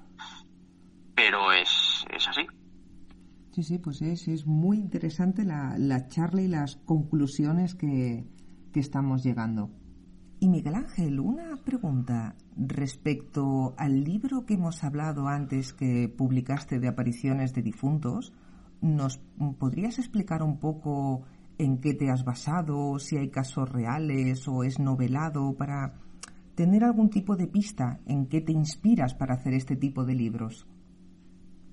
pero 1.15 1.53
es, 1.53 2.05
es 2.11 2.29
así. 2.29 2.47
Sí, 3.53 3.63
sí, 3.63 3.79
pues 3.79 4.03
es, 4.03 4.29
es 4.29 4.47
muy 4.47 4.77
interesante 4.77 5.45
la, 5.45 5.75
la 5.79 6.09
charla 6.09 6.43
y 6.43 6.49
las 6.49 6.77
conclusiones 6.77 7.75
que, 7.75 8.27
que 8.73 8.81
estamos 8.81 9.23
llegando. 9.23 9.71
Y 10.43 10.49
Miguel 10.49 10.75
Ángel, 10.75 11.21
una 11.21 11.57
pregunta 11.65 12.35
respecto 12.57 13.75
al 13.79 14.03
libro 14.03 14.45
que 14.45 14.55
hemos 14.55 14.83
hablado 14.83 15.29
antes 15.29 15.73
que 15.73 16.09
publicaste 16.09 16.81
de 16.81 16.89
apariciones 16.89 17.55
de 17.55 17.63
difuntos. 17.63 18.33
¿Nos 18.83 19.19
podrías 19.61 19.99
explicar 19.99 20.43
un 20.43 20.59
poco 20.59 21.25
en 21.57 21.81
qué 21.81 21.95
te 21.95 22.11
has 22.11 22.25
basado, 22.25 22.99
si 22.99 23.17
hay 23.17 23.31
casos 23.31 23.69
reales 23.69 24.47
o 24.49 24.65
es 24.65 24.81
novelado, 24.81 25.55
para 25.57 25.95
tener 26.57 26.83
algún 26.83 27.09
tipo 27.09 27.37
de 27.37 27.47
pista 27.47 28.01
en 28.07 28.29
qué 28.29 28.41
te 28.41 28.51
inspiras 28.53 29.15
para 29.15 29.35
hacer 29.35 29.55
este 29.55 29.77
tipo 29.77 30.05
de 30.05 30.15
libros? 30.15 30.67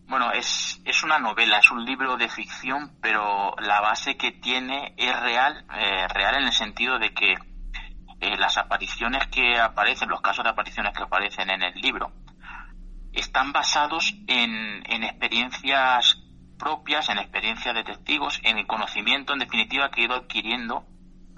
Bueno, 0.08 0.32
es, 0.32 0.82
es 0.86 1.04
una 1.04 1.18
novela, 1.18 1.58
es 1.58 1.72
un 1.72 1.84
libro 1.84 2.16
de 2.16 2.30
ficción, 2.30 2.98
pero 3.02 3.56
la 3.58 3.82
base 3.82 4.16
que 4.16 4.32
tiene 4.32 4.94
es 4.96 5.20
real, 5.20 5.66
eh, 5.80 6.08
real 6.14 6.36
en 6.36 6.44
el 6.44 6.54
sentido 6.54 7.00
de 7.00 7.12
que 7.14 7.34
eh, 7.34 8.38
las 8.38 8.58
apariciones 8.58 9.28
que 9.28 9.58
aparecen, 9.58 10.10
los 10.10 10.22
casos 10.22 10.44
de 10.44 10.52
apariciones 10.52 10.94
que 10.96 11.04
aparecen 11.04 11.50
en 11.50 11.64
el 11.64 11.74
libro, 11.74 12.12
están 13.14 13.52
basados 13.52 14.14
en, 14.28 14.84
en 14.86 15.04
experiencias 15.04 16.29
propias, 16.60 17.10
en 17.10 17.18
experiencias 17.18 17.74
de 17.74 17.84
testigos, 17.84 18.40
en 18.44 18.60
el 18.60 18.68
conocimiento, 18.68 19.34
en 19.34 19.40
definitiva, 19.40 19.90
que 19.90 20.02
he 20.02 20.06
ido 20.06 20.16
adquiriendo 20.16 20.86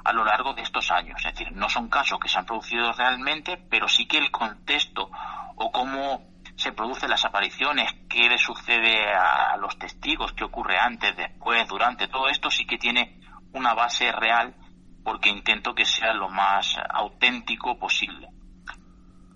a 0.04 0.12
lo 0.12 0.26
largo 0.26 0.54
de 0.54 0.64
estos 0.64 0.92
años. 0.92 1.24
Es 1.24 1.34
decir, 1.34 1.52
no 1.54 1.70
son 1.70 1.88
casos 1.88 2.20
que 2.20 2.28
se 2.28 2.40
han 2.40 2.46
producido 2.46 2.92
realmente, 2.92 3.58
pero 3.70 3.88
sí 3.88 4.08
que 4.08 4.18
el 4.18 4.32
contexto 4.32 5.10
o 5.56 5.72
cómo 5.72 6.28
se 6.56 6.74
producen 6.74 7.10
las 7.10 7.24
apariciones, 7.24 7.92
qué 8.10 8.28
le 8.28 8.38
sucede 8.38 9.14
a 9.14 9.56
los 9.58 9.78
testigos, 9.78 10.34
qué 10.34 10.44
ocurre 10.44 10.78
antes, 10.78 11.16
después, 11.16 11.68
durante, 11.68 12.08
todo 12.08 12.28
esto 12.28 12.50
sí 12.50 12.66
que 12.66 12.78
tiene 12.78 13.20
una 13.54 13.74
base 13.74 14.12
real 14.12 14.56
porque 15.04 15.30
intento 15.30 15.74
que 15.74 15.86
sea 15.86 16.14
lo 16.14 16.30
más 16.30 16.76
auténtico 16.94 17.78
posible. 17.78 18.28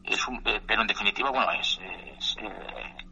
Es 0.03 0.23
eh, 0.45 0.61
pero 0.67 0.81
en 0.81 0.87
definitiva, 0.87 1.31
bueno, 1.31 1.51
es, 1.53 1.79
eh, 1.81 2.15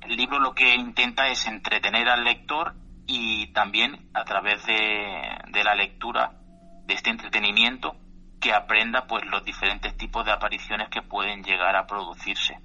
el 0.05 0.15
libro 0.15 0.39
lo 0.39 0.53
que 0.53 0.75
intenta 0.75 1.27
es 1.27 1.47
entretener 1.47 2.09
al 2.09 2.23
lector 2.23 2.75
y 3.05 3.47
también 3.53 4.09
a 4.13 4.23
través 4.23 4.65
de, 4.65 5.37
de 5.49 5.63
la 5.63 5.75
lectura 5.75 6.33
de 6.85 6.93
este 6.93 7.09
entretenimiento 7.09 7.95
que 8.39 8.53
aprenda 8.53 9.07
pues 9.07 9.25
los 9.25 9.43
diferentes 9.45 9.95
tipos 9.97 10.25
de 10.25 10.31
apariciones 10.31 10.89
que 10.89 11.01
pueden 11.01 11.43
llegar 11.43 11.75
a 11.75 11.87
producirse 11.87 12.59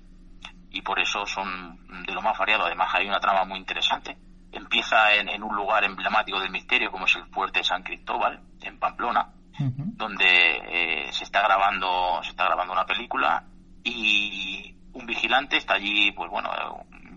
y 0.71 0.83
por 0.83 0.99
eso 0.99 1.25
son 1.27 2.05
de 2.05 2.13
lo 2.13 2.23
más 2.23 2.37
variado. 2.39 2.67
Además 2.67 2.89
hay 2.95 3.07
una 3.07 3.21
trama 3.21 3.45
muy 3.45 3.59
interesante. 3.59 4.17
Empieza 4.53 5.15
en, 5.15 5.43
un 5.43 5.55
lugar 5.55 5.85
emblemático 5.85 6.41
del 6.41 6.51
misterio 6.51 6.91
como 6.91 7.07
es 7.07 7.17
el 7.17 7.27
fuerte 7.27 7.61
de 7.61 7.65
San 7.65 7.83
Cristóbal 7.83 8.41
en 8.63 8.79
Pamplona, 8.79 9.33
donde 9.59 10.27
eh, 10.27 11.13
se 11.13 11.25
está 11.25 11.43
grabando 11.43 12.21
se 12.23 12.31
está 12.31 12.45
grabando 12.45 12.73
una 12.73 12.87
película 12.87 13.45
y 13.83 14.75
un 14.93 15.07
vigilante 15.07 15.57
está 15.57 15.75
allí, 15.75 16.13
pues 16.13 16.31
bueno, 16.31 16.51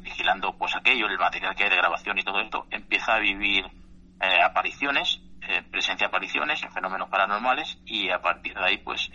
vigilando 0.01 0.57
pues 0.57 0.75
aquello, 0.75 1.07
el 1.07 1.17
material 1.17 1.55
que 1.55 1.63
hay 1.63 1.69
de 1.69 1.77
grabación 1.77 2.17
y 2.17 2.23
todo 2.23 2.39
esto, 2.39 2.65
empieza 2.69 3.15
a 3.15 3.19
vivir 3.19 3.65
eh, 4.19 4.41
apariciones, 4.43 5.21
eh, 5.41 5.63
presencia 5.71 6.07
de 6.07 6.09
apariciones, 6.09 6.61
fenómenos 6.73 7.09
paranormales 7.09 7.79
y 7.85 8.09
a 8.09 8.21
partir 8.21 8.53
de 8.53 8.65
ahí 8.65 8.77
pues 8.77 9.09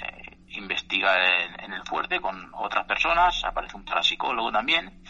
investiga 0.48 1.14
en, 1.62 1.72
el 1.72 1.82
fuerte 1.84 2.20
con 2.20 2.50
otras 2.54 2.86
personas, 2.86 3.44
aparece 3.44 3.76
un 3.76 3.84
parapsicólogo 3.84 4.50
también, 4.50 5.02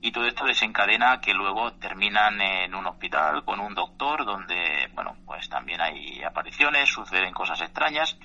y 0.00 0.10
todo 0.10 0.26
esto 0.26 0.44
desencadena 0.44 1.20
que 1.20 1.32
luego 1.32 1.72
terminan 1.74 2.40
en 2.40 2.74
un 2.74 2.86
hospital 2.86 3.44
con 3.44 3.60
un 3.60 3.74
doctor 3.74 4.24
donde, 4.24 4.90
bueno, 4.94 5.16
pues 5.24 5.48
también 5.48 5.80
hay 5.80 6.22
apariciones, 6.22 6.88
suceden 6.88 7.32
cosas 7.32 7.60
extrañas 7.60 8.18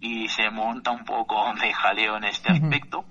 y 0.00 0.28
se 0.28 0.48
monta 0.50 0.92
un 0.92 1.04
poco 1.04 1.52
de 1.60 1.72
jaleo 1.72 2.16
en 2.18 2.24
este 2.24 2.52
aspecto. 2.52 3.04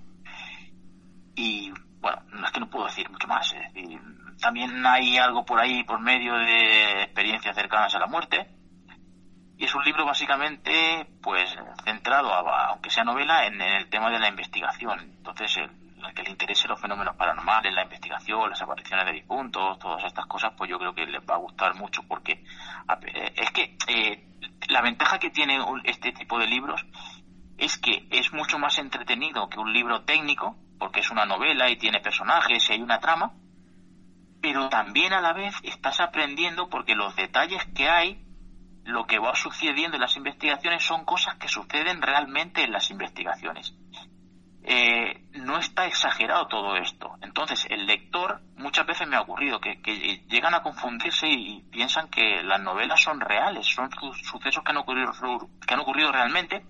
Bueno, 2.03 2.21
no 2.33 2.45
es 2.45 2.51
que 2.51 2.59
no 2.59 2.69
puedo 2.69 2.85
decir 2.85 3.09
mucho 3.09 3.27
más. 3.27 3.55
también 4.41 4.85
hay 4.85 5.17
algo 5.17 5.45
por 5.45 5.59
ahí 5.59 5.83
por 5.85 5.99
medio 5.99 6.33
de 6.35 7.03
experiencias 7.03 7.55
cercanas 7.55 7.95
a 7.95 7.99
la 7.99 8.07
muerte 8.07 8.45
y 9.57 9.63
es 9.63 9.73
un 9.73 9.83
libro 9.85 10.05
básicamente 10.05 11.07
pues 11.21 11.55
centrado, 11.85 12.33
aunque 12.33 12.89
sea 12.89 13.05
novela, 13.05 13.45
en, 13.45 13.61
el 13.61 13.89
tema 13.89 14.09
de 14.09 14.19
la 14.19 14.27
investigación. 14.27 14.99
Entonces, 14.99 15.55
el, 15.55 15.69
que 16.13 16.23
le 16.23 16.31
interese 16.31 16.67
los 16.67 16.81
fenómenos 16.81 17.15
paranormales, 17.15 17.73
la 17.73 17.83
investigación, 17.83 18.49
las 18.49 18.61
apariciones 18.61 19.05
de 19.05 19.13
difuntos, 19.13 19.79
todas 19.79 20.03
estas 20.03 20.25
cosas, 20.25 20.51
pues 20.57 20.69
yo 20.69 20.77
creo 20.77 20.93
que 20.93 21.05
les 21.05 21.21
va 21.21 21.35
a 21.35 21.37
gustar 21.37 21.75
mucho 21.75 22.03
porque 22.03 22.43
es 23.35 23.51
que 23.51 23.77
eh, 23.87 24.27
la 24.67 24.81
ventaja 24.81 25.17
que 25.17 25.29
tiene 25.29 25.57
este 25.85 26.11
tipo 26.11 26.37
de 26.37 26.47
libros 26.47 26.85
es 27.57 27.77
que 27.77 28.05
es 28.11 28.33
mucho 28.33 28.59
más 28.59 28.77
entretenido 28.79 29.47
que 29.47 29.59
un 29.59 29.71
libro 29.71 30.03
técnico, 30.03 30.57
porque 30.83 30.99
es 30.99 31.11
una 31.11 31.25
novela 31.25 31.69
y 31.69 31.77
tiene 31.77 32.01
personajes 32.01 32.69
y 32.69 32.73
hay 32.73 32.81
una 32.81 32.99
trama, 32.99 33.31
pero 34.41 34.67
también 34.67 35.13
a 35.13 35.21
la 35.21 35.31
vez 35.31 35.55
estás 35.63 36.01
aprendiendo 36.01 36.67
porque 36.67 36.93
los 36.93 37.15
detalles 37.15 37.63
que 37.73 37.87
hay 37.87 38.21
lo 38.83 39.07
que 39.07 39.17
va 39.17 39.33
sucediendo 39.33 39.95
en 39.95 40.01
las 40.01 40.17
investigaciones 40.17 40.83
son 40.83 41.05
cosas 41.05 41.35
que 41.35 41.47
suceden 41.47 42.01
realmente 42.01 42.63
en 42.63 42.73
las 42.73 42.91
investigaciones. 42.91 43.73
Eh, 44.65 45.23
no 45.35 45.57
está 45.57 45.85
exagerado 45.85 46.47
todo 46.47 46.75
esto. 46.75 47.15
Entonces, 47.21 47.65
el 47.69 47.85
lector, 47.85 48.41
muchas 48.57 48.85
veces 48.85 49.07
me 49.07 49.15
ha 49.15 49.21
ocurrido 49.21 49.61
que, 49.61 49.75
llegan 50.27 50.53
a 50.53 50.63
confundirse 50.63 51.29
y, 51.29 51.61
piensan 51.71 52.09
que 52.09 52.43
las 52.43 52.59
novelas 52.59 53.01
son 53.01 53.21
reales, 53.21 53.65
son 53.67 53.89
sucesos 54.21 54.61
que 54.65 54.71
han 54.71 54.77
ocurrido, 54.79 55.13
que 55.65 55.73
han 55.73 55.79
ocurrido 55.79 56.11
realmente, 56.11 56.65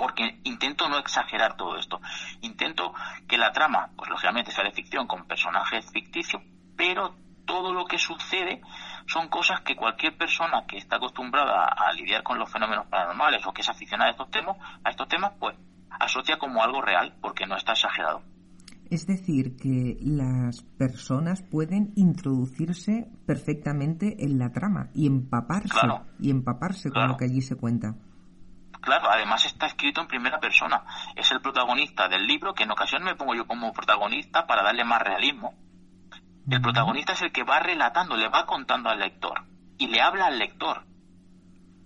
porque 0.00 0.40
intento 0.44 0.88
no 0.88 0.96
exagerar 0.96 1.58
todo 1.58 1.76
esto. 1.76 2.00
Intento 2.40 2.94
que 3.28 3.36
la 3.36 3.52
trama, 3.52 3.90
pues 3.94 4.08
lógicamente 4.08 4.50
sea 4.50 4.64
de 4.64 4.72
ficción 4.72 5.06
con 5.06 5.26
personajes 5.26 5.92
ficticios, 5.92 6.42
pero 6.74 7.14
todo 7.44 7.74
lo 7.74 7.84
que 7.84 7.98
sucede 7.98 8.62
son 9.06 9.28
cosas 9.28 9.60
que 9.60 9.76
cualquier 9.76 10.16
persona 10.16 10.64
que 10.66 10.78
está 10.78 10.96
acostumbrada 10.96 11.66
a, 11.66 11.92
lidiar 11.92 12.22
con 12.22 12.38
los 12.38 12.50
fenómenos 12.50 12.86
paranormales 12.86 13.46
o 13.46 13.52
que 13.52 13.60
es 13.60 13.68
aficionada 13.68 14.08
a 14.08 14.12
estos 14.12 14.30
temas, 14.30 14.56
a 14.82 14.88
estos 14.88 15.06
temas, 15.06 15.32
pues 15.38 15.54
asocia 15.90 16.38
como 16.38 16.62
algo 16.62 16.80
real 16.80 17.14
porque 17.20 17.46
no 17.46 17.56
está 17.56 17.72
exagerado. 17.72 18.22
Es 18.88 19.06
decir, 19.06 19.58
que 19.58 19.98
las 20.00 20.62
personas 20.78 21.42
pueden 21.42 21.92
introducirse 21.94 23.06
perfectamente 23.26 24.24
en 24.24 24.38
la 24.38 24.50
trama 24.50 24.88
y 24.94 25.06
empaparse 25.06 25.86
y 26.18 26.30
empaparse 26.30 26.90
con 26.90 27.06
lo 27.06 27.18
que 27.18 27.26
allí 27.26 27.42
se 27.42 27.56
cuenta. 27.56 27.96
Claro, 28.80 29.10
además 29.10 29.44
está 29.44 29.66
escrito 29.66 30.00
en 30.00 30.06
primera 30.06 30.40
persona. 30.40 30.82
Es 31.14 31.30
el 31.32 31.40
protagonista 31.40 32.08
del 32.08 32.26
libro 32.26 32.54
que 32.54 32.64
en 32.64 32.70
ocasiones 32.70 33.06
me 33.06 33.14
pongo 33.14 33.34
yo 33.34 33.46
como 33.46 33.72
protagonista 33.72 34.46
para 34.46 34.62
darle 34.62 34.84
más 34.84 35.02
realismo 35.02 35.54
El 36.50 36.62
protagonista 36.62 37.12
es 37.12 37.22
el 37.22 37.32
que 37.32 37.44
va 37.44 37.60
relatando, 37.60 38.16
le 38.16 38.28
va 38.28 38.46
contando 38.46 38.88
al 38.88 38.98
lector 38.98 39.44
y 39.78 39.88
le 39.88 40.00
habla 40.00 40.26
al 40.26 40.38
lector. 40.38 40.84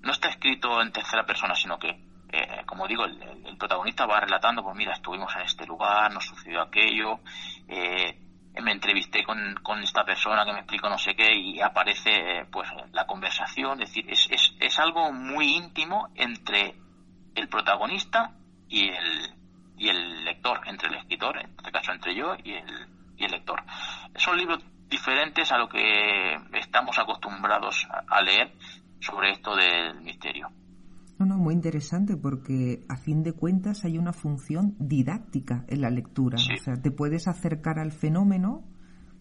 No 0.03 0.13
está 0.13 0.29
escrito 0.29 0.81
en 0.83 0.93
tercera 0.93 1.25
persona, 1.25 1.55
sino 1.55 1.79
que, 1.79 1.89
eh, 2.33 2.63
como 2.67 2.87
digo, 2.87 3.05
el, 3.05 3.57
protagonista 3.57 4.05
va 4.05 4.21
relatando, 4.21 4.63
pues 4.63 4.77
mira, 4.77 4.93
estuvimos 4.93 5.35
en 5.37 5.43
este 5.43 5.65
lugar, 5.65 6.13
nos 6.13 6.25
sucedió 6.27 6.61
aquello, 6.61 7.21
eh, 7.69 8.19
me 8.63 8.73
entrevisté 8.73 9.23
con, 9.25 9.83
esta 9.83 10.05
persona 10.05 10.45
que 10.45 10.53
me 10.53 10.59
explicó 10.59 10.89
no 10.89 10.99
sé 10.99 11.15
qué 11.15 11.35
y 11.35 11.61
aparece 11.61 12.47
pues 12.51 12.69
la 12.93 13.07
conversación, 13.07 13.81
es 13.83 13.91
decir, 13.91 14.11
es, 14.11 14.29
es, 14.31 14.55
es 14.61 14.79
algo 14.79 15.13
muy 15.13 15.57
íntimo 15.57 16.09
entre 16.15 16.75
el 17.35 17.49
protagonista 17.49 18.35
y 18.68 18.89
el, 18.89 19.35
y 19.76 19.89
el 19.89 20.24
lector, 20.24 20.61
entre 20.66 20.89
el 20.89 20.95
escritor, 20.97 21.39
en 21.39 21.51
este 21.57 21.70
caso 21.72 21.93
entre 21.93 22.14
yo 22.14 22.35
y 22.43 22.53
el, 22.53 22.89
y 23.16 23.24
el 23.24 23.30
lector. 23.30 23.62
Son 24.16 24.37
libros 24.37 24.64
diferentes 24.89 25.51
a 25.53 25.59
lo 25.59 25.68
que 25.68 26.35
estamos 26.53 26.99
acostumbrados 26.99 27.87
a 27.91 28.22
leer 28.22 28.53
sobre 29.01 29.32
esto 29.32 29.55
del 29.57 30.01
misterio. 30.03 30.51
No, 31.18 31.26
no, 31.26 31.37
muy 31.37 31.55
interesante 31.55 32.16
porque 32.16 32.85
a 32.89 32.97
fin 32.97 33.22
de 33.22 33.32
cuentas 33.32 33.85
hay 33.85 33.99
una 33.99 34.12
función 34.12 34.74
didáctica 34.78 35.64
en 35.68 35.80
la 35.80 35.91
lectura. 35.91 36.37
O 36.37 36.62
sea, 36.62 36.74
te 36.74 36.91
puedes 36.91 37.28
acercar 37.28 37.78
al 37.78 37.93
fenómeno, 37.93 38.64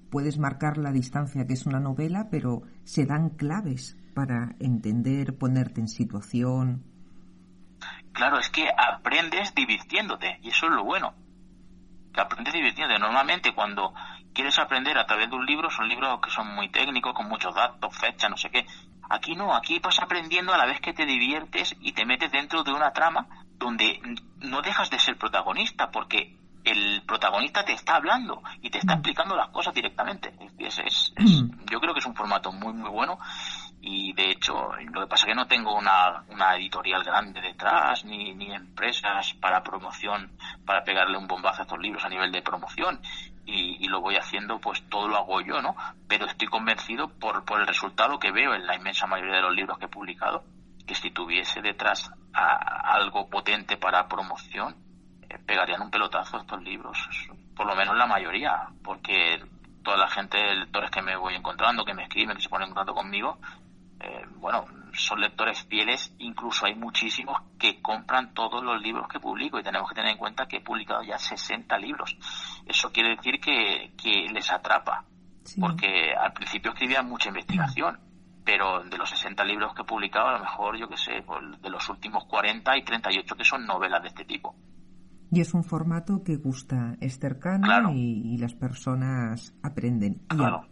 puedes 0.09 0.39
marcar 0.39 0.77
la 0.77 0.91
distancia 0.91 1.45
que 1.45 1.53
es 1.53 1.65
una 1.67 1.79
novela, 1.79 2.29
pero 2.31 2.63
se 2.83 3.05
dan 3.05 3.29
claves 3.29 3.97
para 4.15 4.55
entender, 4.59 5.37
ponerte 5.37 5.81
en 5.81 5.87
situación. 5.87 6.83
Claro, 8.13 8.37
es 8.37 8.49
que 8.49 8.69
aprendes 8.77 9.53
divirtiéndote 9.55 10.39
y 10.41 10.49
eso 10.49 10.67
es 10.67 10.71
lo 10.71 10.83
bueno. 10.83 11.13
Que 12.13 12.21
aprendes 12.21 12.53
divirtiéndote. 12.53 12.99
Normalmente 12.99 13.53
cuando 13.53 13.93
quieres 14.33 14.57
aprender 14.59 14.97
a 14.97 15.05
través 15.05 15.29
de 15.29 15.35
un 15.35 15.45
libro, 15.45 15.69
son 15.69 15.89
libros 15.89 16.19
que 16.21 16.29
son 16.29 16.53
muy 16.55 16.69
técnicos, 16.69 17.13
con 17.13 17.27
muchos 17.27 17.53
datos, 17.55 17.97
fechas, 17.97 18.29
no 18.29 18.37
sé 18.37 18.49
qué. 18.49 18.65
Aquí 19.09 19.35
no, 19.35 19.53
aquí 19.53 19.79
vas 19.79 19.99
aprendiendo 19.99 20.53
a 20.53 20.57
la 20.57 20.65
vez 20.65 20.79
que 20.79 20.93
te 20.93 21.05
diviertes 21.05 21.75
y 21.81 21.91
te 21.91 22.05
metes 22.05 22.31
dentro 22.31 22.63
de 22.63 22.71
una 22.71 22.93
trama 22.93 23.27
donde 23.57 23.99
no 24.39 24.61
dejas 24.61 24.89
de 24.89 24.99
ser 24.99 25.17
protagonista 25.17 25.91
porque 25.91 26.37
el 26.63 27.03
protagonista 27.05 27.65
te 27.65 27.73
está 27.73 27.95
hablando 27.95 28.41
y 28.61 28.69
te 28.69 28.77
está 28.77 28.93
mm. 28.93 28.97
explicando 28.97 29.35
las 29.35 29.49
cosas 29.49 29.73
directamente. 29.73 30.33
Es, 30.59 31.13
mm. 31.17 31.65
yo 31.69 31.79
creo 31.79 31.93
que 31.93 31.99
es 31.99 32.05
un 32.05 32.15
formato 32.15 32.51
muy, 32.51 32.73
muy 32.73 32.89
bueno 32.89 33.19
y 33.85 34.13
de 34.13 34.31
hecho 34.31 34.71
lo 34.93 35.01
que 35.01 35.07
pasa 35.07 35.25
es 35.25 35.33
que 35.33 35.35
no 35.35 35.45
tengo 35.45 35.75
una, 35.75 36.23
una 36.29 36.55
editorial 36.55 37.03
grande 37.03 37.41
detrás 37.41 38.05
ni, 38.05 38.33
ni 38.33 38.53
empresas 38.53 39.33
para 39.33 39.61
promoción, 39.61 40.31
para 40.65 40.85
pegarle 40.85 41.17
un 41.17 41.27
bombazo 41.27 41.59
a 41.59 41.63
estos 41.63 41.79
libros 41.79 42.05
a 42.05 42.09
nivel 42.09 42.31
de 42.31 42.41
promoción 42.41 43.01
y, 43.45 43.85
lo 43.89 43.99
voy 43.99 44.15
haciendo, 44.15 44.57
pues 44.59 44.81
todo 44.87 45.09
lo 45.09 45.17
hago 45.17 45.41
yo, 45.41 45.61
¿no? 45.61 45.75
Pero 46.07 46.25
estoy 46.25 46.47
convencido 46.47 47.09
por, 47.09 47.43
por 47.43 47.59
el 47.59 47.67
resultado 47.67 48.17
que 48.17 48.31
veo 48.31 48.55
en 48.55 48.65
la 48.65 48.77
inmensa 48.77 49.05
mayoría 49.05 49.35
de 49.35 49.41
los 49.41 49.53
libros 49.53 49.77
que 49.77 49.85
he 49.85 49.89
publicado, 49.89 50.45
que 50.87 50.95
si 50.95 51.11
tuviese 51.11 51.61
detrás 51.61 52.09
algo 52.33 53.29
potente 53.29 53.75
para 53.75 54.07
promoción, 54.07 54.77
eh, 55.29 55.37
pegarían 55.45 55.81
un 55.81 55.91
pelotazo 55.91 56.37
estos 56.37 56.63
libros, 56.63 56.97
por 57.53 57.67
lo 57.67 57.75
menos 57.75 57.97
la 57.97 58.07
mayoría, 58.07 58.69
porque 58.81 59.43
toda 59.83 59.97
la 59.97 60.07
gente, 60.07 60.37
lectores 60.55 60.89
que 60.89 61.01
me 61.01 61.17
voy 61.17 61.35
encontrando, 61.35 61.83
que 61.83 61.93
me 61.93 62.03
escriben, 62.03 62.37
que 62.37 62.41
se 62.41 62.49
ponen 62.49 62.69
en 62.69 62.73
contacto 62.73 62.95
conmigo, 62.95 63.37
eh, 64.03 64.25
bueno, 64.35 64.65
son 64.93 65.21
lectores 65.21 65.63
fieles, 65.63 66.13
incluso 66.19 66.65
hay 66.65 66.75
muchísimos 66.75 67.37
que 67.57 67.81
compran 67.81 68.33
todos 68.33 68.63
los 68.63 68.81
libros 68.81 69.07
que 69.07 69.19
publico 69.19 69.59
y 69.59 69.63
tenemos 69.63 69.89
que 69.89 69.95
tener 69.95 70.11
en 70.11 70.17
cuenta 70.17 70.45
que 70.45 70.57
he 70.57 70.61
publicado 70.61 71.03
ya 71.03 71.17
60 71.17 71.77
libros. 71.77 72.15
Eso 72.65 72.91
quiere 72.91 73.15
decir 73.15 73.39
que, 73.39 74.27
les 74.31 74.51
atrapa, 74.51 75.05
porque 75.59 76.13
al 76.13 76.33
principio 76.33 76.71
escribía 76.71 77.01
mucha 77.01 77.29
investigación, 77.29 77.99
pero 78.43 78.83
de 78.83 78.97
los 78.97 79.09
60 79.09 79.43
libros 79.45 79.73
que 79.73 79.81
he 79.81 79.85
publicado, 79.85 80.27
a 80.27 80.33
lo 80.33 80.39
mejor, 80.39 80.77
yo 80.77 80.87
que 80.87 80.97
sé, 80.97 81.23
pues, 81.25 81.39
de 81.61 81.69
los 81.69 81.87
últimos 81.89 82.25
40 82.25 82.71
hay 82.71 82.83
38 82.83 83.35
que 83.35 83.45
son 83.45 83.65
novelas 83.65 84.01
de 84.01 84.09
este 84.09 84.25
tipo. 84.25 84.55
Y 85.31 85.41
es 85.41 85.55
un 85.55 85.63
formato 85.63 86.23
que 86.23 86.35
gusta, 86.35 86.95
es 87.01 87.17
cercano 87.17 87.91
y, 87.91 88.37
las 88.37 88.53
personas 88.53 89.55
aprenden. 89.63 90.21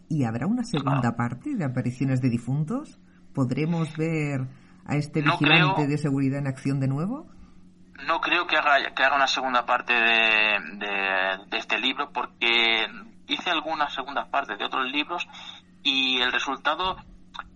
¿Y, 0.08 0.22
habrá 0.22 0.46
una 0.46 0.62
segunda 0.62 1.16
parte 1.16 1.56
de 1.56 1.64
apariciones 1.64 2.20
de 2.20 2.28
difuntos? 2.30 3.00
¿Podremos 3.34 3.96
ver 3.96 4.46
a 4.86 4.96
este 4.96 5.22
vigilante 5.22 5.86
de 5.86 5.98
seguridad 5.98 6.38
en 6.38 6.46
acción 6.46 6.80
de 6.80 6.88
nuevo? 6.88 7.26
No 8.06 8.20
creo 8.20 8.46
que 8.46 8.56
haga, 8.56 8.94
que 8.94 9.02
haga 9.02 9.16
una 9.16 9.26
segunda 9.26 9.64
parte 9.64 9.92
de, 9.92 10.58
de, 10.78 11.58
este 11.58 11.78
libro 11.78 12.10
porque 12.12 12.86
hice 13.28 13.50
algunas 13.50 13.94
segundas 13.94 14.28
partes 14.28 14.58
de 14.58 14.64
otros 14.64 14.90
libros 14.90 15.28
y 15.82 16.20
el 16.20 16.32
resultado 16.32 16.96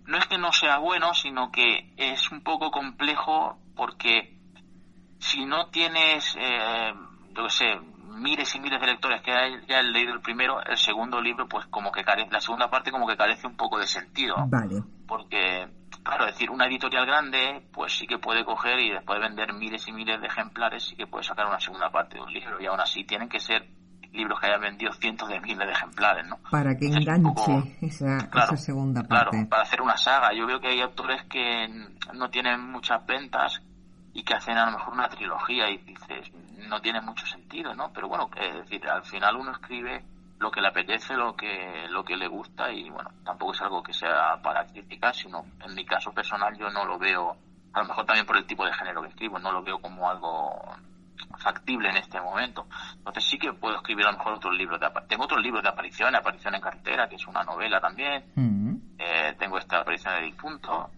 no 0.05 0.17
es 0.17 0.25
que 0.27 0.37
no 0.37 0.51
sea 0.53 0.77
bueno, 0.77 1.13
sino 1.13 1.51
que 1.51 1.93
es 1.97 2.31
un 2.31 2.41
poco 2.41 2.71
complejo 2.71 3.57
porque 3.75 4.37
si 5.19 5.45
no 5.45 5.67
tienes, 5.67 6.35
eh, 6.39 6.93
yo 7.35 7.43
qué 7.43 7.49
sé, 7.49 7.65
miles 8.17 8.55
y 8.55 8.59
miles 8.59 8.79
de 8.79 8.87
lectores 8.87 9.21
que 9.21 9.31
ya 9.67 9.79
han 9.79 9.91
leído 9.91 10.13
el 10.13 10.21
primero, 10.21 10.61
el 10.63 10.77
segundo 10.77 11.21
libro, 11.21 11.47
pues 11.47 11.65
como 11.67 11.91
que 11.91 12.03
carece, 12.03 12.31
la 12.31 12.41
segunda 12.41 12.69
parte 12.69 12.91
como 12.91 13.07
que 13.07 13.17
carece 13.17 13.47
un 13.47 13.57
poco 13.57 13.79
de 13.79 13.87
sentido. 13.87 14.35
Vale. 14.47 14.81
Porque, 15.07 15.67
claro, 16.03 16.25
decir, 16.25 16.49
una 16.49 16.67
editorial 16.67 17.05
grande, 17.05 17.65
pues 17.71 17.97
sí 17.97 18.05
que 18.05 18.17
puede 18.17 18.43
coger 18.43 18.79
y 18.79 18.91
después 18.91 19.19
de 19.19 19.27
vender 19.27 19.53
miles 19.53 19.87
y 19.87 19.91
miles 19.91 20.19
de 20.19 20.27
ejemplares, 20.27 20.83
sí 20.83 20.95
que 20.95 21.07
puede 21.07 21.23
sacar 21.23 21.47
una 21.47 21.59
segunda 21.59 21.89
parte 21.89 22.15
de 22.15 22.21
un 22.21 22.33
libro. 22.33 22.61
Y 22.61 22.65
aún 22.65 22.79
así 22.79 23.03
tienen 23.03 23.29
que 23.29 23.39
ser 23.39 23.67
libros 24.13 24.39
que 24.39 24.47
hayan 24.47 24.61
vendido 24.61 24.91
cientos 24.93 25.29
de 25.29 25.39
miles 25.39 25.65
de 25.65 25.71
ejemplares, 25.71 26.27
¿no? 26.27 26.37
Para 26.49 26.75
que 26.75 26.87
enganche 26.87 27.77
esa, 27.81 28.17
esa, 28.17 28.57
segunda 28.57 29.03
parte. 29.03 29.31
Claro, 29.31 29.49
para 29.49 29.63
hacer 29.63 29.81
una 29.81 29.97
saga. 29.97 30.33
Yo 30.33 30.45
veo 30.45 30.59
que 30.59 30.67
hay 30.67 30.81
autores 30.81 31.23
que 31.29 31.67
no 32.13 32.29
tienen 32.29 32.71
muchas 32.71 33.05
ventas 33.05 33.61
y 34.13 34.23
que 34.23 34.33
hacen 34.33 34.57
a 34.57 34.65
lo 34.65 34.77
mejor 34.77 34.93
una 34.93 35.09
trilogía 35.09 35.69
y 35.69 35.77
dices, 35.77 36.31
no 36.67 36.81
tiene 36.81 37.01
mucho 37.01 37.25
sentido, 37.25 37.75
¿no? 37.75 37.91
Pero 37.93 38.07
bueno, 38.07 38.29
es 38.35 38.53
decir, 38.63 38.87
al 38.89 39.05
final 39.05 39.35
uno 39.35 39.51
escribe 39.51 40.03
lo 40.39 40.51
que 40.51 40.61
le 40.61 40.67
apetece, 40.67 41.15
lo 41.15 41.35
que 41.35 41.87
lo 41.89 42.03
que 42.03 42.15
le 42.15 42.27
gusta 42.27 42.71
y 42.71 42.89
bueno, 42.89 43.09
tampoco 43.23 43.53
es 43.53 43.61
algo 43.61 43.81
que 43.81 43.93
sea 43.93 44.39
para 44.41 44.65
criticar, 44.67 45.15
sino 45.15 45.45
en 45.65 45.73
mi 45.73 45.85
caso 45.85 46.11
personal 46.13 46.55
yo 46.57 46.69
no 46.69 46.85
lo 46.85 46.99
veo, 46.99 47.35
a 47.73 47.79
lo 47.81 47.87
mejor 47.87 48.05
también 48.05 48.25
por 48.25 48.37
el 48.37 48.45
tipo 48.45 48.65
de 48.65 48.73
género 48.73 49.01
que 49.01 49.09
escribo, 49.09 49.39
no 49.39 49.51
lo 49.51 49.63
veo 49.63 49.79
como 49.79 50.09
algo 50.09 50.77
factible 51.39 51.89
en 51.89 51.97
este 51.97 52.19
momento. 52.21 52.67
Entonces 52.97 53.23
sí 53.23 53.37
que 53.37 53.53
puedo 53.53 53.75
escribir 53.77 54.05
a 54.05 54.11
lo 54.11 54.17
mejor 54.17 54.33
otros 54.33 54.55
libros 54.55 54.79
de 54.79 54.87
tengo 55.07 55.23
otros 55.23 55.41
libros 55.41 55.63
de 55.63 55.69
aparición, 55.69 56.15
aparición 56.15 56.55
en 56.55 56.61
cartera, 56.61 57.07
que 57.07 57.15
es 57.15 57.27
una 57.27 57.43
novela 57.43 57.79
también. 57.79 58.23
Mm-hmm. 58.35 58.95
eh, 58.99 59.35
tengo 59.39 59.57
esta 59.57 59.79
aparición 59.79 60.15
de 60.15 60.21
difunto. 60.21 60.89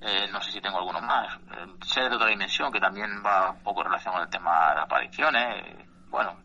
Eh, 0.00 0.28
no 0.30 0.40
sé 0.42 0.52
si 0.52 0.60
tengo 0.60 0.78
alguno 0.78 1.00
más. 1.00 1.34
Eh, 1.36 1.66
Ser 1.82 2.10
de 2.10 2.16
otra 2.16 2.28
dimensión, 2.28 2.70
que 2.70 2.80
también 2.80 3.22
va 3.24 3.50
un 3.50 3.62
poco 3.62 3.82
relacionado 3.82 4.18
con 4.20 4.24
el 4.24 4.30
tema 4.30 4.74
de 4.74 4.80
apariciones. 4.80 5.88
Bueno, 6.10 6.36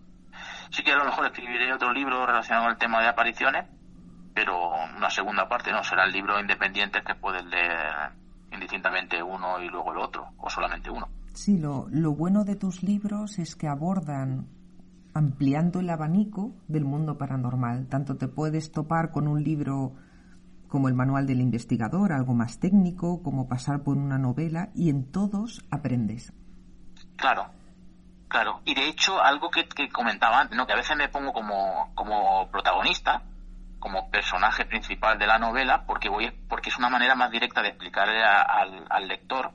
sí 0.71 0.83
que 0.83 0.91
a 0.91 0.97
lo 0.97 1.05
mejor 1.05 1.25
escribiré 1.25 1.73
otro 1.73 1.91
libro 1.93 2.25
relacionado 2.25 2.65
con 2.65 2.73
el 2.73 2.79
tema 2.79 3.01
de 3.01 3.07
apariciones, 3.07 3.65
pero 4.33 4.71
una 4.97 5.09
segunda 5.09 5.47
parte 5.47 5.71
no, 5.71 5.83
será 5.83 6.05
el 6.05 6.11
libro 6.11 6.39
independiente 6.39 7.03
que 7.03 7.15
puedes 7.15 7.43
leer 7.45 8.11
indistintamente 8.51 9.21
uno 9.21 9.61
y 9.61 9.69
luego 9.69 9.91
el 9.91 9.99
otro, 9.99 10.29
o 10.37 10.49
solamente 10.49 10.89
uno. 10.89 11.07
Sí, 11.33 11.57
lo, 11.57 11.87
lo 11.89 12.13
bueno 12.13 12.43
de 12.43 12.55
tus 12.55 12.83
libros 12.83 13.39
es 13.39 13.55
que 13.55 13.67
abordan 13.67 14.47
ampliando 15.13 15.79
el 15.79 15.89
abanico 15.89 16.55
del 16.67 16.85
mundo 16.85 17.17
paranormal. 17.17 17.87
Tanto 17.87 18.17
te 18.17 18.27
puedes 18.27 18.71
topar 18.71 19.11
con 19.11 19.27
un 19.27 19.43
libro 19.43 19.93
como 20.67 20.87
el 20.87 20.93
manual 20.93 21.25
del 21.25 21.41
investigador, 21.41 22.13
algo 22.13 22.33
más 22.33 22.59
técnico, 22.59 23.21
como 23.23 23.47
pasar 23.47 23.83
por 23.83 23.97
una 23.97 24.17
novela, 24.17 24.69
y 24.75 24.89
en 24.89 25.11
todos 25.11 25.65
aprendes. 25.71 26.31
Claro, 27.15 27.47
claro. 28.29 28.61
Y 28.63 28.73
de 28.73 28.87
hecho, 28.87 29.21
algo 29.21 29.49
que, 29.49 29.67
comentaba 29.91 30.39
antes, 30.39 30.55
¿no? 30.55 30.65
que 30.65 30.73
a 30.73 30.77
veces 30.77 30.95
me 30.95 31.09
pongo 31.09 31.33
como, 31.33 31.93
como 31.95 32.49
protagonista, 32.49 33.23
como 33.79 34.09
personaje 34.09 34.65
principal 34.65 35.17
de 35.17 35.27
la 35.27 35.39
novela, 35.39 35.83
porque 35.85 36.09
voy 36.09 36.31
porque 36.47 36.69
es 36.69 36.77
una 36.77 36.89
manera 36.89 37.15
más 37.15 37.31
directa 37.31 37.61
de 37.61 37.69
explicarle 37.69 38.21
al, 38.23 39.07
lector 39.07 39.51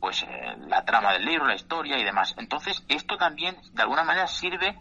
pues 0.00 0.22
eh, 0.22 0.56
la 0.68 0.84
trama 0.84 1.12
del 1.12 1.24
libro, 1.24 1.46
la 1.46 1.54
historia 1.54 1.98
y 1.98 2.04
demás. 2.04 2.34
Entonces, 2.38 2.84
esto 2.88 3.16
también 3.16 3.56
de 3.72 3.82
alguna 3.82 4.04
manera 4.04 4.26
sirve 4.26 4.78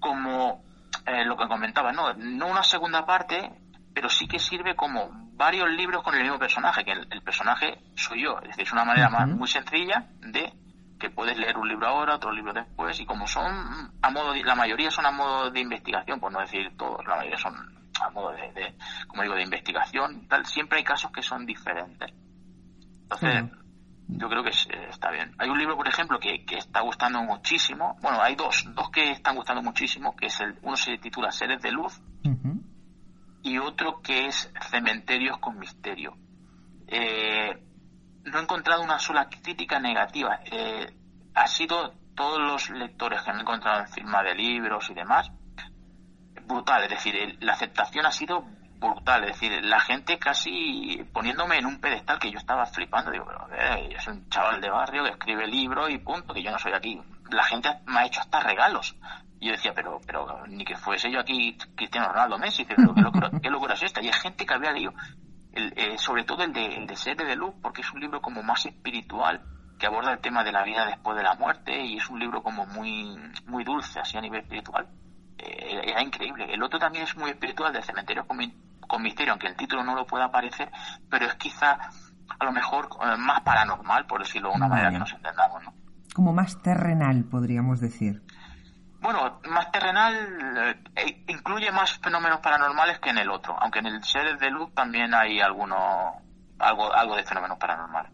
como 0.00 0.62
eh, 1.06 1.24
lo 1.24 1.36
que 1.36 1.48
comentaba, 1.48 1.92
¿no? 1.92 2.14
No 2.14 2.46
una 2.46 2.62
segunda 2.62 3.04
parte, 3.04 3.50
pero 3.94 4.08
sí 4.08 4.26
que 4.28 4.38
sirve 4.38 4.76
como 4.76 5.10
varios 5.38 5.68
libros 5.70 6.02
con 6.02 6.14
el 6.14 6.22
mismo 6.22 6.38
personaje, 6.38 6.84
que 6.84 6.92
el, 6.92 7.22
personaje 7.22 7.78
soy 7.96 8.24
yo. 8.24 8.38
Es 8.38 8.48
decir, 8.48 8.64
es 8.64 8.72
una 8.72 8.84
manera 8.84 9.08
más, 9.08 9.28
muy 9.28 9.48
sencilla 9.48 10.06
de 10.20 10.52
que 10.98 11.10
puedes 11.10 11.36
leer 11.38 11.56
un 11.56 11.68
libro 11.68 11.86
ahora, 11.86 12.16
otro 12.16 12.32
libro 12.32 12.52
después, 12.52 12.98
y 13.00 13.06
como 13.06 13.26
son 13.26 13.92
a 14.02 14.10
modo 14.10 14.34
la 14.34 14.54
mayoría 14.54 14.90
son 14.90 15.06
a 15.06 15.10
modo 15.10 15.50
de 15.50 15.60
investigación, 15.60 16.20
por 16.20 16.32
no 16.32 16.40
decir 16.40 16.76
todos, 16.76 17.06
la 17.06 17.16
mayoría 17.16 17.38
son 17.38 17.54
a 18.00 18.10
modo 18.10 18.32
de, 18.32 18.74
como 19.06 19.22
digo, 19.22 19.34
de 19.34 19.42
investigación, 19.42 20.26
tal, 20.28 20.44
siempre 20.46 20.78
hay 20.78 20.84
casos 20.84 21.10
que 21.10 21.22
son 21.22 21.44
diferentes. 21.46 22.12
Entonces, 23.02 23.44
yo 24.08 24.28
creo 24.28 24.42
que 24.42 24.50
está 24.50 25.10
bien. 25.10 25.34
Hay 25.38 25.48
un 25.48 25.58
libro, 25.58 25.76
por 25.76 25.88
ejemplo, 25.88 26.18
que, 26.18 26.44
que, 26.44 26.56
está 26.58 26.80
gustando 26.80 27.22
muchísimo. 27.22 27.96
Bueno, 28.00 28.22
hay 28.22 28.34
dos, 28.36 28.64
dos 28.74 28.90
que 28.90 29.10
están 29.12 29.36
gustando 29.36 29.62
muchísimo, 29.62 30.14
que 30.16 30.26
es 30.26 30.40
el, 30.40 30.58
uno 30.62 30.76
se 30.76 30.98
titula 30.98 31.30
Seres 31.30 31.60
de 31.62 31.72
Luz, 31.72 32.00
y 33.42 33.58
otro 33.58 34.00
que 34.02 34.26
es 34.26 34.52
Cementerios 34.70 35.38
con 35.38 35.58
Misterio. 35.58 36.16
Eh, 36.86 37.67
no 38.30 38.38
he 38.38 38.42
encontrado 38.42 38.82
una 38.82 38.98
sola 38.98 39.28
crítica 39.28 39.78
negativa. 39.78 40.40
Eh, 40.44 40.86
ha 41.34 41.46
sido 41.46 41.94
todos 42.14 42.38
los 42.38 42.70
lectores 42.70 43.22
que 43.22 43.30
han 43.30 43.40
encontrado 43.40 43.80
en 43.80 43.88
firma 43.88 44.22
de 44.22 44.34
libros 44.34 44.90
y 44.90 44.94
demás, 44.94 45.30
brutal. 46.46 46.82
Es 46.84 46.90
decir, 46.90 47.38
la 47.40 47.52
aceptación 47.52 48.06
ha 48.06 48.12
sido 48.12 48.44
brutal. 48.78 49.24
Es 49.24 49.40
decir, 49.40 49.64
la 49.64 49.80
gente 49.80 50.18
casi 50.18 51.04
poniéndome 51.12 51.58
en 51.58 51.66
un 51.66 51.80
pedestal 51.80 52.18
que 52.18 52.30
yo 52.30 52.38
estaba 52.38 52.66
flipando. 52.66 53.10
Digo, 53.10 53.26
pero 53.26 53.48
eh, 53.54 53.96
soy 54.00 54.14
un 54.14 54.28
chaval 54.28 54.60
de 54.60 54.70
barrio 54.70 55.04
que 55.04 55.10
escribe 55.10 55.46
libros 55.46 55.90
y 55.90 55.98
punto, 55.98 56.34
que 56.34 56.42
yo 56.42 56.50
no 56.50 56.58
soy 56.58 56.72
aquí. 56.72 57.00
La 57.30 57.44
gente 57.44 57.68
me 57.86 58.00
ha 58.00 58.06
hecho 58.06 58.20
hasta 58.20 58.40
regalos. 58.40 58.96
Yo 59.40 59.52
decía, 59.52 59.72
pero, 59.72 60.00
pero 60.04 60.44
ni 60.48 60.64
que 60.64 60.76
fuese 60.76 61.10
yo 61.12 61.20
aquí 61.20 61.56
Cristiano 61.76 62.08
Ronaldo 62.08 62.38
Messi, 62.38 62.64
pero 62.64 62.92
¿qué 62.92 63.00
locura, 63.00 63.30
qué 63.40 63.50
locura 63.50 63.74
es 63.74 63.82
esta? 63.84 64.02
Y 64.02 64.06
hay 64.06 64.12
gente 64.12 64.44
que 64.44 64.54
había 64.54 64.72
leído, 64.72 64.92
el, 65.52 65.72
eh, 65.76 65.98
sobre 65.98 66.24
todo 66.24 66.42
el 66.44 66.52
de, 66.52 66.66
el 66.76 66.86
de 66.86 66.96
Sede 66.96 67.24
de 67.24 67.36
Luz, 67.36 67.54
porque 67.62 67.82
es 67.82 67.92
un 67.92 68.00
libro 68.00 68.20
como 68.20 68.42
más 68.42 68.66
espiritual, 68.66 69.42
que 69.78 69.86
aborda 69.86 70.12
el 70.12 70.18
tema 70.18 70.42
de 70.42 70.52
la 70.52 70.64
vida 70.64 70.86
después 70.86 71.16
de 71.16 71.22
la 71.22 71.34
muerte, 71.34 71.80
y 71.80 71.96
es 71.96 72.08
un 72.10 72.18
libro 72.18 72.42
como 72.42 72.66
muy, 72.66 73.16
muy 73.46 73.64
dulce, 73.64 74.00
así 74.00 74.18
a 74.18 74.20
nivel 74.20 74.40
espiritual. 74.42 74.88
Eh, 75.38 75.82
era 75.84 76.02
increíble. 76.02 76.52
El 76.52 76.62
otro 76.62 76.78
también 76.78 77.04
es 77.04 77.16
muy 77.16 77.30
espiritual, 77.30 77.72
de 77.72 77.82
Cementerio 77.82 78.26
con, 78.26 78.38
con 78.80 79.02
Misterio, 79.02 79.32
aunque 79.32 79.46
el 79.46 79.56
título 79.56 79.84
no 79.84 79.94
lo 79.94 80.06
pueda 80.06 80.24
aparecer, 80.24 80.70
pero 81.08 81.26
es 81.26 81.34
quizá 81.36 81.78
a 82.38 82.44
lo 82.44 82.52
mejor 82.52 82.88
eh, 83.02 83.16
más 83.18 83.40
paranormal, 83.42 84.06
por 84.06 84.20
decirlo 84.20 84.50
de 84.50 84.56
una 84.56 84.68
manera 84.68 84.90
que 84.90 84.98
nos 84.98 85.12
entendamos, 85.12 85.62
¿no? 85.64 85.74
Como 86.14 86.32
más 86.32 86.60
terrenal, 86.62 87.24
podríamos 87.24 87.80
decir. 87.80 88.22
Bueno, 89.00 89.40
más 89.48 89.70
terrenal 89.70 90.14
eh, 90.96 91.24
incluye 91.28 91.70
más 91.70 91.98
fenómenos 91.98 92.40
paranormales 92.40 92.98
que 92.98 93.10
en 93.10 93.18
el 93.18 93.30
otro, 93.30 93.56
aunque 93.60 93.78
en 93.78 93.86
el 93.86 94.02
Seres 94.02 94.38
de 94.40 94.50
Luz 94.50 94.72
también 94.74 95.14
hay 95.14 95.40
alguno, 95.40 95.76
algo, 96.58 96.92
algo 96.92 97.16
de 97.16 97.24
fenómenos 97.24 97.58
paranormales. 97.58 98.12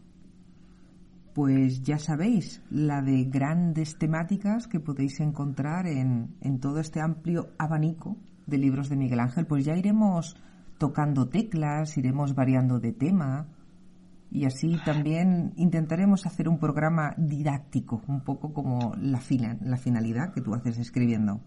Pues 1.34 1.82
ya 1.82 1.98
sabéis, 1.98 2.62
la 2.70 3.02
de 3.02 3.24
grandes 3.24 3.98
temáticas 3.98 4.68
que 4.68 4.78
podéis 4.78 5.18
encontrar 5.20 5.86
en, 5.86 6.36
en 6.40 6.60
todo 6.60 6.78
este 6.78 7.00
amplio 7.00 7.48
abanico 7.58 8.16
de 8.46 8.58
libros 8.58 8.88
de 8.88 8.96
Miguel 8.96 9.20
Ángel, 9.20 9.46
pues 9.46 9.64
ya 9.64 9.74
iremos 9.74 10.36
tocando 10.78 11.28
teclas, 11.28 11.96
iremos 11.96 12.34
variando 12.34 12.78
de 12.78 12.92
tema, 12.92 13.46
y 14.34 14.46
así 14.46 14.76
también 14.84 15.52
intentaremos 15.56 16.26
hacer 16.26 16.48
un 16.48 16.58
programa 16.58 17.14
didáctico, 17.16 18.02
un 18.08 18.24
poco 18.24 18.52
como 18.52 18.92
la, 18.96 19.20
la 19.60 19.76
finalidad 19.76 20.34
que 20.34 20.40
tú 20.40 20.54
haces 20.54 20.76
escribiendo. 20.76 21.40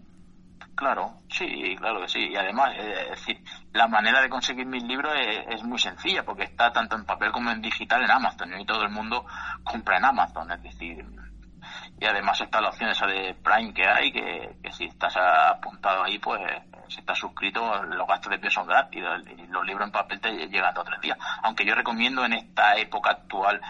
Claro, 0.73 1.21
sí, 1.27 1.75
claro 1.77 1.99
que 1.99 2.07
sí. 2.07 2.29
Y 2.31 2.37
además, 2.37 2.69
eh, 2.77 3.09
es 3.11 3.19
decir, 3.19 3.43
la 3.73 3.89
manera 3.89 4.21
de 4.21 4.29
conseguir 4.29 4.65
mis 4.65 4.83
libros 4.83 5.11
es, 5.49 5.61
muy 5.63 5.77
sencilla, 5.77 6.23
porque 6.23 6.43
está 6.43 6.71
tanto 6.71 6.95
en 6.95 7.03
papel 7.03 7.33
como 7.33 7.51
en 7.51 7.61
digital 7.61 8.03
en 8.03 8.11
Amazon, 8.11 8.57
y 8.57 8.65
todo 8.65 8.83
el 8.83 8.91
mundo 8.91 9.25
compra 9.65 9.97
en 9.97 10.05
Amazon, 10.05 10.49
es 10.51 10.63
decir, 10.63 11.05
y 11.99 12.05
además 12.05 12.39
está 12.39 12.61
la 12.61 12.69
opción 12.69 12.89
esa 12.89 13.05
de 13.05 13.35
Prime 13.43 13.73
que 13.73 13.85
hay, 13.85 14.13
que, 14.13 14.55
que 14.63 14.71
si 14.71 14.85
estás 14.85 15.13
apuntado 15.17 16.03
ahí, 16.03 16.19
pues 16.19 16.39
si 16.87 16.99
estás 16.99 17.17
suscrito, 17.17 17.83
los 17.83 18.07
gastos 18.07 18.29
de 18.29 18.35
envío 18.35 18.51
son 18.51 18.67
gratis 18.67 19.03
y 19.37 19.47
los 19.47 19.65
libros 19.65 19.87
en 19.87 19.91
papel 19.91 20.19
te 20.19 20.31
llegan 20.47 20.73
dos 20.73 20.83
o 20.83 20.89
tres 20.89 21.01
días. 21.01 21.17
Aunque 21.43 21.65
yo 21.65 21.75
recomiendo 21.75 22.25
en 22.25 22.33
esta 22.33 22.75
época 22.75 23.11
actual 23.11 23.61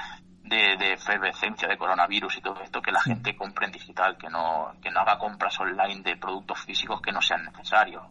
de, 0.43 0.77
de 0.77 0.93
efervescencia 0.93 1.67
de 1.67 1.77
coronavirus 1.77 2.37
y 2.37 2.41
todo 2.41 2.61
esto 2.61 2.81
que 2.81 2.91
la 2.91 3.01
gente 3.01 3.35
compre 3.35 3.65
en 3.65 3.71
digital, 3.71 4.17
que 4.17 4.29
no, 4.29 4.73
que 4.81 4.89
no 4.91 5.01
haga 5.01 5.17
compras 5.17 5.59
online 5.59 6.01
de 6.01 6.15
productos 6.15 6.59
físicos 6.61 7.01
que 7.01 7.11
no 7.11 7.21
sean 7.21 7.43
necesarios. 7.45 8.03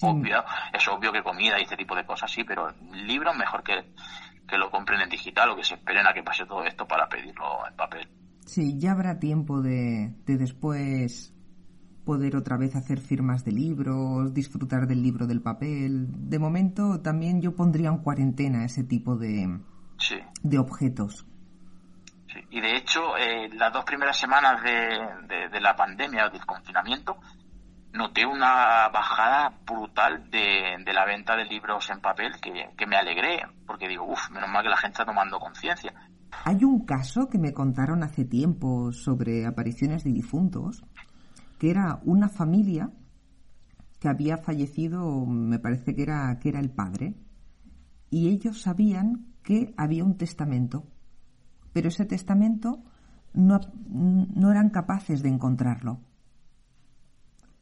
Obvio, 0.00 0.44
es 0.72 0.86
obvio 0.88 1.12
que 1.12 1.22
comida 1.22 1.58
y 1.58 1.62
este 1.62 1.76
tipo 1.76 1.96
de 1.96 2.06
cosas 2.06 2.30
sí, 2.30 2.44
pero 2.44 2.70
libros 2.92 3.36
mejor 3.36 3.64
que, 3.64 3.92
que 4.46 4.56
lo 4.56 4.70
compren 4.70 5.00
en 5.00 5.08
digital 5.08 5.50
o 5.50 5.56
que 5.56 5.64
se 5.64 5.74
esperen 5.74 6.06
a 6.06 6.12
que 6.12 6.22
pase 6.22 6.46
todo 6.46 6.62
esto 6.64 6.86
para 6.86 7.08
pedirlo 7.08 7.66
en 7.66 7.74
papel. 7.74 8.08
Sí, 8.46 8.78
ya 8.78 8.92
habrá 8.92 9.18
tiempo 9.18 9.60
de, 9.60 10.14
de 10.24 10.36
después 10.38 11.34
poder 12.08 12.36
otra 12.36 12.56
vez 12.56 12.74
hacer 12.74 13.00
firmas 13.00 13.44
de 13.44 13.52
libros, 13.52 14.32
disfrutar 14.32 14.86
del 14.86 15.02
libro 15.02 15.26
del 15.26 15.42
papel. 15.42 16.06
De 16.08 16.38
momento 16.38 17.02
también 17.02 17.42
yo 17.42 17.54
pondría 17.54 17.90
en 17.90 17.98
cuarentena 17.98 18.64
ese 18.64 18.82
tipo 18.82 19.16
de, 19.16 19.60
de 20.42 20.58
objetos. 20.58 21.26
Sí. 22.32 22.40
Y 22.48 22.62
de 22.62 22.78
hecho, 22.78 23.14
eh, 23.18 23.50
las 23.52 23.74
dos 23.74 23.84
primeras 23.84 24.16
semanas 24.16 24.62
de, 24.62 25.48
de, 25.50 25.60
la 25.60 25.76
pandemia 25.76 26.28
o 26.28 26.30
del 26.30 26.46
confinamiento, 26.46 27.18
noté 27.92 28.24
una 28.24 28.88
bajada 28.88 29.52
brutal 29.66 30.30
de, 30.30 30.82
de 30.82 30.92
la 30.94 31.04
venta 31.04 31.36
de 31.36 31.44
libros 31.44 31.90
en 31.90 32.00
papel 32.00 32.40
que, 32.40 32.70
que 32.74 32.86
me 32.86 32.96
alegré, 32.96 33.42
porque 33.66 33.86
digo, 33.86 34.06
uff, 34.10 34.30
menos 34.30 34.48
mal 34.48 34.62
que 34.62 34.70
la 34.70 34.78
gente 34.78 34.94
está 34.94 35.04
tomando 35.04 35.38
conciencia. 35.38 35.92
Hay 36.44 36.64
un 36.64 36.86
caso 36.86 37.28
que 37.28 37.38
me 37.38 37.52
contaron 37.52 38.02
hace 38.02 38.24
tiempo 38.24 38.92
sobre 38.92 39.44
apariciones 39.44 40.04
de 40.04 40.12
difuntos 40.12 40.82
que 41.58 41.70
era 41.70 42.00
una 42.04 42.28
familia 42.28 42.92
que 43.98 44.08
había 44.08 44.38
fallecido, 44.38 45.26
me 45.26 45.58
parece 45.58 45.94
que 45.94 46.02
era, 46.02 46.38
que 46.38 46.50
era 46.50 46.60
el 46.60 46.70
padre, 46.70 47.16
y 48.10 48.28
ellos 48.28 48.62
sabían 48.62 49.26
que 49.42 49.74
había 49.76 50.04
un 50.04 50.16
testamento, 50.16 50.86
pero 51.72 51.88
ese 51.88 52.04
testamento 52.04 52.84
no, 53.34 53.58
no 53.88 54.50
eran 54.50 54.70
capaces 54.70 55.22
de 55.22 55.28
encontrarlo. 55.28 56.00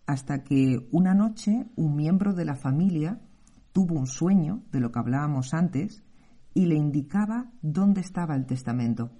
Hasta 0.07 0.44
que 0.44 0.86
una 0.92 1.14
noche 1.14 1.66
un 1.74 1.97
miembro 1.97 2.32
de 2.34 2.44
la 2.44 2.55
familia 2.55 3.20
tuvo 3.72 3.99
un 3.99 4.07
sueño, 4.07 4.62
de 4.72 4.80
lo 4.80 4.92
que 4.92 4.99
hablábamos 4.99 5.53
antes, 5.53 6.05
y 6.55 6.66
le 6.66 6.76
indicaba 6.76 7.51
dónde 7.61 8.01
estaba 8.01 8.36
el 8.36 8.47
testamento. 8.47 9.11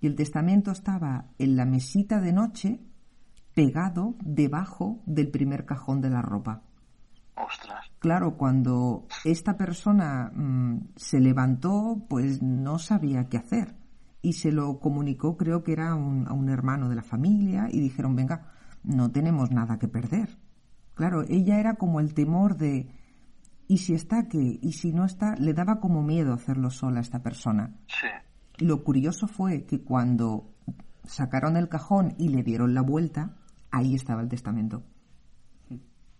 Y 0.00 0.06
el 0.06 0.16
testamento 0.16 0.70
estaba 0.70 1.30
en 1.38 1.54
la 1.54 1.66
mesita 1.66 2.20
de 2.20 2.32
noche 2.32 2.80
pegado 3.54 4.14
debajo 4.22 5.00
del 5.06 5.30
primer 5.30 5.64
cajón 5.64 6.00
de 6.00 6.10
la 6.10 6.22
ropa. 6.22 6.62
Ostras. 7.34 7.90
Claro, 7.98 8.36
cuando 8.36 9.06
esta 9.24 9.56
persona 9.56 10.30
mm, 10.34 10.92
se 10.96 11.20
levantó, 11.20 12.04
pues 12.08 12.42
no 12.42 12.78
sabía 12.78 13.28
qué 13.28 13.38
hacer. 13.38 13.74
Y 14.22 14.34
se 14.34 14.52
lo 14.52 14.78
comunicó, 14.80 15.36
creo 15.36 15.62
que 15.62 15.72
era 15.72 15.94
un, 15.94 16.28
a 16.28 16.32
un 16.32 16.50
hermano 16.50 16.88
de 16.88 16.96
la 16.96 17.02
familia, 17.02 17.68
y 17.70 17.80
dijeron, 17.80 18.14
venga, 18.14 18.52
no 18.82 19.10
tenemos 19.10 19.50
nada 19.50 19.78
que 19.78 19.88
perder. 19.88 20.38
Claro, 20.94 21.22
ella 21.28 21.58
era 21.58 21.74
como 21.74 22.00
el 22.00 22.12
temor 22.12 22.56
de, 22.56 22.90
¿y 23.66 23.78
si 23.78 23.94
está 23.94 24.28
qué? 24.28 24.58
¿Y 24.60 24.72
si 24.72 24.92
no 24.92 25.04
está? 25.06 25.34
Le 25.36 25.54
daba 25.54 25.80
como 25.80 26.02
miedo 26.02 26.34
hacerlo 26.34 26.70
sola 26.70 26.98
a 26.98 27.02
esta 27.02 27.22
persona. 27.22 27.74
Sí. 27.86 28.08
Lo 28.64 28.84
curioso 28.84 29.26
fue 29.26 29.64
que 29.64 29.82
cuando 29.82 30.52
sacaron 31.04 31.56
el 31.56 31.68
cajón 31.68 32.14
y 32.18 32.28
le 32.28 32.42
dieron 32.42 32.74
la 32.74 32.82
vuelta, 32.82 33.36
ahí 33.70 33.94
estaba 33.94 34.22
el 34.22 34.28
testamento. 34.28 34.82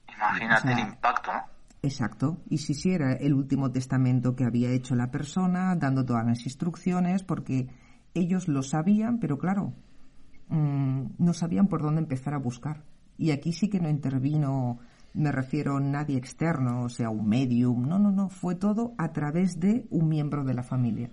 Imagínate 0.09 0.73
el 0.73 0.79
impacto, 0.81 1.33
¿no? 1.33 1.41
Exacto. 1.83 2.43
Y 2.49 2.59
si 2.59 2.75
sí 2.75 2.93
era 2.93 3.13
el 3.13 3.33
último 3.33 3.71
testamento 3.71 4.37
que 4.37 4.45
había 4.45 4.71
hecho 4.71 4.95
la 4.95 5.11
persona, 5.11 5.75
dando 5.77 6.05
todas 6.05 6.27
las 6.27 6.45
instrucciones, 6.45 7.23
porque 7.23 7.69
ellos 8.13 8.49
lo 8.49 8.63
sabían, 8.63 9.19
pero 9.19 9.39
claro, 9.39 9.73
mm, 10.49 11.05
no 11.19 11.33
sabían 11.33 11.69
por 11.69 11.83
dónde 11.83 12.03
empezar 12.03 12.35
a 12.35 12.39
buscar. 12.39 12.83
Y 13.17 13.31
aquí 13.31 13.53
sí 13.53 13.69
que 13.69 13.81
no 13.81 13.89
intervino, 13.89 14.79
me 15.15 15.33
refiero 15.33 15.77
a 15.77 15.81
nadie 15.81 16.19
externo, 16.19 16.83
o 16.83 16.89
sea, 16.89 17.09
un 17.09 17.29
medium. 17.29 17.89
No, 17.89 17.99
no, 17.99 18.11
no, 18.11 18.29
fue 18.29 18.57
todo 18.57 18.95
a 18.99 19.13
través 19.13 19.59
de 19.59 19.87
un 19.91 20.09
miembro 20.09 20.45
de 20.45 20.55
la 20.55 20.63
familia. 20.63 21.11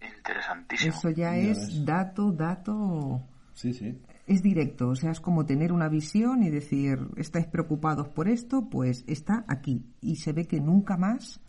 Interesantísimo. 0.00 0.94
Eso 0.94 1.10
ya 1.10 1.36
es 1.36 1.84
dato, 1.84 2.32
dato 2.32 3.22
Sí, 3.54 3.72
sí. 3.72 3.98
Es 4.26 4.42
directo, 4.42 4.88
o 4.88 4.96
sea, 4.96 5.12
es 5.12 5.20
como 5.20 5.46
tener 5.46 5.72
una 5.72 5.88
visión 5.88 6.42
y 6.42 6.50
decir, 6.50 6.98
estáis 7.16 7.46
preocupados 7.46 8.08
por 8.08 8.28
esto, 8.28 8.68
pues 8.68 9.04
está 9.06 9.44
aquí. 9.48 9.86
Y 10.00 10.16
se 10.16 10.32
ve 10.32 10.46
que 10.46 10.60
nunca 10.60 10.96
más 10.96 11.40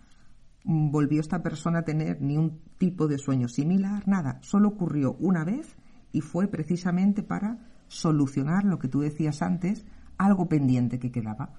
mm, 0.64 0.92
volvió 0.92 1.20
esta 1.20 1.42
persona 1.42 1.80
a 1.80 1.86
tener 1.86 2.22
ni 2.22 2.38
un 2.38 2.62
tipo 2.78 3.08
de 3.08 3.18
sueño 3.18 3.48
similar, 3.48 4.08
nada. 4.08 4.40
Solo 4.42 4.70
ocurrió 4.70 5.16
una 5.20 5.44
vez 5.44 5.76
y 6.12 6.22
fue 6.22 6.48
precisamente 6.48 7.24
para 7.24 7.58
solucionar 7.88 8.64
lo 8.66 8.78
que 8.78 8.88
tú 8.88 9.02
decías 9.02 9.42
antes, 9.42 9.86
algo 10.18 10.48
pendiente 10.48 11.00
que 11.00 11.12
quedaba. 11.12 11.54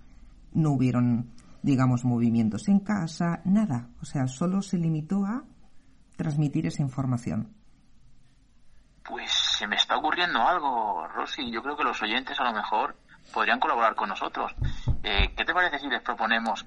No 0.53 0.73
hubieron, 0.73 1.33
digamos, 1.63 2.05
movimientos 2.05 2.69
en 2.69 2.81
casa, 2.81 3.43
nada. 3.45 3.91
O 4.01 4.05
sea, 4.05 4.29
solo 4.29 4.63
se 4.63 4.79
limitó 4.79 5.25
a 5.25 5.45
transmitir 6.17 6.67
esa 6.67 6.83
información. 6.83 7.53
Pues 9.09 9.31
se 9.57 9.67
me 9.67 9.77
está 9.77 9.97
ocurriendo 9.97 10.47
algo, 10.47 11.09
Rosy. 11.09 11.51
Yo 11.51 11.63
creo 11.63 11.77
que 11.77 11.85
los 11.85 12.03
oyentes 12.03 12.39
a 12.39 12.45
lo 12.45 12.53
mejor 12.53 12.95
podrían 13.33 13.59
colaborar 13.59 13.95
con 13.95 14.11
nosotros. 14.11 14.55
Eh, 15.03 15.33
¿Qué 15.35 15.45
te 15.47 15.55
parece 15.55 15.79
si 15.79 15.89
les 15.89 16.03
proponemos 16.03 16.67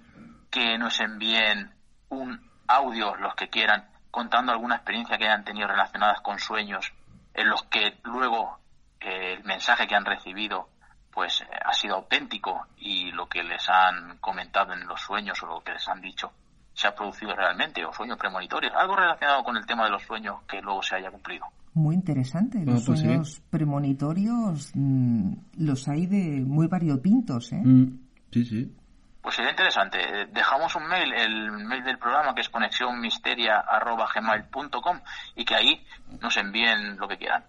que 0.50 0.76
nos 0.80 1.00
envíen 1.00 1.72
un 2.10 2.50
audio, 2.68 3.16
los 3.16 3.36
que 3.36 3.48
quieran, 3.50 3.88
contando 4.10 4.52
alguna 4.52 4.78
experiencia 4.78 5.20
que 5.20 5.26
hayan 5.26 5.44
tenido 5.44 5.68
relacionadas 5.68 6.20
con 6.22 6.40
sueños, 6.40 6.92
en 7.36 7.48
los 7.48 7.62
que 7.64 8.00
luego 8.04 8.58
eh, 9.00 9.34
el 9.34 9.44
mensaje 9.44 9.88
que 9.88 9.96
han 9.96 10.06
recibido 10.06 10.70
pues 11.12 11.42
eh, 11.42 11.48
ha 11.64 11.74
sido 11.74 11.96
auténtico 11.96 12.66
y 12.78 13.12
lo 13.12 13.30
que 13.30 13.44
les 13.44 13.70
han 13.70 14.18
comentado 14.18 14.74
en 14.74 14.88
los 14.88 15.00
sueños 15.00 15.42
o 15.44 15.46
lo 15.46 15.62
que 15.62 15.74
les 15.74 15.88
han 15.88 16.02
dicho 16.02 16.32
se 16.74 16.88
ha 16.88 16.96
producido 16.96 17.36
realmente 17.36 17.86
o 17.86 17.94
sueños 17.94 18.18
premonitorios, 18.18 18.74
algo 18.74 18.96
relacionado 18.96 19.44
con 19.44 19.58
el 19.58 19.66
tema 19.66 19.84
de 19.84 19.92
los 19.92 20.04
sueños 20.04 20.42
que 20.48 20.62
luego 20.62 20.82
se 20.82 20.96
haya 20.96 21.12
cumplido. 21.12 21.46
Muy 21.74 21.96
interesante. 21.96 22.64
Los 22.66 22.84
pues 22.86 23.00
sí. 23.00 23.06
sueños 23.06 23.42
premonitorios 23.50 24.72
mm, 24.74 25.32
los 25.58 25.88
hay 25.88 26.06
de 26.08 26.44
muy 26.46 26.68
variopintos, 26.68 27.52
¿eh? 27.54 27.62
Mm, 27.64 28.00
sí, 28.32 28.44
sí. 28.46 28.76
Pues 29.22 29.36
sería 29.36 29.52
interesante. 29.52 30.00
Eh, 30.00 30.28
Dejamos 30.34 30.76
un 30.76 30.88
mail, 30.88 31.14
el 31.14 31.52
mail 31.68 31.84
del 31.84 32.00
programa 32.00 32.34
que 32.34 32.42
es 32.42 32.50
conexionmisteria.gmail.com 32.50 35.00
y 35.36 35.46
que 35.46 35.56
ahí 35.56 35.84
nos 36.22 36.36
envíen 36.38 36.98
lo 36.98 37.08
que 37.08 37.18
quieran. 37.18 37.44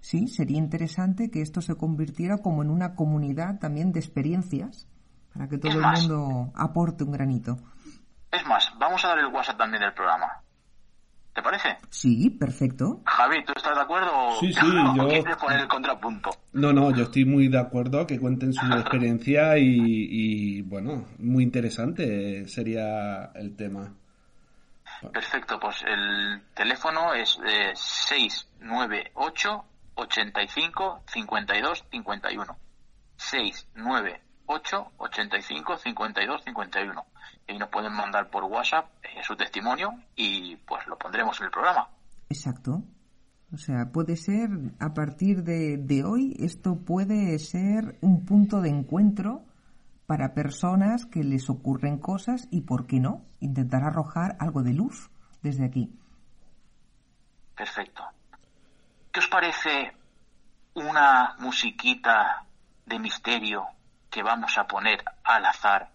Sí, 0.00 0.26
sería 0.28 0.58
interesante 0.58 1.30
que 1.30 1.42
esto 1.42 1.60
se 1.60 1.74
convirtiera 1.76 2.38
como 2.38 2.62
en 2.62 2.70
una 2.70 2.94
comunidad 2.94 3.58
también 3.58 3.92
de 3.92 4.00
experiencias 4.00 4.86
para 5.34 5.48
que 5.48 5.58
todo 5.58 5.70
Es 5.70 5.74
el 5.76 5.82
más. 5.82 6.00
mundo 6.00 6.50
aporte 6.54 7.04
un 7.04 7.12
granito. 7.12 7.58
Es 8.30 8.46
más, 8.46 8.70
vamos 8.78 9.04
a 9.04 9.08
dar 9.08 9.18
el 9.18 9.26
WhatsApp 9.26 9.58
también 9.58 9.82
del 9.82 9.92
programa. 9.94 10.40
¿Te 11.38 11.42
parece? 11.42 11.76
Sí, 11.90 12.30
perfecto. 12.30 13.00
Javi, 13.04 13.44
¿tú 13.44 13.52
estás 13.54 13.76
de 13.76 13.80
acuerdo 13.82 14.10
o, 14.12 14.40
Sí, 14.40 14.52
sí, 14.52 14.58
o 14.90 14.96
yo- 14.96 15.08
quieres 15.08 15.36
poner 15.36 15.60
el 15.60 15.68
contrapunto? 15.68 16.30
No, 16.52 16.72
no, 16.72 16.90
yo 16.90 17.04
estoy 17.04 17.24
muy 17.24 17.46
de 17.46 17.60
acuerdo 17.60 18.04
que 18.08 18.18
cuenten 18.18 18.52
su 18.52 18.66
experiencia 18.76 19.56
y, 19.56 19.62
y, 19.68 20.62
bueno, 20.62 21.06
muy 21.18 21.44
interesante 21.44 22.48
sería 22.48 23.26
el 23.36 23.54
tema. 23.54 23.94
Perfecto, 25.12 25.60
pues 25.60 25.76
el 25.86 26.42
teléfono 26.56 27.14
es 27.14 27.38
eh, 27.46 27.70
698 27.76 29.64
85 29.94 31.02
52 31.06 31.84
51. 31.92 32.56
698 33.16 34.90
85 34.98 35.76
52 35.78 36.42
51. 36.44 37.06
Y 37.48 37.58
nos 37.58 37.68
pueden 37.70 37.92
mandar 37.92 38.30
por 38.30 38.44
WhatsApp 38.44 38.86
eh, 39.02 39.22
su 39.22 39.34
testimonio 39.34 39.90
y 40.14 40.56
pues 40.56 40.86
lo 40.86 40.96
pondremos 40.98 41.38
en 41.40 41.46
el 41.46 41.50
programa. 41.50 41.88
Exacto. 42.28 42.82
O 43.52 43.56
sea, 43.56 43.86
puede 43.90 44.16
ser, 44.16 44.50
a 44.78 44.92
partir 44.92 45.42
de, 45.42 45.78
de 45.78 46.04
hoy, 46.04 46.36
esto 46.38 46.76
puede 46.76 47.38
ser 47.38 47.98
un 48.02 48.26
punto 48.26 48.60
de 48.60 48.68
encuentro 48.68 49.42
para 50.06 50.34
personas 50.34 51.06
que 51.06 51.24
les 51.24 51.48
ocurren 51.48 51.98
cosas 51.98 52.46
y, 52.50 52.62
¿por 52.62 52.86
qué 52.86 53.00
no?, 53.00 53.24
intentar 53.40 53.84
arrojar 53.84 54.36
algo 54.38 54.62
de 54.62 54.74
luz 54.74 55.10
desde 55.42 55.64
aquí. 55.64 55.92
Perfecto. 57.56 58.04
¿Qué 59.12 59.20
os 59.20 59.28
parece 59.28 59.92
una 60.74 61.34
musiquita 61.40 62.44
de 62.86 62.98
misterio 62.98 63.66
que 64.10 64.22
vamos 64.22 64.56
a 64.58 64.66
poner 64.66 65.02
al 65.24 65.44
azar? 65.44 65.90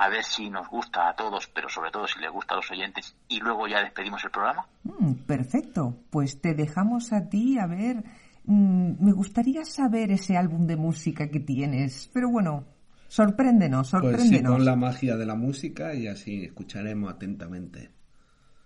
A 0.00 0.08
ver 0.08 0.22
si 0.22 0.48
nos 0.48 0.68
gusta 0.68 1.08
a 1.08 1.14
todos, 1.14 1.48
pero 1.52 1.68
sobre 1.68 1.90
todo 1.90 2.06
si 2.06 2.20
les 2.20 2.30
gusta 2.30 2.54
a 2.54 2.58
los 2.58 2.70
oyentes, 2.70 3.16
y 3.28 3.40
luego 3.40 3.66
ya 3.66 3.82
despedimos 3.82 4.22
el 4.24 4.30
programa. 4.30 4.64
Mm, 4.84 5.14
perfecto. 5.26 5.96
Pues 6.10 6.40
te 6.40 6.54
dejamos 6.54 7.12
a 7.12 7.28
ti 7.28 7.58
a 7.58 7.66
ver. 7.66 8.04
mm, 8.44 9.04
me 9.04 9.12
gustaría 9.12 9.64
saber 9.64 10.10
ese 10.12 10.36
álbum 10.36 10.66
de 10.66 10.76
música 10.76 11.28
que 11.28 11.40
tienes. 11.40 12.08
Pero 12.14 12.30
bueno, 12.30 12.64
sorpréndenos, 13.08 13.90
Pues 13.90 14.02
sí, 14.02 14.08
sorpréndenos. 14.08 14.52
con 14.52 14.64
la 14.64 14.76
magia 14.76 15.16
de 15.16 15.26
la 15.26 15.34
música 15.34 15.92
y 15.94 16.06
así 16.06 16.44
escucharemos 16.44 17.12
atentamente. 17.12 17.90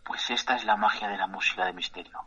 Pues 0.04 0.28
esta 0.30 0.56
es 0.56 0.64
la 0.64 0.76
magia 0.76 1.08
de 1.08 1.16
la 1.16 1.26
música 1.28 1.64
de 1.64 1.72
misterio. 1.72 2.18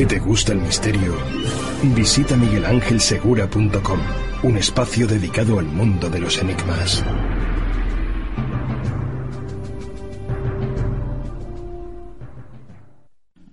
Si 0.00 0.06
te 0.06 0.18
gusta 0.18 0.52
el 0.52 0.60
misterio, 0.62 1.14
visita 1.94 2.34
miguelangelsegura.com, 2.34 4.00
un 4.44 4.56
espacio 4.56 5.06
dedicado 5.06 5.58
al 5.58 5.66
mundo 5.66 6.08
de 6.08 6.20
los 6.20 6.38
enigmas. 6.38 7.04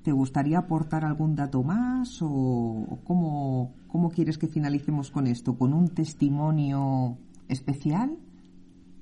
¿Te 0.06 0.14
gustaría 0.14 0.60
aportar 0.60 1.04
algún 1.04 1.36
dato 1.36 1.64
más 1.64 2.20
o 2.22 3.02
cómo, 3.04 3.76
cómo 3.90 4.10
quieres 4.10 4.38
que 4.38 4.48
finalicemos 4.48 5.12
con 5.12 5.28
esto? 5.28 5.58
¿Con 5.58 5.74
un 5.74 5.94
testimonio 5.94 7.18
especial? 7.50 8.16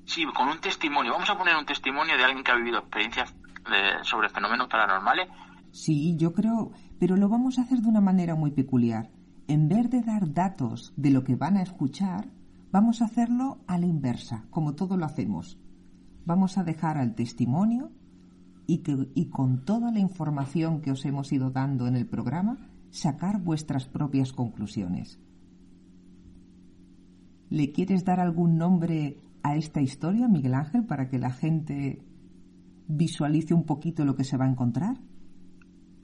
Sí, 0.04 0.24
con 0.34 0.48
un 0.48 0.60
testimonio. 0.60 1.12
Vamos 1.12 1.30
a 1.30 1.38
poner 1.38 1.54
un 1.54 1.64
testimonio 1.64 2.16
de 2.16 2.24
alguien 2.24 2.42
que 2.42 2.50
ha 2.50 2.56
vivido 2.56 2.80
experiencias 2.80 3.32
eh, 3.72 4.02
sobre 4.02 4.30
fenómenos 4.30 4.66
paranormales. 4.66 5.28
Sí, 5.70 6.16
yo 6.16 6.32
creo, 6.32 6.72
pero 6.98 7.16
lo 7.16 7.28
vamos 7.28 7.58
a 7.58 7.62
hacer 7.62 7.80
de 7.80 7.88
una 7.88 8.00
manera 8.00 8.34
muy 8.34 8.50
peculiar. 8.50 9.10
En 9.48 9.68
vez 9.68 9.90
de 9.90 10.02
dar 10.02 10.32
datos 10.32 10.92
de 10.96 11.10
lo 11.10 11.24
que 11.24 11.36
van 11.36 11.56
a 11.56 11.62
escuchar, 11.62 12.28
vamos 12.72 13.00
a 13.00 13.06
hacerlo 13.06 13.58
a 13.66 13.78
la 13.78 13.86
inversa, 13.86 14.46
como 14.50 14.74
todo 14.74 14.96
lo 14.96 15.04
hacemos. 15.04 15.58
Vamos 16.24 16.58
a 16.58 16.64
dejar 16.64 16.98
al 16.98 17.14
testimonio 17.14 17.92
y, 18.66 18.78
que, 18.78 19.08
y 19.14 19.26
con 19.26 19.64
toda 19.64 19.92
la 19.92 20.00
información 20.00 20.80
que 20.80 20.90
os 20.90 21.04
hemos 21.04 21.32
ido 21.32 21.50
dando 21.50 21.86
en 21.86 21.94
el 21.94 22.06
programa, 22.06 22.58
sacar 22.90 23.40
vuestras 23.40 23.86
propias 23.86 24.32
conclusiones. 24.32 25.20
¿Le 27.48 27.70
quieres 27.70 28.04
dar 28.04 28.18
algún 28.18 28.58
nombre 28.58 29.18
a 29.42 29.54
esta 29.54 29.80
historia, 29.80 30.26
Miguel 30.26 30.54
Ángel, 30.54 30.84
para 30.84 31.08
que 31.08 31.18
la 31.18 31.30
gente 31.30 32.02
visualice 32.88 33.54
un 33.54 33.64
poquito 33.64 34.04
lo 34.04 34.16
que 34.16 34.24
se 34.24 34.36
va 34.36 34.46
a 34.46 34.50
encontrar? 34.50 34.98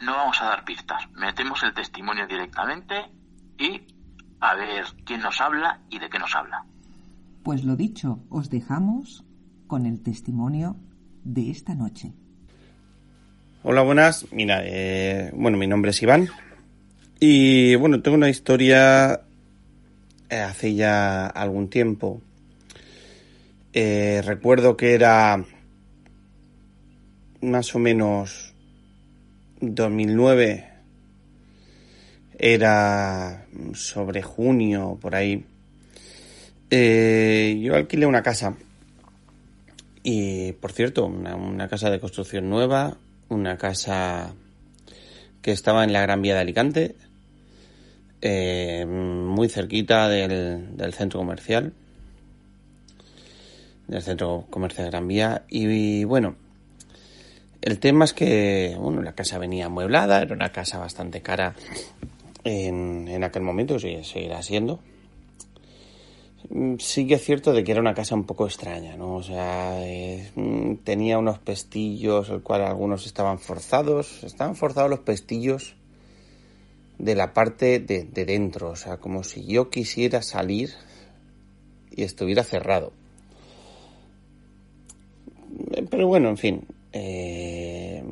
No 0.02 0.16
vamos 0.16 0.42
a 0.42 0.46
dar 0.46 0.64
pistas. 0.64 1.08
Metemos 1.14 1.62
el 1.62 1.72
testimonio 1.74 2.26
directamente 2.26 2.94
y 3.56 3.82
a 4.40 4.54
ver 4.56 4.84
quién 5.04 5.20
nos 5.20 5.40
habla 5.40 5.80
y 5.90 6.00
de 6.00 6.10
qué 6.10 6.18
nos 6.18 6.34
habla. 6.34 6.64
Pues 7.44 7.62
lo 7.62 7.76
dicho, 7.76 8.18
os 8.28 8.50
dejamos 8.50 9.24
con 9.68 9.86
el 9.86 10.02
testimonio 10.02 10.74
de 11.22 11.50
esta 11.50 11.76
noche. 11.76 12.12
Hola, 13.62 13.82
buenas. 13.82 14.26
Mira, 14.32 14.62
eh, 14.64 15.30
bueno, 15.34 15.56
mi 15.56 15.68
nombre 15.68 15.92
es 15.92 16.02
Iván. 16.02 16.28
Y 17.20 17.76
bueno, 17.76 18.02
tengo 18.02 18.16
una 18.16 18.28
historia 18.28 19.20
eh, 20.28 20.40
hace 20.40 20.74
ya 20.74 21.28
algún 21.28 21.70
tiempo. 21.70 22.20
Eh, 23.72 24.20
recuerdo 24.24 24.76
que 24.76 24.94
era 24.94 25.44
más 27.40 27.72
o 27.76 27.78
menos 27.78 28.51
2009. 29.62 30.68
Era 32.38 33.46
sobre 33.74 34.22
junio, 34.22 34.98
por 35.00 35.14
ahí. 35.14 35.44
Eh, 36.70 37.60
yo 37.62 37.76
alquilé 37.76 38.06
una 38.06 38.22
casa. 38.22 38.56
Y, 40.02 40.52
por 40.52 40.72
cierto, 40.72 41.06
una, 41.06 41.68
casa 41.68 41.90
de 41.90 42.00
construcción 42.00 42.50
nueva, 42.50 42.96
una 43.28 43.56
casa 43.56 44.34
que 45.40 45.52
estaba 45.52 45.84
en 45.84 45.92
la 45.92 46.02
Gran 46.02 46.22
Vía 46.22 46.34
de 46.34 46.40
Alicante, 46.40 46.96
eh, 48.20 48.84
muy 48.84 49.48
cerquita 49.48 50.08
del, 50.08 50.76
del, 50.76 50.92
centro 50.92 51.20
comercial, 51.20 51.72
del 53.86 54.02
centro 54.02 54.46
comercial 54.50 54.90
Gran 54.90 55.06
Vía. 55.06 55.44
Y, 55.48 56.02
bueno, 56.02 56.34
el 57.62 57.78
tema 57.78 58.04
es 58.04 58.12
que, 58.12 58.76
bueno, 58.78 59.02
la 59.02 59.14
casa 59.14 59.38
venía 59.38 59.66
amueblada, 59.66 60.20
era 60.20 60.34
una 60.34 60.50
casa 60.50 60.78
bastante 60.78 61.22
cara 61.22 61.54
en, 62.44 63.06
en 63.08 63.24
aquel 63.24 63.42
momento, 63.42 63.78
sí, 63.78 64.02
seguirá 64.02 64.42
siendo. 64.42 64.80
Mm, 66.50 66.74
sí 66.78 67.06
que 67.06 67.14
es 67.14 67.24
cierto 67.24 67.52
de 67.52 67.62
que 67.62 67.72
era 67.72 67.80
una 67.80 67.94
casa 67.94 68.16
un 68.16 68.24
poco 68.24 68.46
extraña, 68.46 68.96
¿no? 68.96 69.14
O 69.14 69.22
sea, 69.22 69.86
eh, 69.86 70.30
mm, 70.34 70.74
tenía 70.84 71.18
unos 71.18 71.38
pestillos, 71.38 72.28
el 72.30 72.42
cual 72.42 72.62
algunos 72.62 73.06
estaban 73.06 73.38
forzados, 73.38 74.24
estaban 74.24 74.56
forzados 74.56 74.90
los 74.90 75.00
pestillos 75.00 75.76
de 76.98 77.14
la 77.14 77.32
parte 77.32 77.78
de, 77.78 78.04
de 78.04 78.24
dentro, 78.24 78.70
o 78.70 78.76
sea, 78.76 78.96
como 78.96 79.22
si 79.22 79.46
yo 79.46 79.70
quisiera 79.70 80.20
salir 80.22 80.70
y 81.90 82.02
estuviera 82.02 82.42
cerrado. 82.42 82.92
Pero 85.90 86.06
bueno, 86.06 86.28
en 86.28 86.36
fin, 86.36 86.66
eh, 86.92 88.02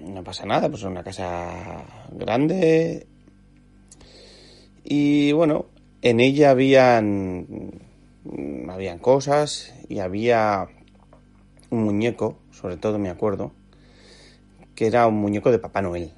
no 0.00 0.24
pasa 0.24 0.46
nada, 0.46 0.68
pues 0.68 0.82
es 0.82 0.86
una 0.86 1.02
casa 1.02 1.84
grande 2.10 3.06
y 4.84 5.32
bueno, 5.32 5.66
en 6.02 6.20
ella 6.20 6.50
habían, 6.50 7.80
habían 8.68 8.98
cosas 8.98 9.72
y 9.88 10.00
había 10.00 10.68
un 11.70 11.84
muñeco, 11.84 12.38
sobre 12.50 12.76
todo 12.76 12.98
me 12.98 13.10
acuerdo, 13.10 13.52
que 14.74 14.86
era 14.86 15.06
un 15.06 15.14
muñeco 15.14 15.50
de 15.50 15.58
Papá 15.58 15.82
Noel. 15.82 16.12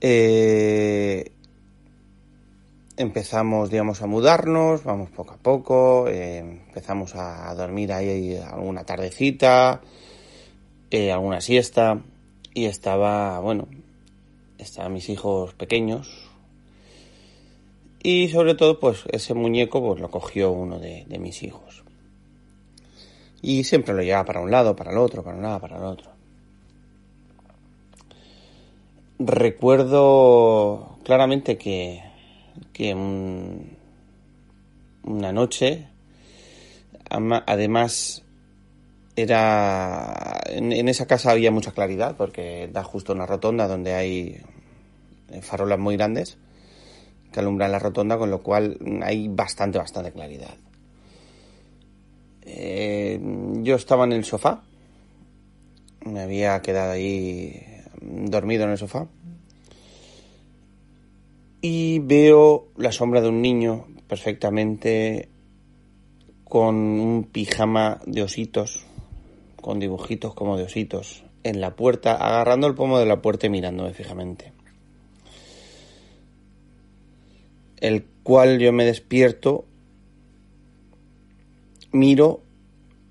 Eh, 0.00 1.32
empezamos, 2.96 3.70
digamos, 3.70 4.02
a 4.02 4.06
mudarnos, 4.06 4.82
vamos 4.84 5.10
poco 5.10 5.34
a 5.34 5.38
poco, 5.38 6.08
eh, 6.08 6.38
empezamos 6.38 7.14
a 7.14 7.54
dormir 7.54 7.92
ahí 7.92 8.36
alguna 8.36 8.84
tardecita, 8.84 9.80
eh, 10.90 11.12
alguna 11.12 11.40
siesta, 11.40 12.00
y 12.54 12.66
estaba, 12.66 13.38
bueno, 13.40 13.68
estaban 14.58 14.92
mis 14.92 15.08
hijos 15.08 15.54
pequeños, 15.54 16.08
y 18.02 18.28
sobre 18.28 18.54
todo, 18.54 18.78
pues 18.78 19.04
ese 19.10 19.34
muñeco 19.34 19.80
pues 19.80 20.00
lo 20.00 20.10
cogió 20.10 20.52
uno 20.52 20.78
de, 20.78 21.04
mis 21.18 21.42
hijos. 21.42 21.82
Y 23.42 23.64
siempre 23.64 23.94
lo 23.94 24.02
llevaba 24.02 24.24
para 24.24 24.40
un 24.40 24.50
lado, 24.50 24.76
para 24.76 24.92
el 24.92 24.98
otro, 24.98 25.24
para 25.24 25.36
un 25.36 25.42
lado, 25.42 25.60
para 25.60 25.76
el 25.78 25.84
otro. 25.84 26.10
Recuerdo 29.18 30.98
claramente 31.02 31.58
que 31.58 32.06
que 32.72 32.94
una 35.02 35.32
noche, 35.32 35.88
además 37.08 38.22
era 39.16 40.40
en, 40.46 40.88
esa 40.88 41.06
casa 41.06 41.30
había 41.30 41.50
mucha 41.50 41.72
claridad 41.72 42.16
porque 42.16 42.68
da 42.72 42.84
justo 42.84 43.12
una 43.12 43.26
rotonda 43.26 43.66
donde 43.66 43.94
hay 43.94 44.40
farolas 45.40 45.78
muy 45.78 45.96
grandes 45.96 46.38
que 47.32 47.40
alumbran 47.40 47.72
la 47.72 47.78
rotonda, 47.78 48.16
con 48.16 48.30
lo 48.30 48.42
cual 48.42 48.78
hay 49.02 49.28
bastante, 49.28 49.78
bastante 49.78 50.12
claridad. 50.12 50.54
Eh, 52.42 53.20
yo 53.62 53.74
estaba 53.74 54.04
en 54.04 54.12
el 54.12 54.24
sofá, 54.24 54.62
me 56.04 56.20
había 56.20 56.62
quedado 56.62 56.92
ahí 56.92 57.62
dormido 58.00 58.64
en 58.64 58.70
el 58.70 58.78
sofá. 58.78 59.06
Y 61.60 61.98
veo 61.98 62.68
la 62.76 62.92
sombra 62.92 63.20
de 63.20 63.28
un 63.28 63.42
niño 63.42 63.86
perfectamente 64.06 65.28
con 66.44 66.76
un 66.76 67.24
pijama 67.24 68.00
de 68.06 68.22
ositos, 68.22 68.86
con 69.66 69.80
dibujitos 69.80 70.32
como 70.32 70.56
de 70.56 70.62
ositos, 70.62 71.24
en 71.42 71.60
la 71.60 71.74
puerta, 71.74 72.12
agarrando 72.14 72.68
el 72.68 72.76
pomo 72.76 73.00
de 73.00 73.06
la 73.06 73.20
puerta 73.20 73.48
y 73.48 73.50
mirándome 73.50 73.92
fijamente. 73.94 74.52
El 77.80 78.04
cual 78.22 78.60
yo 78.60 78.72
me 78.72 78.84
despierto, 78.84 79.64
miro 81.90 82.42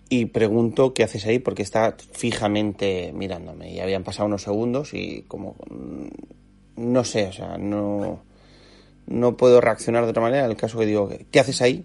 y 0.07 0.27
pregunto 0.27 0.93
qué 0.93 1.03
haces 1.03 1.25
ahí 1.25 1.39
porque 1.39 1.61
está 1.61 1.97
fijamente 2.13 3.11
mirándome. 3.13 3.73
Y 3.73 3.81
habían 3.81 4.05
pasado 4.05 4.27
unos 4.27 4.43
segundos 4.43 4.93
y 4.93 5.25
como 5.27 5.57
mm, 5.69 6.07
no 6.77 7.03
sé, 7.03 7.27
o 7.27 7.33
sea, 7.33 7.57
no 7.57 8.21
no 9.07 9.35
puedo 9.35 9.59
reaccionar 9.59 10.05
de 10.05 10.11
otra 10.11 10.23
manera. 10.23 10.45
El 10.45 10.55
caso 10.55 10.79
que 10.79 10.85
digo, 10.85 11.09
¿qué 11.31 11.39
haces 11.41 11.61
ahí? 11.61 11.83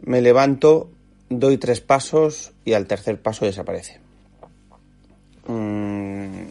Me 0.00 0.20
levanto, 0.20 0.90
doy 1.38 1.58
tres 1.58 1.80
pasos 1.80 2.52
y 2.64 2.72
al 2.72 2.86
tercer 2.86 3.20
paso 3.20 3.44
desaparece. 3.44 4.00
Mm, 5.46 6.42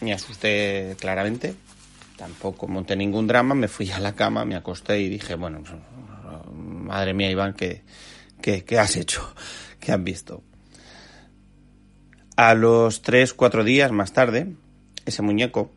me 0.00 0.12
asusté 0.12 0.96
claramente, 0.98 1.54
tampoco 2.16 2.66
monté 2.68 2.96
ningún 2.96 3.26
drama, 3.26 3.54
me 3.54 3.68
fui 3.68 3.90
a 3.90 4.00
la 4.00 4.14
cama, 4.14 4.44
me 4.44 4.56
acosté 4.56 5.00
y 5.00 5.08
dije, 5.08 5.34
bueno, 5.36 5.62
madre 6.52 7.14
mía 7.14 7.30
Iván, 7.30 7.54
¿qué, 7.54 7.82
qué, 8.40 8.64
qué 8.64 8.78
has 8.78 8.96
hecho? 8.96 9.34
¿Qué 9.80 9.92
has 9.92 10.02
visto? 10.02 10.42
A 12.36 12.54
los 12.54 13.02
tres, 13.02 13.34
cuatro 13.34 13.62
días 13.62 13.92
más 13.92 14.12
tarde, 14.12 14.54
ese 15.04 15.22
muñeco 15.22 15.70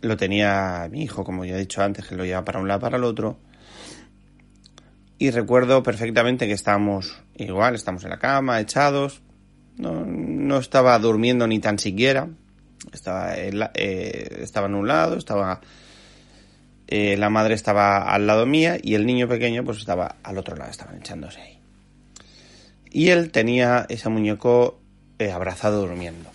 lo 0.00 0.16
tenía 0.16 0.88
mi 0.90 1.02
hijo, 1.02 1.24
como 1.24 1.44
ya 1.44 1.54
he 1.56 1.58
dicho 1.58 1.82
antes, 1.82 2.06
que 2.06 2.14
lo 2.14 2.24
llevaba 2.24 2.44
para 2.44 2.60
un 2.60 2.68
lado 2.68 2.80
para 2.80 2.96
el 2.96 3.04
otro. 3.04 3.38
Y 5.18 5.30
recuerdo 5.30 5.82
perfectamente 5.82 6.46
que 6.46 6.52
estábamos 6.52 7.20
igual, 7.36 7.74
estamos 7.74 8.04
en 8.04 8.10
la 8.10 8.18
cama, 8.18 8.60
echados. 8.60 9.20
No, 9.76 10.58
estaba 10.58 10.96
durmiendo 10.98 11.46
ni 11.48 11.58
tan 11.58 11.78
siquiera. 11.78 12.28
Estaba, 12.92 13.34
eh, 13.36 14.38
estaba 14.40 14.68
en 14.68 14.74
un 14.76 14.86
lado, 14.86 15.16
estaba. 15.16 15.60
Eh, 16.86 17.16
la 17.16 17.30
madre 17.30 17.54
estaba 17.54 18.12
al 18.12 18.26
lado 18.26 18.46
mía 18.46 18.78
y 18.80 18.94
el 18.94 19.04
niño 19.04 19.28
pequeño 19.28 19.62
pues 19.62 19.78
estaba 19.78 20.16
al 20.22 20.38
otro 20.38 20.56
lado, 20.56 20.70
estaban 20.70 20.98
echándose 20.98 21.40
ahí. 21.40 21.58
Y 22.90 23.08
él 23.10 23.30
tenía 23.30 23.84
ese 23.88 24.08
muñeco 24.08 24.80
eh, 25.18 25.32
abrazado 25.32 25.80
durmiendo. 25.80 26.30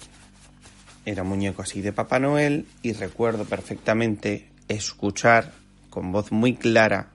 Era 1.06 1.24
un 1.24 1.30
muñeco 1.30 1.64
así 1.64 1.82
de 1.82 1.92
Papá 1.92 2.20
Noel 2.20 2.68
y 2.82 2.94
recuerdo 2.94 3.46
perfectamente 3.46 4.50
escuchar 4.68 5.52
con 5.90 6.12
voz 6.12 6.32
muy 6.32 6.56
clara 6.56 7.13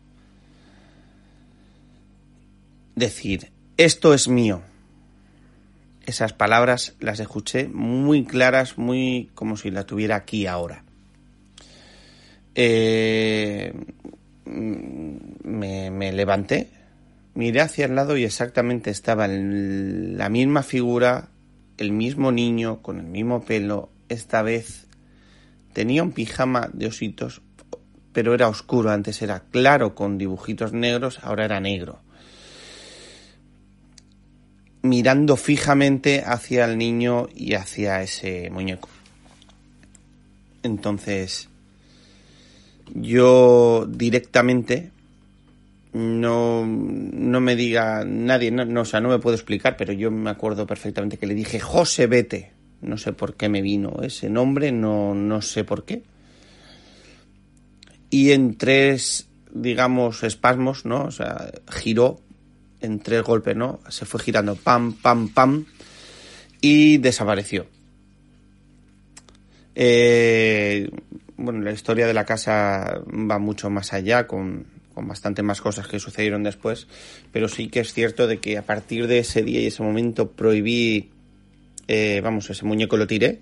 decir, 2.99 3.51
esto 3.77 4.15
es 4.15 4.29
mío. 4.29 4.63
Esas 6.07 6.33
palabras 6.33 6.95
las 7.01 7.21
escuché 7.21 7.69
muy 7.69 8.25
claras, 8.25 8.79
muy 8.79 9.31
como 9.35 9.57
si 9.57 9.71
la 9.71 9.85
tuviera 9.85 10.17
aquí 10.17 10.47
ahora. 10.47 10.85
Eh, 12.55 13.73
me, 14.45 15.91
me, 15.91 16.13
levanté, 16.13 16.71
miré 17.35 17.61
hacia 17.61 17.85
el 17.87 17.95
lado 17.95 18.17
y 18.17 18.25
exactamente 18.25 18.91
estaba 18.91 19.29
la 19.29 20.29
misma 20.29 20.63
figura 20.63 21.29
el 21.79 21.93
mismo 21.93 22.33
niño 22.33 22.83
con 22.83 22.99
el 22.99 23.07
mismo 23.07 23.43
pelo, 23.45 23.91
esta 24.09 24.43
vez 24.43 24.87
tenía 25.73 26.03
un 26.03 26.13
pijama 26.13 26.69
de 26.73 26.89
ositos, 26.89 27.41
pero 28.13 28.35
era 28.35 28.49
oscuro, 28.49 28.91
antes 28.91 29.23
era 29.23 29.45
claro 29.51 29.95
con 29.95 30.19
dibujitos 30.19 30.73
negros, 30.73 31.21
ahora 31.23 31.45
era 31.45 31.61
negro. 31.61 32.01
Mirando 34.89 35.37
fijamente 35.37 36.23
hacia 36.25 36.65
el 36.65 36.79
niño 36.79 37.29
y 37.35 37.55
hacia 37.55 38.03
ese 38.03 38.49
muñeco. 38.51 38.89
Entonces, 40.63 41.49
yo 42.95 43.87
directamente 43.87 44.91
no, 45.93 46.65
no 46.67 47.41
me 47.41 47.55
diga 47.55 48.05
nadie, 48.07 48.51
no, 48.51 48.81
o 48.81 48.85
sea, 48.85 49.01
no 49.01 49.09
me 49.09 49.19
puedo 49.19 49.37
explicar, 49.37 49.77
pero 49.77 49.93
yo 49.93 50.11
me 50.11 50.31
acuerdo 50.31 50.67
perfectamente 50.67 51.19
que 51.19 51.27
le 51.27 51.35
dije, 51.35 51.61
José, 51.61 52.07
vete. 52.07 52.53
No 52.81 52.97
sé 52.97 53.13
por 53.13 53.35
qué 53.35 53.49
me 53.49 53.61
vino 53.61 53.97
ese 54.03 54.31
nombre, 54.31 54.71
no, 54.71 55.15
no 55.15 55.43
sé 55.43 55.65
por 55.65 55.85
qué. 55.85 56.03
Y 58.09 58.31
en 58.31 58.57
tres, 58.57 59.29
digamos, 59.53 60.23
espasmos, 60.23 60.85
¿no? 60.85 61.05
O 61.05 61.11
sea, 61.11 61.51
giró 61.69 62.21
en 62.81 63.01
tres 63.01 63.23
golpes, 63.23 63.57
¿no? 63.57 63.81
Se 63.89 64.05
fue 64.05 64.21
girando, 64.21 64.57
pam, 64.57 64.93
pam, 64.95 65.29
pam, 65.29 65.67
y 66.61 66.99
desapareció. 66.99 67.67
Eh, 69.75 70.91
bueno, 71.37 71.61
la 71.61 71.73
historia 71.73 72.07
de 72.07 72.15
la 72.15 72.25
casa 72.25 73.01
va 73.09 73.39
mucho 73.39 73.71
más 73.71 73.93
allá 73.93 74.27
con 74.27 74.67
con 74.99 75.07
bastante 75.07 75.45
más 75.45 75.61
cosas 75.61 75.87
que 75.87 76.01
sucedieron 76.01 76.43
después, 76.43 76.89
pero 77.31 77.47
sí 77.47 77.69
que 77.69 77.79
es 77.79 77.93
cierto 77.93 78.27
de 78.27 78.39
que 78.39 78.59
a 78.59 78.63
partir 78.63 79.07
de 79.07 79.21
ese 79.21 79.45
día 79.45 79.61
y 79.61 79.67
ese 79.67 79.81
momento 79.85 80.33
prohibí, 80.33 81.11
eh, 81.87 82.21
vamos, 82.21 82.51
ese 82.51 82.65
muñeco 82.65 82.97
lo 82.97 83.07
tiré 83.07 83.39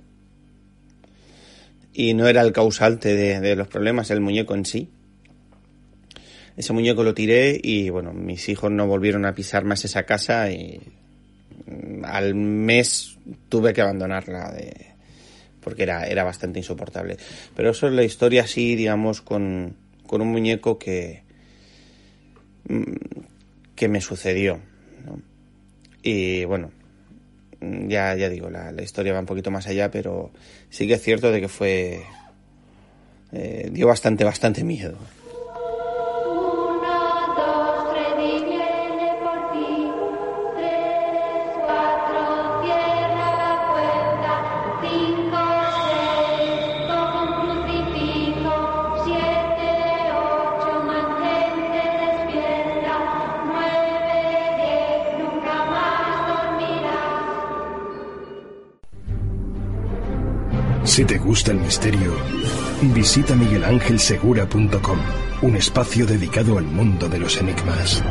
y 1.95 2.13
no 2.13 2.29
era 2.29 2.43
el 2.43 2.53
causante 2.53 3.15
de, 3.15 3.57
los 3.57 3.69
problemas, 3.69 4.11
el 4.11 4.21
muñeco 4.21 4.55
en 4.55 4.67
sí 4.67 4.91
ese 6.57 6.73
muñeco 6.73 7.05
lo 7.05 7.15
tiré 7.15 7.61
y 7.63 7.91
bueno, 7.91 8.13
mis 8.13 8.49
hijos 8.49 8.71
no 8.71 8.87
volvieron 8.87 9.27
a 9.27 9.35
pisar 9.35 9.65
más 9.65 9.85
esa 9.85 10.05
casa 10.05 10.51
y 10.51 10.81
mm, 11.67 12.05
al 12.05 12.35
mes 12.35 13.19
tuve 13.49 13.75
que 13.75 13.83
abandonarla 13.83 14.51
de, 14.53 14.95
porque 15.61 15.83
era, 15.83 16.07
era 16.07 16.25
bastante 16.25 16.61
insoportable. 16.61 17.19
Pero 17.55 17.71
eso 17.71 17.89
es 17.89 17.93
la 17.93 18.05
historia 18.05 18.45
así, 18.45 18.75
digamos, 18.75 19.21
con, 19.21 19.77
con 20.07 20.23
un 20.23 20.29
muñeco 20.29 20.79
que, 20.79 21.25
mm, 22.69 22.95
que 23.75 23.89
me 23.89 24.01
sucedió. 24.01 24.61
Y 26.03 26.45
bueno, 26.45 26.71
mm, 27.61 27.89
ya, 27.89 28.15
ya 28.15 28.29
digo, 28.29 28.49
la, 28.49 28.73
la, 28.73 28.83
historia 28.83 29.13
va 29.13 29.21
un 29.21 29.27
poquito 29.27 29.51
más 29.51 29.67
allá, 29.67 29.91
pero 29.91 30.31
sí 30.71 30.87
que 30.87 30.95
es 30.95 31.03
cierto 31.03 31.31
de 31.31 31.41
que 31.41 31.49
fue... 31.49 32.03
Eh, 33.33 33.69
dio 33.73 33.89
bastante, 33.89 34.23
bastante 34.23 34.63
miedo. 34.63 34.97
Si 60.97 61.05
te 61.05 61.19
gusta 61.19 61.51
el 61.53 61.59
misterio, 61.59 62.11
visita 62.81 63.35
miguelangelsegura.com, 63.35 64.99
un 65.43 65.57
espacio 65.57 66.07
dedicado 66.07 66.57
al 66.57 66.65
mundo 66.65 67.07
de 67.11 67.19
los 67.19 67.37
enigmas. 67.37 68.03